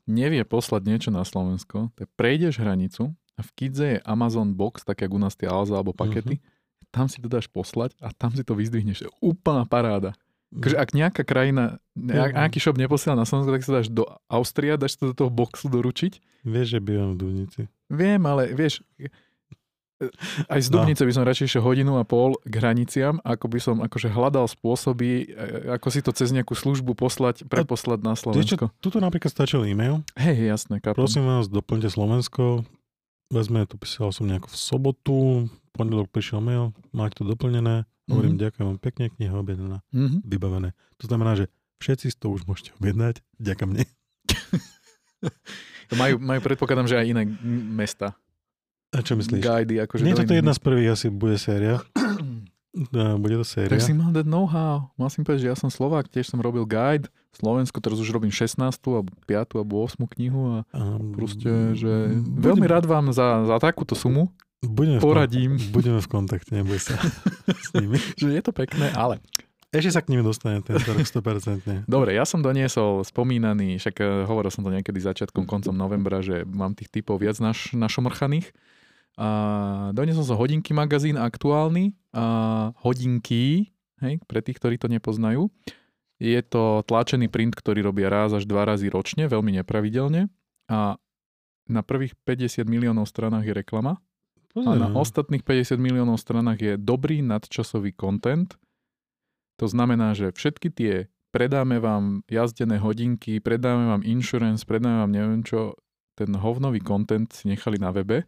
[0.05, 5.01] nevie poslať niečo na Slovensko, tak prejdeš hranicu a v Kidze je Amazon Box, tak
[5.01, 6.87] ako u nás tie Alza alebo pakety, uh-huh.
[6.93, 9.09] tam si to dáš poslať a tam si to vyzdvihneš.
[9.19, 10.13] Úplná paráda.
[10.55, 12.41] Takže ak nejaká krajina, nejak, uh-huh.
[12.47, 15.67] nejaký shop neposiela na Slovensko, tak sa dáš do Austria, dáš to do toho boxu
[15.67, 16.21] doručiť.
[16.45, 17.61] Vieš, že bývam v Duvnici.
[17.89, 18.85] Viem, ale vieš,
[20.51, 21.07] aj z Dubnice no.
[21.07, 25.31] by som radšej išiel hodinu a pol k hraniciam, ako by som akože hľadal spôsoby,
[25.31, 28.67] e, ako si to cez nejakú službu poslať, preposlať na Slovensko.
[28.67, 30.03] Ešte, tuto napríklad stačil e-mail.
[30.19, 31.07] Hej, jasné, kapom.
[31.07, 32.67] Prosím vás, doplňte Slovensko.
[33.31, 35.19] Vezme to, písal som nejako v sobotu,
[35.73, 37.87] pondelok prišiel mail, máte to doplnené.
[38.05, 38.45] Hovorím, mm-hmm.
[38.45, 40.21] ďakujem vám pekne, kniha objednaná, mm-hmm.
[40.29, 40.77] vybavené.
[41.01, 41.49] To znamená, že
[41.81, 43.83] všetci to už môžete objednať, ďakujem mne.
[46.01, 47.23] majú, majú, predpokladám, že aj iné
[47.73, 48.13] mesta
[48.95, 49.43] a čo myslíš?
[49.43, 51.83] Guidy, akože Nie, toto je jedna z prvých, asi bude séria.
[52.91, 53.71] No, bude to séria.
[53.71, 54.91] Tak si mal dať know-how.
[54.99, 58.11] Mal si povedať, že ja som Slovák, tiež som robil guide v Slovensku, teraz už
[58.11, 58.59] robím 16.
[58.67, 59.55] alebo 5.
[59.55, 60.03] alebo 8.
[60.19, 64.27] knihu a um, proste, že budem, veľmi rád vám za, za takúto sumu
[64.67, 65.55] budeme poradím.
[65.55, 66.99] V, budeme v kontakte, neboj sa
[67.65, 68.01] s nimi.
[68.19, 69.21] že je to pekné, ale
[69.75, 71.83] ešte sa k ním dostane ten rok 100%.
[71.83, 76.47] Dobre, ja som doniesol spomínaný, však eh, hovoril som to niekedy začiatkom, koncom novembra, že
[76.47, 78.55] mám tých typov viac naš, našomrchaných.
[79.16, 79.28] A
[79.95, 83.72] doniesol som hodinky magazín aktuálny, a hodinky,
[84.03, 85.47] hej, pre tých, ktorí to nepoznajú.
[86.20, 90.32] Je to tlačený print, ktorý robia raz až dva razy ročne, veľmi nepravidelne.
[90.68, 90.99] A
[91.68, 93.99] na prvých 50 miliónov stranách je reklama.
[94.55, 98.55] A na ostatných 50 miliónov stranách je dobrý nadčasový content.
[99.59, 100.93] To znamená, že všetky tie
[101.36, 105.76] predáme vám jazdené hodinky, predáme vám insurance, predáme vám neviem čo,
[106.16, 108.24] ten hovnový content si nechali na webe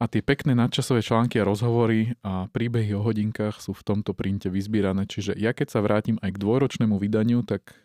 [0.00, 4.48] a tie pekné nadčasové články a rozhovory a príbehy o hodinkách sú v tomto printe
[4.48, 5.04] vyzbierané.
[5.04, 7.76] Čiže ja keď sa vrátim aj k dvojročnému vydaniu, tak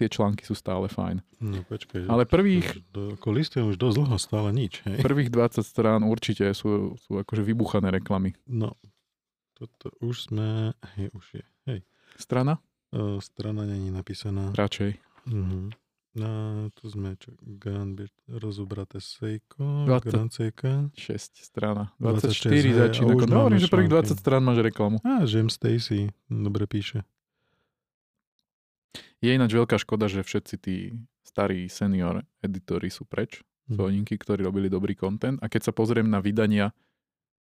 [0.00, 1.20] tie články sú stále fajn.
[1.44, 2.08] No počkaj.
[2.08, 2.72] Ale prvých...
[3.20, 4.80] Ako listujem už dosť dlho, stále nič.
[4.88, 5.04] Hej?
[5.04, 8.32] Prvých 20 strán určite sú, sú akože vybuchané reklamy.
[8.48, 8.72] No,
[9.52, 10.72] toto už sme...
[10.96, 11.44] Hej, už je.
[11.68, 11.80] Hej.
[12.16, 12.64] Strana?
[12.96, 14.56] O, strana není napísaná.
[14.56, 14.96] Radšej.
[15.28, 15.68] Uh-huh.
[16.10, 17.94] No, tu sme, čo, Grand
[18.26, 20.90] rozobraté Seiko, 20, Grand Seika.
[20.98, 21.94] 6 strana.
[22.02, 23.12] 24 26, začína.
[23.30, 24.98] No, hovorím, že prvých 20 strán máš reklamu.
[25.06, 27.06] Á, Jim Stacy, dobre píše.
[29.22, 33.46] Je ináč veľká škoda, že všetci tí starí senior editori sú preč.
[33.70, 33.86] Hmm.
[33.86, 35.38] Soninky, ktorí robili dobrý content.
[35.38, 36.74] A keď sa pozriem na vydania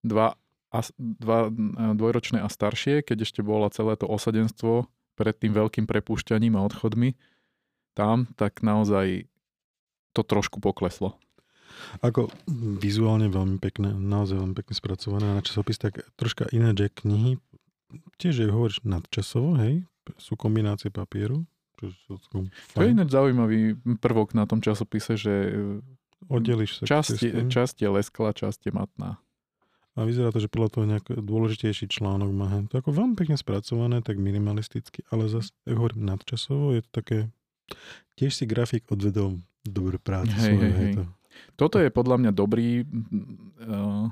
[0.03, 0.35] dva,
[0.75, 1.47] a, dva
[1.95, 7.15] dvojročné a staršie, keď ešte bolo celé to osadenstvo pred tým veľkým prepúšťaním a odchodmi,
[7.97, 9.25] tam, tak naozaj
[10.13, 11.17] to trošku pokleslo.
[12.05, 12.29] Ako
[12.77, 17.41] vizuálne veľmi pekné, naozaj veľmi pekne spracované na časopis, tak troška iné Jack knihy,
[18.21, 19.85] tiež je hovoríš nadčasovo, hej,
[20.21, 21.45] sú kombinácie papieru,
[22.09, 25.53] celkom To je ináč zaujímavý prvok na tom časopise, že
[26.25, 26.89] Oddeliš sa
[27.77, 29.21] je lesklá, časť je matná.
[29.97, 32.49] A vyzerá to, že podľa toho nejaký dôležitejší článok má.
[32.69, 36.91] To je ako veľmi pekne spracované, tak minimalisticky, ale zase, ako hovorím, nadčasovo je to
[36.93, 37.17] také...
[38.13, 40.31] Tiež si grafik odvedol dobrú prácu.
[40.33, 41.03] Hej, svoju, hej, hej, to.
[41.53, 44.09] Toto je podľa mňa dobrý uh,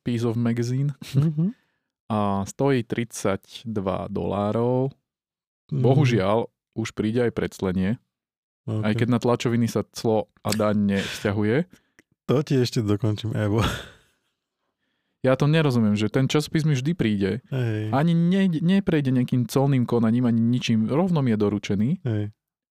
[0.00, 1.56] piece of magazine Mhm.
[2.06, 3.64] a stojí 32
[4.08, 4.92] dolárov.
[5.72, 5.80] Mhm.
[5.80, 6.38] Bohužiaľ,
[6.74, 7.96] už príde aj predslenie,
[8.64, 8.84] Okay.
[8.84, 11.68] aj keď na tlačoviny sa clo a daň nevzťahuje.
[12.26, 13.60] To ti ešte dokončím, Evo.
[15.24, 19.82] Ja to nerozumiem, že ten časopis mi vždy príde, Hej, ani ne, neprejde nejakým colným
[19.82, 22.24] konaním, ani ničím, rovno mi je doručený, hej.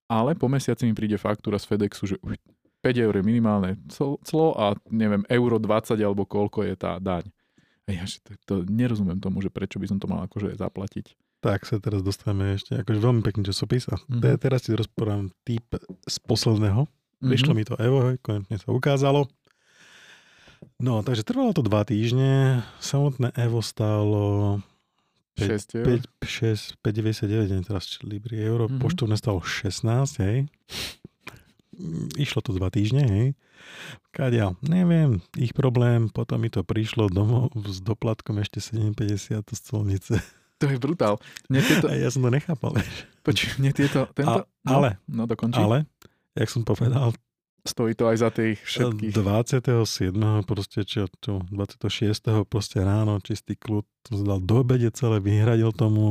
[0.06, 2.38] ale po mesiaci mi príde faktúra z FedExu, že uj,
[2.80, 7.26] 5 eur je minimálne clo- a neviem, euro 20 alebo koľko je tá daň.
[7.84, 11.18] A ja že to, to nerozumiem tomu, že prečo by som to mal akože zaplatiť.
[11.40, 14.20] Tak sa teraz dostávame ešte, akože veľmi pekný časopis a Mhm.
[14.20, 15.66] te, teraz ti rozprávam typ
[16.02, 16.86] z posledného.
[17.20, 17.58] Prišlo Mhm.
[17.58, 19.28] mi to Evo, konečne sa ukázalo.
[20.78, 22.62] No, takže trvalo to dva týždne.
[22.78, 24.60] Samotné Evo stálo
[25.36, 25.86] 6 eur.
[26.20, 28.72] 5, 6, 5,99, neviem teraz Libri euro, Mhm.
[28.72, 28.82] mm-hmm.
[28.82, 29.86] poštovné stalo 16,
[30.20, 30.38] hej.
[32.16, 33.28] Išlo to dva týždne, hej.
[34.12, 40.14] Kadia, neviem, ich problém, potom mi to prišlo domov s doplatkom ešte 7,50 z colnice.
[40.60, 41.18] To je brutál.
[41.50, 43.04] Mne tieto, A ja som to nechápal, vieš.
[43.22, 45.58] počuj, mne tieto, tento, A- no, ale, no dokončí.
[45.58, 45.90] ale,
[46.32, 47.12] jak som povedal,
[47.64, 49.16] Stojí to aj za tých všetkých.
[49.16, 50.12] 27.
[50.44, 52.44] proste, čo, čo 26.
[52.44, 56.04] proste ráno, čistý kľud, dal do obede celé, vyhradil tomu,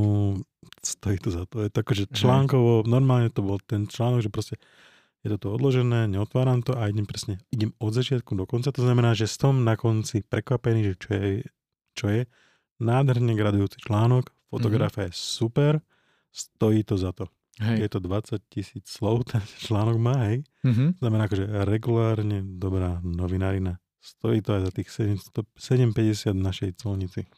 [0.80, 1.60] stojí to za to.
[1.60, 2.14] Je to akože Mhm.
[2.16, 4.56] článkovo, normálne to bol ten článok, že proste
[5.20, 9.12] je toto odložené, neotváram to a idem presne, idem od začiatku do konca, to znamená,
[9.12, 11.28] že som na konci prekvapený, že čo je,
[11.94, 12.20] čo je
[12.80, 15.78] nádherne gradujúci článok, fotografia je super,
[16.32, 17.28] stojí to za to.
[17.60, 17.92] Je Hej.
[17.92, 20.40] to 20 tisíc slov, ten článok má, hej.
[20.64, 20.96] Mhm.
[20.98, 23.76] Znamená akože regulárne dobrá novinárina.
[24.02, 27.20] Stojí to aj za tých 700 7,50 v našej colnici.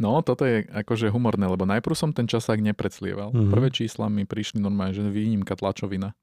[0.00, 3.28] No, toto je akože humorné, lebo najprv som ten časák nepredslieval.
[3.28, 3.50] Mhm.
[3.50, 6.16] Prvé čísla mi prišli normálne, že výnimka tlačovina.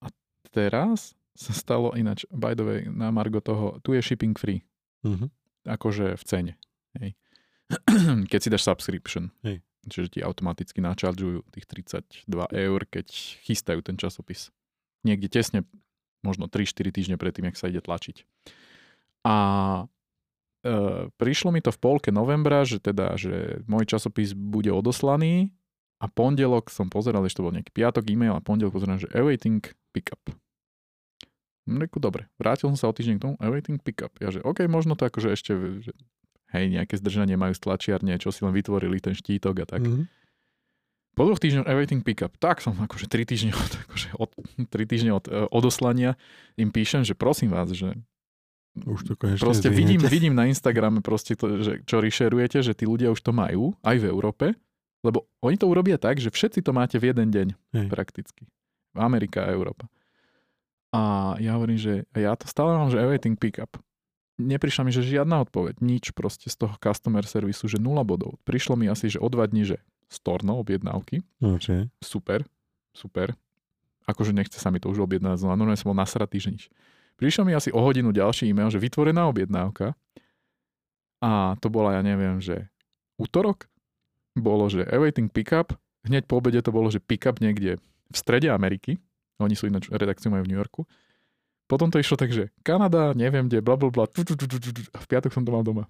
[0.00, 0.06] A
[0.48, 4.64] teraz sa stalo ináč, by the way, na Margo toho, tu je shipping free,
[5.04, 5.28] Mhm.
[5.66, 6.52] akože v cene.
[6.96, 7.14] Hej.
[8.32, 9.28] Keď si dáš subscription.
[9.42, 9.60] Hej.
[9.88, 13.06] Čiže ti automaticky načaržujú tých 32 eur, keď
[13.48, 14.52] chystajú ten časopis.
[15.08, 15.60] Niekde tesne,
[16.20, 18.28] možno 3-4 týždne predtým, jak sa ide tlačiť.
[19.24, 19.36] A
[20.64, 25.48] e, prišlo mi to v polke novembra, že teda, že môj časopis bude odoslaný
[26.00, 29.64] a pondelok som pozeral, že to bol nejaký piatok e-mail a pondelok pozerám, že awaiting
[29.96, 30.20] pickup.
[31.68, 34.16] Reku, dobre, vrátil som sa o týždeň k tomu, awaiting pickup.
[34.20, 35.52] Ja že, OK, možno to akože ešte,
[36.54, 39.82] hej, nejaké zdržanie majú z tlačiarne, čo si len vytvorili ten štítok a tak.
[39.86, 40.04] Mhm.
[41.18, 44.30] Po dvoch týždňoch awaiting pickup, tak som akože 3 týždne od, akože od,
[44.70, 46.14] 3 týždne od e, odoslania
[46.54, 47.98] im píšem, že prosím vás, že
[48.86, 50.14] Už to konečne proste vidím, zvinete.
[50.14, 53.96] vidím na Instagrame proste to, že čo rešerujete, že tí ľudia už to majú, aj
[53.98, 54.46] v Európe,
[55.02, 57.86] lebo oni to urobia tak, že všetci to máte v jeden deň Hej.
[57.90, 58.46] prakticky.
[58.94, 59.90] Amerika a Európa.
[60.94, 63.78] A ja hovorím, že ja to stále mám, že awaiting pickup.
[64.40, 68.40] Neprišla mi, že žiadna odpoveď, nič proste z toho customer servisu, že nula bodov.
[68.48, 69.76] Prišlo mi asi, že o dva dní, že
[70.08, 71.86] storno objednávky, Okay.
[72.00, 72.42] super,
[72.96, 73.36] super.
[74.08, 76.64] Akože nechce sa mi to už objednať znova, normálne som bol nasratý, že nič.
[77.20, 79.94] Prišiel mi asi o hodinu ďalší e-mail, že vytvorená objednávka
[81.20, 82.72] a to bola, ja neviem, že
[83.20, 83.68] útorok
[84.32, 85.76] bolo, že awaiting pickup,
[86.08, 87.76] hneď po obede to bolo, že pickup niekde
[88.10, 88.96] v strede Ameriky,
[89.38, 90.88] oni sú ináč, redakciu majú v New Yorku.
[91.70, 95.46] Potom to išlo tak, že Kanada, neviem kde, bla bla bla, a v piatok som
[95.46, 95.86] to mal doma.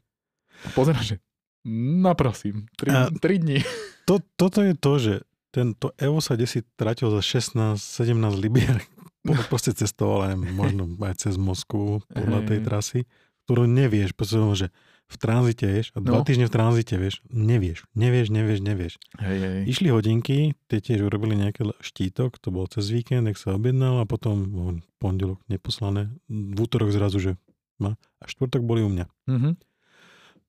[0.61, 1.17] A pozerám, že
[1.65, 3.59] no prosím, 3, A- 3 dní.
[4.11, 5.15] To, toto je to, že
[5.55, 8.11] tento Evo sa desi tratil za 16-17
[8.43, 8.83] libier.
[9.53, 12.99] Proste cestoval aj možno aj cez Moskvu podľa tej trasy,
[13.47, 14.69] ktorú nevieš, pretože že
[15.11, 16.25] v tranzite, vieš, a dva No.
[16.25, 18.95] týždne v tranzite, vieš, nevieš, nevieš, nevieš, nevieš.
[19.19, 19.61] Hej, hej.
[19.67, 20.39] Išli hodinky,
[20.71, 24.73] tie tiež urobili nejaký štítok, to bol cez víkend, nech sa objednal a potom oh,
[24.97, 27.33] pondelok neposlané, v útorok zrazu, že
[27.77, 27.99] má.
[28.19, 29.07] A štvrtok boli u mňa.
[29.27, 29.51] Mhm.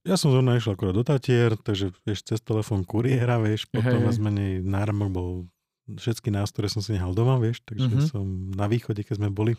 [0.01, 4.17] Ja som zrovna išiel akorát do Tatier, takže vieš, cez telefón kuriéra, vieš, potom viac
[4.17, 5.29] menej náramok bol
[5.87, 7.93] všetky nástroje som si nehal doma, vieš, takže Mhm.
[7.97, 8.09] mm-hmm.
[8.09, 9.53] som na východe, keď sme boli.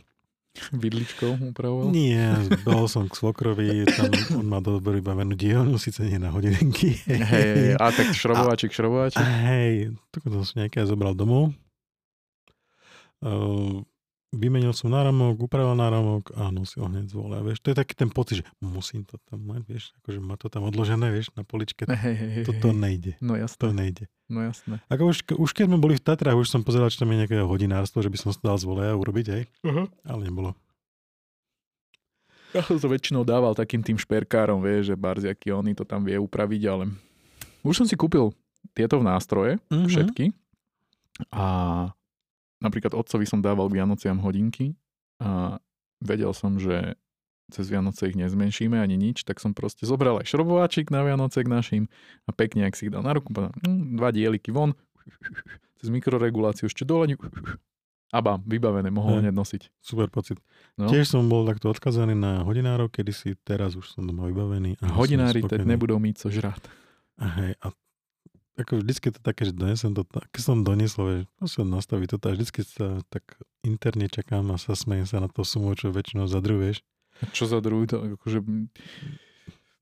[0.53, 1.97] Vidličkou upravoval?
[1.97, 2.37] Nie,
[2.69, 6.93] bol som k svokrovi, tam on má dobrú vybavenú dielňu, síce nie na hodinky.
[7.09, 9.24] Hej, a tak šrobovačik, šrobovačik.
[9.24, 11.57] Hej, to som si nejaké zobral domov.
[13.24, 13.81] Uh,
[14.32, 17.36] vymenil som náramok, upravil náramok a nosil hneď z vole.
[17.44, 20.48] Vieš, to je taký ten pocit, že musím to tam mať, vieš, akože má to
[20.48, 21.84] tam odložené, vieš, na poličke.
[21.84, 23.20] Hej, hej, hej, Toto nejde.
[23.20, 24.04] No To jasné, nejde.
[24.26, 24.80] no jasné.
[24.88, 27.44] Ako už, už keď sme boli v Tatrách, už som pozeral, či tam je nejaké
[27.44, 29.42] hodinárstvo, že by som to dal z voleja urobiť, hej.
[29.62, 29.84] Uh-huh.
[30.02, 30.56] Ale nebolo.
[32.52, 36.20] Ja som to väčšinou dával takým tým šperkárom, vieš, že barziaky oni to tam vie
[36.20, 36.84] upraviť, ale
[37.64, 38.32] už som si kúpil
[38.72, 39.88] tieto nástroje, Mhm.
[39.88, 40.24] všetky.
[41.32, 41.44] A
[42.62, 44.78] napríklad otcovi som dával Vianociam hodinky
[45.18, 45.59] a
[45.98, 46.94] vedel som, že
[47.52, 51.52] cez Vianoce ich nezmenšíme ani nič, tak som proste zobral aj šrobováčik na Vianoce k
[51.52, 51.84] našim
[52.24, 54.72] a pekne, ak si ich dal na ruku, povedal, hm, dva dieliky von,
[55.82, 57.18] cez mikroreguláciu ešte dole
[58.12, 59.62] a bam, vybavené, mohol hneď nosiť.
[59.80, 60.36] Super pocit.
[60.76, 60.84] No.
[60.93, 64.76] Tiež som bol takto odkazaný na hodinárov, kedy si teraz už som doma vybavený.
[64.84, 66.60] A Hodinári teď nebudú mít co žrát.
[67.16, 67.72] A hej, a
[68.55, 72.27] ako vždycky je to také, že donesem to, tak, som doniesol, že musím nastaviť toto
[72.27, 73.24] a vždycky sa tak
[73.61, 76.85] interne čakám a sa smejem sa na to sumu, čo väčšinou zadruješ.
[77.31, 78.41] Čo za druhý to, akože,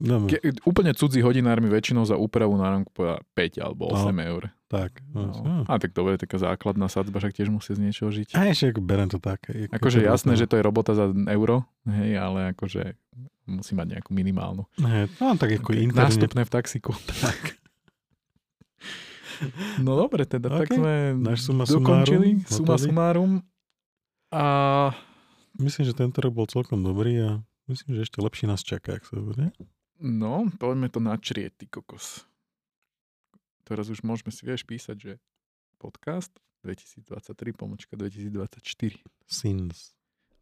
[0.00, 4.08] No, ke, úplne cudzí hodinár mi väčšinou za úpravu na ránku povedal 5 alebo 8
[4.08, 4.24] No.
[4.24, 4.42] eur.
[4.64, 4.96] tak.
[5.12, 5.28] No.
[5.36, 5.68] No.
[5.68, 8.32] A tak dobre, taká základná sadzba, však tiež musí z niečoho žiť.
[8.32, 9.44] A ešte ako berem to tak.
[9.44, 12.96] ako Akože jasné, to- že to je robota za euro, hej, ale akože
[13.44, 14.64] musí mať nejakú minimálnu.
[14.78, 16.08] Hej, no tak ako interne.
[16.08, 16.96] Nástupné v taxiku.
[17.20, 17.59] Tak.
[19.86, 20.76] No dobre, teda tak OK.
[20.76, 23.32] sme Náš suma dokončili sumárum, suma sumárum.
[24.30, 24.44] A
[25.58, 27.30] Myslím, že tento rok bol celkom dobrý a
[27.66, 29.50] myslím, že ešte lepší nás čaká, ak sa hovorí.
[29.98, 32.24] no, poďme to načrieť, ty kokos.
[33.66, 35.12] Teraz už môžeme si, vieš, písať, že
[35.76, 36.30] podcast
[36.62, 37.04] 2023
[37.52, 39.02] pomočka 2024.
[39.26, 39.94] Sins.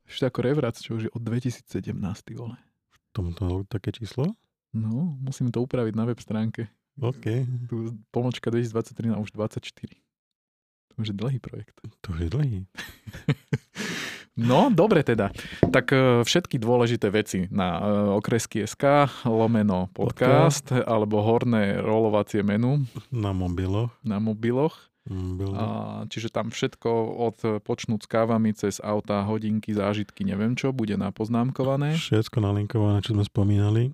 [0.09, 1.93] Ešte ako revrac, čo už je od 2017,
[2.25, 2.57] ty vole.
[3.13, 4.33] Tomuto také číslo?
[4.73, 6.69] No, musím to upraviť na web stránke.
[6.99, 7.25] OK.
[7.71, 7.77] Tu
[8.11, 9.63] pomočka 2023 na už 24.
[10.89, 11.79] To už je dlhý projekt.
[12.03, 12.67] To je dlhý.
[14.39, 15.35] No, dobre teda.
[15.75, 17.81] Tak e, všetky dôležité veci na e,
[18.23, 23.91] okresky SK, lomeno podcast, alebo horné rolovacie menu Na mobiloch.
[24.07, 24.79] na mobiloch.
[25.11, 25.51] Mobil.
[25.59, 25.65] A,
[26.07, 26.87] čiže tam všetko
[27.19, 31.99] od počnúť s kávami cez auta, hodinky, zážitky, neviem čo, bude napoznámkované.
[31.99, 33.91] Všetko nalinkované, čo sme spomínali.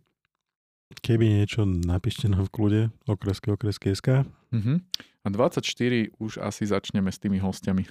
[0.93, 2.81] Keby niečo, napíšte nám v kľude.
[3.09, 4.29] Okresky, okresky SK.
[4.53, 4.85] Mhm.
[5.25, 7.89] A 24 už asi začneme s tými hostiami.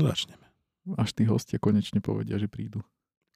[0.00, 0.48] No začneme.
[0.96, 2.80] Až tí hostia konečne povedia, že prídu.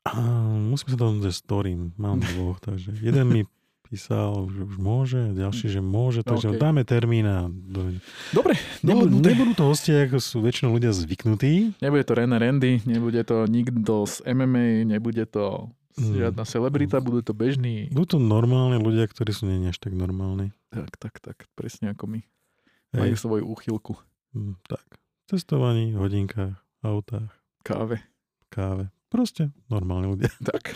[0.08, 0.16] A
[0.56, 1.92] musím sa tam ze storím.
[2.00, 3.42] Mám dvoch, takže jeden mi
[3.84, 6.58] písal, že už môže, ďalší, že môže, takže OK.
[6.58, 7.94] dáme termín a do...
[8.32, 11.78] Dobre, nebudú, nebudú to hostia, ako sú väčšinou ľudia zvyknutí.
[11.84, 15.68] Nebude to René Randy, nebude to nikto z MMA, nebude to.
[15.98, 17.88] Žiadna celebrita, budú to bežní.
[17.94, 20.50] Budú to normálni ľudia, ktorí sú nie až tak normálni.
[20.74, 22.20] Tak, tak, tak, presne ako my.
[22.94, 23.94] Majú Hej, svoju úchylku.
[24.34, 24.82] mm, tak.
[25.24, 27.32] Cestovaní, hodinkách, autách,
[27.64, 28.04] Káve.
[28.52, 28.92] káve.
[29.08, 30.30] Proste normálni ľudia.
[30.50, 30.74] Tak.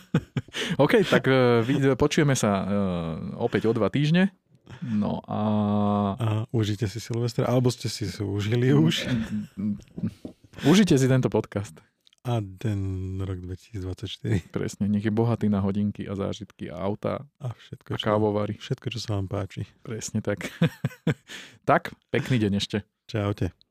[0.82, 1.60] OK, tak uh,
[1.98, 2.68] počujeme sa uh,
[3.42, 4.30] opäť o dva týždne.
[4.82, 5.40] No a...
[6.18, 9.06] A užite si Silvestra, alebo ste si užili už.
[10.66, 11.74] Užite si tento podcast.
[12.26, 12.80] A ten
[13.22, 14.50] rok 2024.
[14.50, 18.58] Presne, nech je bohatý na hodinky a zážitky a auta A všetko, a kávovary.
[18.58, 19.62] všetko, čo sa vám páči.
[19.86, 20.50] Presne tak.
[21.70, 22.82] tak, pekný deň ešte.
[23.06, 23.65] Čaute.